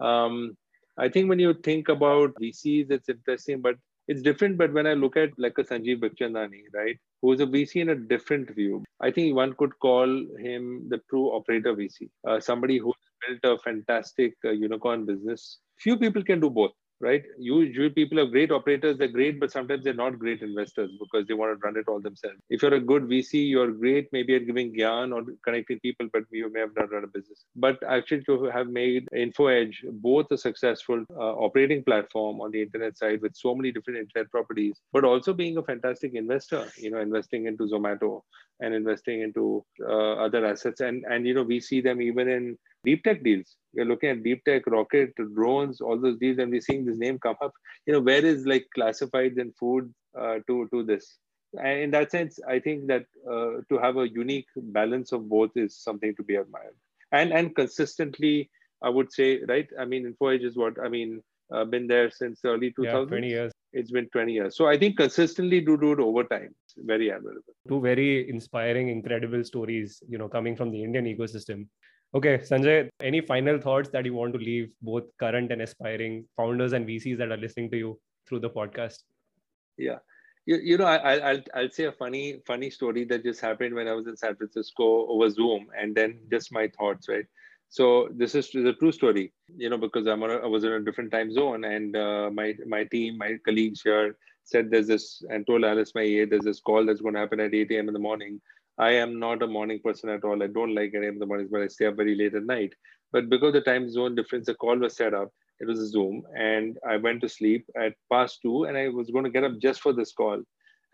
Um, 0.00 0.56
I 0.96 1.08
think 1.08 1.28
when 1.28 1.40
you 1.40 1.52
think 1.54 1.88
about 1.88 2.34
VCs, 2.40 2.92
it's 2.92 3.08
interesting, 3.08 3.60
but 3.60 3.74
it's 4.08 4.22
different. 4.22 4.58
But 4.58 4.72
when 4.72 4.86
I 4.86 4.94
look 4.94 5.16
at 5.16 5.30
like 5.38 5.58
a 5.58 5.64
Sanjeev 5.64 6.00
Bikhchandani, 6.00 6.62
right, 6.74 6.98
who's 7.22 7.40
a 7.40 7.46
VC 7.46 7.82
in 7.82 7.90
a 7.90 7.94
different 7.94 8.54
view, 8.54 8.84
I 9.00 9.10
think 9.10 9.34
one 9.34 9.54
could 9.54 9.78
call 9.78 10.08
him 10.38 10.86
the 10.88 11.00
true 11.08 11.34
operator 11.34 11.74
VC, 11.74 12.08
uh, 12.26 12.40
somebody 12.40 12.78
who 12.78 12.92
built 13.26 13.58
a 13.58 13.62
fantastic 13.62 14.34
uh, 14.44 14.50
unicorn 14.50 15.06
business. 15.06 15.58
Few 15.78 15.96
people 15.96 16.22
can 16.22 16.40
do 16.40 16.50
both 16.50 16.72
right? 17.00 17.22
Usually 17.38 17.88
people 17.90 18.20
are 18.20 18.26
great 18.26 18.50
operators, 18.50 18.98
they're 18.98 19.08
great, 19.08 19.40
but 19.40 19.50
sometimes 19.50 19.84
they're 19.84 19.94
not 19.94 20.18
great 20.18 20.42
investors 20.42 20.90
because 21.00 21.26
they 21.26 21.34
want 21.34 21.58
to 21.58 21.66
run 21.66 21.76
it 21.76 21.88
all 21.88 22.00
themselves. 22.00 22.36
If 22.50 22.62
you're 22.62 22.74
a 22.74 22.80
good 22.80 23.04
VC, 23.04 23.48
you're 23.48 23.72
great 23.72 24.08
maybe 24.12 24.36
at 24.36 24.46
giving 24.46 24.74
gyan 24.74 25.14
or 25.14 25.24
connecting 25.44 25.80
people, 25.80 26.08
but 26.12 26.24
you 26.30 26.52
may 26.52 26.60
have 26.60 26.76
not 26.76 26.92
run 26.92 27.04
a 27.04 27.06
business. 27.06 27.44
But 27.56 27.82
actually 27.88 28.24
to 28.24 28.44
have 28.44 28.68
made 28.68 29.08
InfoEdge 29.14 29.76
both 29.92 30.26
a 30.30 30.38
successful 30.38 31.04
uh, 31.14 31.34
operating 31.46 31.82
platform 31.84 32.40
on 32.40 32.50
the 32.50 32.62
internet 32.62 32.98
side 32.98 33.22
with 33.22 33.34
so 33.34 33.54
many 33.54 33.72
different 33.72 33.98
internet 34.00 34.30
properties, 34.30 34.80
but 34.92 35.04
also 35.04 35.32
being 35.32 35.56
a 35.56 35.62
fantastic 35.62 36.14
investor, 36.14 36.66
you 36.76 36.90
know, 36.90 37.00
investing 37.00 37.46
into 37.46 37.64
Zomato 37.64 38.22
and 38.60 38.74
investing 38.74 39.22
into 39.22 39.64
uh, 39.82 40.12
other 40.14 40.44
assets. 40.44 40.80
And, 40.80 41.04
and, 41.08 41.26
you 41.26 41.34
know, 41.34 41.42
we 41.42 41.60
see 41.60 41.80
them 41.80 42.02
even 42.02 42.28
in 42.28 42.58
deep 42.84 43.04
tech 43.04 43.22
deals. 43.22 43.56
We're 43.74 43.84
looking 43.84 44.10
at 44.10 44.22
deep 44.22 44.44
tech, 44.44 44.66
rocket, 44.66 45.14
drones, 45.34 45.80
all 45.80 45.98
those 45.98 46.18
deals, 46.18 46.38
and 46.38 46.50
we're 46.50 46.60
seeing 46.60 46.84
this 46.84 46.98
name 46.98 47.18
come 47.18 47.36
up. 47.42 47.52
You 47.86 47.94
know, 47.94 48.00
where 48.00 48.24
is 48.24 48.46
like 48.46 48.66
classifieds 48.76 49.38
and 49.40 49.54
food 49.56 49.92
uh, 50.18 50.38
to 50.46 50.68
to 50.72 50.82
this? 50.82 51.18
And 51.58 51.80
in 51.80 51.90
that 51.92 52.10
sense, 52.10 52.38
I 52.48 52.60
think 52.60 52.86
that 52.86 53.06
uh, 53.28 53.62
to 53.68 53.78
have 53.80 53.96
a 53.96 54.08
unique 54.08 54.46
balance 54.56 55.12
of 55.12 55.28
both 55.28 55.50
is 55.56 55.76
something 55.76 56.14
to 56.16 56.22
be 56.22 56.36
admired. 56.36 56.76
And 57.12 57.32
and 57.32 57.54
consistently, 57.54 58.50
I 58.82 58.88
would 58.88 59.12
say, 59.12 59.40
right? 59.48 59.68
I 59.78 59.84
mean, 59.84 60.12
InfoEdge 60.12 60.44
is 60.44 60.56
what 60.56 60.78
I 60.82 60.88
mean. 60.88 61.22
Uh, 61.52 61.64
been 61.64 61.88
there 61.88 62.08
since 62.12 62.40
early 62.44 62.72
2000. 62.76 62.84
Yeah, 62.84 63.06
20 63.06 63.28
years. 63.28 63.52
It's 63.72 63.90
been 63.90 64.08
20 64.10 64.32
years. 64.32 64.56
So 64.56 64.68
I 64.68 64.78
think 64.78 64.96
consistently 64.96 65.60
do 65.60 65.76
do 65.76 65.92
it 65.92 65.98
over 65.98 66.22
time. 66.22 66.54
It's 66.64 66.74
very 66.76 67.10
admirable. 67.10 67.54
Two 67.68 67.80
very 67.80 68.30
inspiring, 68.30 68.88
incredible 68.88 69.42
stories, 69.42 70.00
you 70.08 70.16
know, 70.16 70.28
coming 70.28 70.54
from 70.54 70.70
the 70.70 70.82
Indian 70.82 71.06
ecosystem. 71.06 71.66
Okay, 72.12 72.38
Sanjay, 72.38 72.88
any 73.00 73.20
final 73.20 73.60
thoughts 73.60 73.88
that 73.90 74.04
you 74.04 74.14
want 74.14 74.32
to 74.32 74.38
leave 74.38 74.70
both 74.82 75.04
current 75.18 75.52
and 75.52 75.62
aspiring 75.62 76.24
founders 76.36 76.72
and 76.72 76.84
VCs 76.86 77.16
that 77.18 77.30
are 77.30 77.36
listening 77.36 77.70
to 77.70 77.76
you 77.76 78.00
through 78.28 78.40
the 78.40 78.50
podcast? 78.50 78.98
Yeah. 79.76 79.98
You, 80.44 80.56
you 80.56 80.76
know, 80.76 80.86
I, 80.86 81.18
I'll, 81.18 81.42
I'll 81.54 81.70
say 81.70 81.84
a 81.84 81.92
funny, 81.92 82.40
funny 82.46 82.68
story 82.68 83.04
that 83.04 83.22
just 83.22 83.40
happened 83.40 83.76
when 83.76 83.86
I 83.86 83.92
was 83.92 84.08
in 84.08 84.16
San 84.16 84.34
Francisco 84.34 85.06
over 85.06 85.30
Zoom 85.30 85.68
and 85.78 85.94
then 85.94 86.18
just 86.32 86.52
my 86.52 86.68
thoughts, 86.76 87.08
right? 87.08 87.26
So 87.68 88.08
this 88.12 88.34
is 88.34 88.52
a 88.56 88.72
true 88.72 88.90
story, 88.90 89.32
you 89.56 89.70
know, 89.70 89.78
because 89.78 90.08
I'm 90.08 90.24
on 90.24 90.30
a, 90.32 90.38
I 90.38 90.46
was 90.46 90.64
in 90.64 90.72
a 90.72 90.80
different 90.80 91.12
time 91.12 91.32
zone 91.32 91.62
and 91.62 91.96
uh, 91.96 92.28
my, 92.32 92.56
my 92.66 92.82
team, 92.84 93.18
my 93.18 93.36
colleagues 93.44 93.82
here 93.82 94.16
said 94.42 94.68
there's 94.68 94.88
this, 94.88 95.22
and 95.30 95.46
told 95.46 95.64
Alice, 95.64 95.92
my 95.94 96.02
EA, 96.02 96.24
there's 96.24 96.42
this 96.42 96.58
call 96.58 96.84
that's 96.84 97.00
going 97.00 97.14
to 97.14 97.20
happen 97.20 97.38
at 97.38 97.54
8 97.54 97.70
a.m. 97.70 97.86
in 97.86 97.94
the 97.94 98.00
morning 98.00 98.40
I 98.80 98.92
am 98.92 99.18
not 99.18 99.42
a 99.42 99.46
morning 99.46 99.78
person 99.84 100.08
at 100.08 100.24
all. 100.24 100.42
I 100.42 100.46
don't 100.46 100.74
like 100.74 100.94
up 100.94 101.02
in 101.02 101.18
the 101.18 101.26
mornings, 101.26 101.50
but 101.52 101.60
I 101.60 101.66
stay 101.66 101.86
up 101.86 101.96
very 101.96 102.14
late 102.14 102.34
at 102.34 102.44
night. 102.44 102.72
But 103.12 103.28
because 103.28 103.52
the 103.52 103.60
time 103.60 103.90
zone 103.90 104.14
difference, 104.14 104.46
the 104.46 104.54
call 104.54 104.78
was 104.78 104.96
set 104.96 105.12
up. 105.12 105.28
It 105.60 105.66
was 105.66 105.78
a 105.80 105.86
Zoom, 105.86 106.22
and 106.34 106.78
I 106.88 106.96
went 106.96 107.20
to 107.20 107.28
sleep 107.28 107.66
at 107.78 107.92
past 108.10 108.38
two, 108.40 108.64
and 108.64 108.78
I 108.78 108.88
was 108.88 109.10
going 109.10 109.24
to 109.24 109.30
get 109.30 109.44
up 109.44 109.58
just 109.60 109.82
for 109.82 109.92
this 109.92 110.12
call. 110.12 110.42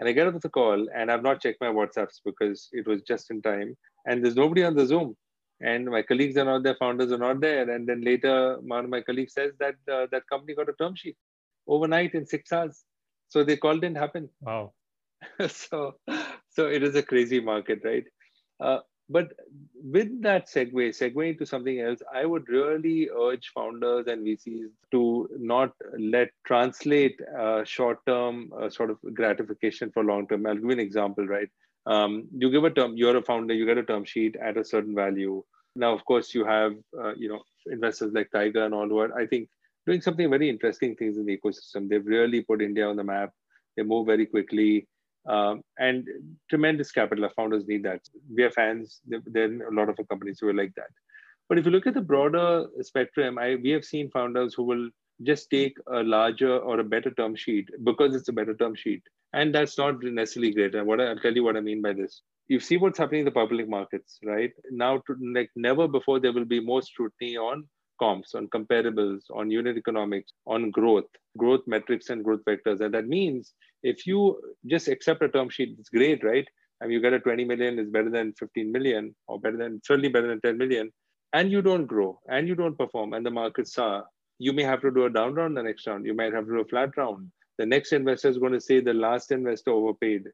And 0.00 0.08
I 0.08 0.12
get 0.12 0.26
up 0.26 0.34
with 0.34 0.42
the 0.42 0.48
call, 0.48 0.88
and 0.96 1.12
I've 1.12 1.22
not 1.22 1.40
checked 1.40 1.60
my 1.60 1.68
WhatsApps 1.68 2.18
because 2.24 2.68
it 2.72 2.88
was 2.88 3.02
just 3.02 3.30
in 3.30 3.40
time. 3.40 3.76
And 4.06 4.24
there's 4.24 4.34
nobody 4.34 4.64
on 4.64 4.74
the 4.74 4.84
Zoom, 4.84 5.16
and 5.60 5.86
my 5.86 6.02
colleagues 6.02 6.36
are 6.36 6.44
not 6.44 6.64
there, 6.64 6.74
founders 6.74 7.12
are 7.12 7.18
not 7.18 7.40
there. 7.40 7.70
And 7.70 7.88
then 7.88 8.00
later, 8.00 8.58
one 8.62 8.84
of 8.84 8.90
my 8.90 9.02
colleagues 9.02 9.34
says 9.34 9.52
that 9.60 9.76
uh, 9.90 10.06
that 10.10 10.28
company 10.28 10.56
got 10.56 10.68
a 10.68 10.72
term 10.72 10.96
sheet 10.96 11.16
overnight 11.68 12.14
in 12.14 12.26
six 12.26 12.52
hours. 12.52 12.82
So 13.28 13.44
the 13.44 13.56
call 13.56 13.74
didn't 13.74 13.98
happen. 13.98 14.28
Wow. 14.40 14.72
so 15.48 15.94
so 16.56 16.66
it 16.66 16.82
is 16.82 16.94
a 16.94 17.02
crazy 17.02 17.38
market, 17.38 17.80
right? 17.84 18.04
Uh, 18.58 18.78
but 19.08 19.32
with 19.84 20.22
that 20.22 20.48
segue, 20.48 20.88
segue 21.00 21.28
into 21.28 21.46
something 21.46 21.80
else, 21.80 22.00
I 22.12 22.24
would 22.24 22.48
really 22.48 23.08
urge 23.08 23.52
founders 23.54 24.06
and 24.08 24.26
VCs 24.26 24.70
to 24.92 25.28
not 25.38 25.72
let 25.98 26.30
translate 26.44 27.20
uh, 27.38 27.62
short-term 27.64 28.52
uh, 28.58 28.70
sort 28.70 28.90
of 28.90 28.98
gratification 29.14 29.92
for 29.92 30.02
long-term. 30.02 30.46
I'll 30.46 30.54
give 30.54 30.64
you 30.64 30.70
an 30.70 30.80
example, 30.80 31.26
right? 31.26 31.48
Um, 31.84 32.26
you 32.36 32.50
give 32.50 32.64
a 32.64 32.70
term, 32.70 32.96
you're 32.96 33.16
a 33.16 33.22
founder, 33.22 33.54
you 33.54 33.66
get 33.66 33.78
a 33.78 33.84
term 33.84 34.04
sheet 34.04 34.34
at 34.36 34.56
a 34.56 34.64
certain 34.64 34.94
value. 34.94 35.44
Now, 35.76 35.92
of 35.92 36.04
course, 36.04 36.34
you 36.34 36.44
have 36.44 36.72
uh, 36.98 37.14
you 37.14 37.28
know 37.28 37.42
investors 37.66 38.12
like 38.12 38.30
Tiger 38.32 38.64
and 38.64 38.74
all 38.74 38.88
who 38.88 38.98
are, 38.98 39.16
I 39.16 39.26
think, 39.26 39.48
doing 39.86 40.00
something 40.00 40.28
very 40.28 40.48
interesting 40.48 40.96
things 40.96 41.16
in 41.16 41.26
the 41.26 41.38
ecosystem. 41.38 41.88
They've 41.88 42.04
really 42.04 42.40
put 42.42 42.62
India 42.62 42.88
on 42.88 42.96
the 42.96 43.04
map. 43.04 43.30
They 43.76 43.84
move 43.84 44.06
very 44.06 44.26
quickly. 44.26 44.88
Um, 45.28 45.62
and 45.78 46.06
tremendous 46.48 46.92
capital. 46.92 47.24
Our 47.24 47.30
founders 47.30 47.66
need 47.66 47.82
that. 47.82 48.00
We 48.32 48.44
are 48.44 48.50
fans. 48.50 49.00
Are 49.12 49.44
a 49.44 49.74
lot 49.74 49.88
of 49.88 49.98
companies 50.08 50.38
who 50.40 50.48
are 50.48 50.54
like 50.54 50.74
that. 50.76 50.90
But 51.48 51.58
if 51.58 51.64
you 51.64 51.70
look 51.70 51.86
at 51.86 51.94
the 51.94 52.00
broader 52.00 52.66
spectrum, 52.82 53.38
I, 53.38 53.56
we 53.56 53.70
have 53.70 53.84
seen 53.84 54.10
founders 54.10 54.54
who 54.54 54.64
will 54.64 54.88
just 55.22 55.48
take 55.50 55.76
a 55.92 56.02
larger 56.02 56.58
or 56.58 56.80
a 56.80 56.84
better 56.84 57.10
term 57.10 57.34
sheet 57.34 57.68
because 57.84 58.14
it's 58.14 58.28
a 58.28 58.32
better 58.32 58.54
term 58.54 58.74
sheet. 58.74 59.02
And 59.32 59.54
that's 59.54 59.78
not 59.78 60.02
necessarily 60.02 60.52
great. 60.52 60.74
And 60.74 60.86
what 60.86 61.00
I, 61.00 61.10
will 61.10 61.20
tell 61.20 61.34
you 61.34 61.44
what 61.44 61.56
I 61.56 61.60
mean 61.60 61.82
by 61.82 61.92
this. 61.92 62.22
You 62.48 62.60
see 62.60 62.76
what's 62.76 62.98
happening 62.98 63.20
in 63.20 63.24
the 63.24 63.32
public 63.32 63.68
markets, 63.68 64.18
right? 64.24 64.52
Now, 64.70 65.02
to, 65.06 65.16
like 65.34 65.50
never 65.56 65.88
before, 65.88 66.20
there 66.20 66.32
will 66.32 66.44
be 66.44 66.60
more 66.60 66.82
scrutiny 66.82 67.36
on 67.36 67.64
comps, 67.98 68.34
on 68.34 68.48
comparables, 68.48 69.22
on 69.34 69.50
unit 69.50 69.76
economics, 69.76 70.32
on 70.46 70.70
growth, 70.70 71.08
growth 71.38 71.62
metrics 71.66 72.10
and 72.10 72.24
growth 72.24 72.40
vectors. 72.48 72.80
And 72.80 72.94
that 72.94 73.08
means 73.08 73.54
if 73.86 74.06
you 74.06 74.40
just 74.66 74.88
accept 74.88 75.22
a 75.22 75.28
term 75.28 75.48
sheet, 75.48 75.76
it's 75.78 75.88
great, 75.88 76.24
right? 76.24 76.46
And 76.80 76.92
you 76.92 77.00
get 77.00 77.14
a 77.14 77.20
20 77.20 77.44
million 77.44 77.78
is 77.78 77.88
better 77.88 78.10
than 78.10 78.34
15 78.38 78.70
million, 78.70 79.14
or 79.28 79.40
better 79.40 79.56
than 79.56 79.80
certainly 79.84 80.08
better 80.08 80.28
than 80.28 80.40
10 80.40 80.58
million, 80.58 80.92
and 81.32 81.50
you 81.50 81.62
don't 81.62 81.86
grow 81.86 82.18
and 82.28 82.48
you 82.48 82.54
don't 82.54 82.78
perform, 82.78 83.14
and 83.14 83.24
the 83.24 83.30
markets 83.30 83.78
are, 83.78 84.04
you 84.38 84.52
may 84.52 84.62
have 84.62 84.82
to 84.82 84.90
do 84.90 85.06
a 85.06 85.10
down 85.10 85.34
round 85.34 85.56
the 85.56 85.62
next 85.62 85.86
round. 85.86 86.04
You 86.04 86.14
might 86.14 86.34
have 86.34 86.46
to 86.46 86.52
do 86.52 86.60
a 86.60 86.72
flat 86.72 86.96
round. 86.96 87.30
The 87.58 87.66
next 87.66 87.92
investor 87.92 88.28
is 88.28 88.38
going 88.38 88.52
to 88.52 88.60
say 88.60 88.80
the 88.80 88.94
last 88.94 89.32
investor 89.32 89.70
overpaid. 89.70 90.24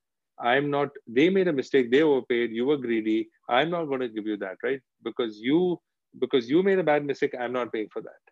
I'm 0.40 0.70
not, 0.70 0.88
they 1.06 1.30
made 1.30 1.46
a 1.46 1.52
mistake, 1.52 1.90
they 1.92 2.02
overpaid, 2.02 2.50
you 2.50 2.66
were 2.66 2.78
greedy. 2.78 3.28
I'm 3.48 3.70
not 3.70 3.84
going 3.84 4.00
to 4.00 4.08
give 4.08 4.26
you 4.26 4.36
that, 4.38 4.56
right? 4.64 4.80
Because 5.04 5.38
you 5.38 5.78
because 6.18 6.48
you 6.48 6.62
made 6.62 6.78
a 6.78 6.82
bad 6.82 7.04
mistake 7.04 7.34
i'm 7.40 7.52
not 7.52 7.72
paying 7.72 7.88
for 7.92 8.02
that 8.02 8.22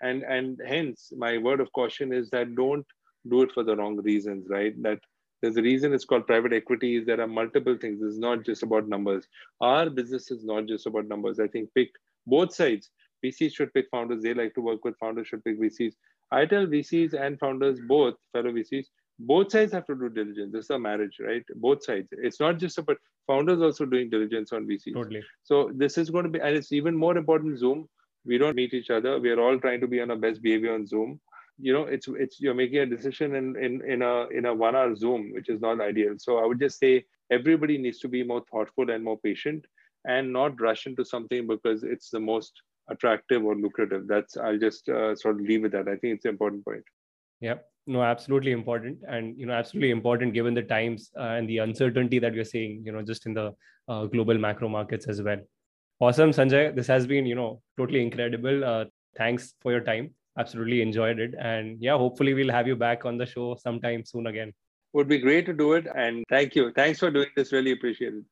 and 0.00 0.22
and 0.22 0.60
hence 0.66 1.12
my 1.16 1.38
word 1.38 1.60
of 1.60 1.72
caution 1.72 2.12
is 2.12 2.30
that 2.30 2.54
don't 2.54 2.86
do 3.28 3.42
it 3.42 3.52
for 3.52 3.62
the 3.62 3.76
wrong 3.76 3.96
reasons 3.96 4.46
right 4.48 4.80
that 4.82 5.00
there's 5.40 5.56
a 5.56 5.62
reason 5.62 5.92
it's 5.92 6.04
called 6.04 6.26
private 6.26 6.52
equity 6.52 6.96
is 6.96 7.06
there 7.06 7.20
are 7.20 7.26
multiple 7.26 7.76
things 7.80 8.00
it's 8.02 8.18
not 8.18 8.44
just 8.44 8.62
about 8.62 8.88
numbers 8.88 9.26
our 9.60 9.90
business 9.90 10.30
is 10.30 10.44
not 10.44 10.66
just 10.66 10.86
about 10.86 11.06
numbers 11.06 11.40
i 11.40 11.46
think 11.46 11.68
pick 11.74 11.90
both 12.26 12.54
sides 12.54 12.90
vcs 13.24 13.54
should 13.54 13.72
pick 13.74 13.86
founders 13.90 14.22
they 14.22 14.34
like 14.34 14.54
to 14.54 14.60
work 14.60 14.84
with 14.84 14.98
founders 14.98 15.26
should 15.28 15.44
pick 15.44 15.60
vcs 15.60 15.94
i 16.30 16.44
tell 16.44 16.66
vcs 16.66 17.14
and 17.14 17.38
founders 17.38 17.78
both 17.88 18.14
fellow 18.32 18.52
vcs 18.52 18.86
both 19.18 19.52
sides 19.52 19.72
have 19.72 19.86
to 19.86 19.94
do 19.94 20.08
diligence. 20.08 20.52
This 20.52 20.64
is 20.64 20.70
a 20.70 20.78
marriage, 20.78 21.18
right? 21.20 21.44
Both 21.56 21.84
sides. 21.84 22.08
It's 22.12 22.40
not 22.40 22.58
just 22.58 22.78
about 22.78 22.98
founders 23.26 23.60
also 23.60 23.84
doing 23.84 24.10
diligence 24.10 24.52
on 24.52 24.66
VCs. 24.66 24.94
Totally. 24.94 25.22
So 25.44 25.70
this 25.74 25.98
is 25.98 26.10
going 26.10 26.24
to 26.24 26.30
be, 26.30 26.40
and 26.40 26.56
it's 26.56 26.72
even 26.72 26.96
more 26.96 27.16
important. 27.16 27.58
Zoom. 27.58 27.88
We 28.24 28.38
don't 28.38 28.54
meet 28.54 28.72
each 28.72 28.90
other. 28.90 29.18
We 29.18 29.30
are 29.30 29.40
all 29.40 29.58
trying 29.58 29.80
to 29.80 29.88
be 29.88 30.00
on 30.00 30.10
our 30.10 30.16
best 30.16 30.42
behavior 30.42 30.74
on 30.74 30.86
Zoom. 30.86 31.20
You 31.58 31.72
know, 31.72 31.84
it's 31.84 32.08
it's 32.08 32.40
you're 32.40 32.54
making 32.54 32.78
a 32.78 32.86
decision 32.86 33.34
in 33.34 33.56
in 33.56 33.82
in 33.88 34.02
a 34.02 34.26
in 34.28 34.46
a 34.46 34.54
one 34.54 34.74
hour 34.76 34.94
Zoom, 34.96 35.32
which 35.32 35.48
is 35.48 35.60
not 35.60 35.80
ideal. 35.80 36.14
So 36.18 36.38
I 36.38 36.46
would 36.46 36.58
just 36.60 36.78
say 36.78 37.04
everybody 37.30 37.78
needs 37.78 37.98
to 38.00 38.08
be 38.08 38.22
more 38.24 38.42
thoughtful 38.50 38.90
and 38.90 39.04
more 39.04 39.18
patient, 39.18 39.64
and 40.06 40.32
not 40.32 40.60
rush 40.60 40.86
into 40.86 41.04
something 41.04 41.46
because 41.46 41.84
it's 41.84 42.10
the 42.10 42.20
most 42.20 42.52
attractive 42.90 43.44
or 43.44 43.54
lucrative. 43.54 44.08
That's 44.08 44.36
I'll 44.36 44.58
just 44.58 44.88
uh, 44.88 45.14
sort 45.14 45.36
of 45.36 45.42
leave 45.42 45.64
it 45.64 45.74
at. 45.74 45.88
I 45.88 45.96
think 45.96 46.16
it's 46.16 46.24
an 46.24 46.30
important 46.30 46.64
point. 46.64 46.84
yeah 47.40 47.56
no 47.86 48.02
absolutely 48.02 48.52
important 48.52 48.98
and 49.08 49.38
you 49.38 49.46
know 49.46 49.52
absolutely 49.52 49.90
important 49.90 50.32
given 50.32 50.54
the 50.54 50.62
times 50.62 51.10
uh, 51.18 51.34
and 51.38 51.48
the 51.48 51.58
uncertainty 51.58 52.18
that 52.24 52.32
we're 52.32 52.44
seeing 52.44 52.82
you 52.86 52.92
know 52.92 53.02
just 53.02 53.26
in 53.26 53.34
the 53.34 53.52
uh, 53.88 54.04
global 54.06 54.38
macro 54.38 54.68
markets 54.68 55.06
as 55.06 55.20
well 55.28 55.40
awesome 56.00 56.30
sanjay 56.30 56.74
this 56.74 56.86
has 56.86 57.06
been 57.06 57.26
you 57.26 57.34
know 57.34 57.60
totally 57.76 58.02
incredible 58.02 58.64
uh, 58.64 58.84
thanks 59.16 59.54
for 59.60 59.72
your 59.72 59.80
time 59.80 60.14
absolutely 60.38 60.82
enjoyed 60.82 61.18
it. 61.18 61.34
And 61.38 61.78
yeah, 61.80 61.96
hopefully 61.96 62.34
we'll 62.34 62.52
have 62.52 62.66
you 62.66 62.76
back 62.76 63.04
on 63.04 63.18
the 63.18 63.26
show 63.26 63.56
sometime 63.56 64.04
soon 64.04 64.26
again. 64.26 64.52
Would 64.92 65.08
be 65.08 65.18
great 65.18 65.46
to 65.46 65.52
do 65.52 65.72
it. 65.72 65.86
And 65.94 66.24
thank 66.28 66.54
you. 66.54 66.72
Thanks 66.74 66.98
for 66.98 67.10
doing 67.10 67.28
this. 67.36 67.52
Really 67.52 67.72
appreciate 67.72 68.14
it. 68.14 68.24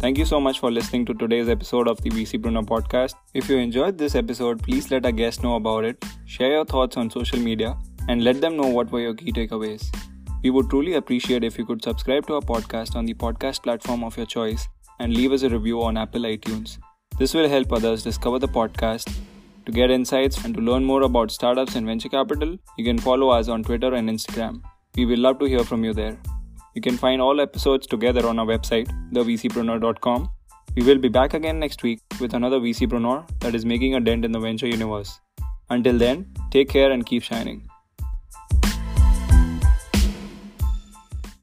Thank 0.00 0.18
you 0.18 0.24
so 0.24 0.40
much 0.40 0.58
for 0.58 0.68
listening 0.68 1.06
to 1.06 1.14
today's 1.14 1.48
episode 1.48 1.86
of 1.86 2.00
the 2.02 2.10
VCpreneur 2.10 2.66
podcast. 2.66 3.14
If 3.34 3.48
you 3.48 3.58
enjoyed 3.58 3.98
this 3.98 4.16
episode, 4.16 4.60
please 4.60 4.90
let 4.90 5.06
our 5.06 5.12
guests 5.12 5.44
know 5.44 5.54
about 5.54 5.84
it, 5.84 6.04
share 6.26 6.50
your 6.50 6.64
thoughts 6.64 6.96
on 6.96 7.08
social 7.08 7.38
media, 7.38 7.76
and 8.08 8.24
let 8.24 8.40
them 8.40 8.56
know 8.56 8.66
what 8.66 8.90
were 8.90 8.98
your 8.98 9.14
key 9.14 9.30
takeaways. 9.30 9.94
We 10.42 10.50
would 10.50 10.68
truly 10.70 10.94
appreciate 10.94 11.44
if 11.44 11.56
you 11.56 11.64
could 11.64 11.84
subscribe 11.84 12.26
to 12.26 12.34
our 12.34 12.40
podcast 12.40 12.96
on 12.96 13.06
the 13.06 13.14
podcast 13.14 13.62
platform 13.62 14.02
of 14.02 14.16
your 14.16 14.26
choice 14.26 14.66
and 14.98 15.14
leave 15.14 15.32
us 15.32 15.42
a 15.42 15.48
review 15.48 15.82
on 15.82 15.96
Apple 15.96 16.22
iTunes. 16.22 16.78
This 17.18 17.34
will 17.34 17.48
help 17.48 17.72
others 17.72 18.02
discover 18.02 18.38
the 18.38 18.48
podcast. 18.48 19.14
To 19.66 19.72
get 19.72 19.90
insights 19.90 20.44
and 20.44 20.54
to 20.54 20.60
learn 20.60 20.84
more 20.84 21.02
about 21.02 21.30
startups 21.30 21.76
and 21.76 21.86
venture 21.86 22.08
capital, 22.08 22.56
you 22.76 22.84
can 22.84 22.98
follow 22.98 23.28
us 23.28 23.48
on 23.48 23.62
Twitter 23.62 23.94
and 23.94 24.08
Instagram. 24.08 24.62
We 24.96 25.06
will 25.06 25.20
love 25.20 25.38
to 25.38 25.46
hear 25.46 25.64
from 25.64 25.84
you 25.84 25.92
there. 25.92 26.18
You 26.74 26.82
can 26.82 26.96
find 26.96 27.20
all 27.20 27.40
episodes 27.40 27.86
together 27.86 28.26
on 28.26 28.38
our 28.38 28.46
website, 28.46 28.88
thevcpreneur.com. 29.12 30.30
We 30.74 30.84
will 30.84 30.98
be 30.98 31.08
back 31.08 31.34
again 31.34 31.58
next 31.58 31.82
week 31.82 32.00
with 32.20 32.34
another 32.34 32.58
VCpreneur 32.58 33.28
that 33.40 33.54
is 33.54 33.64
making 33.64 33.94
a 33.94 34.00
dent 34.00 34.24
in 34.24 34.32
the 34.32 34.40
venture 34.40 34.66
universe. 34.66 35.20
Until 35.68 35.98
then, 35.98 36.32
take 36.50 36.68
care 36.68 36.90
and 36.90 37.04
keep 37.04 37.22
shining. 37.22 37.68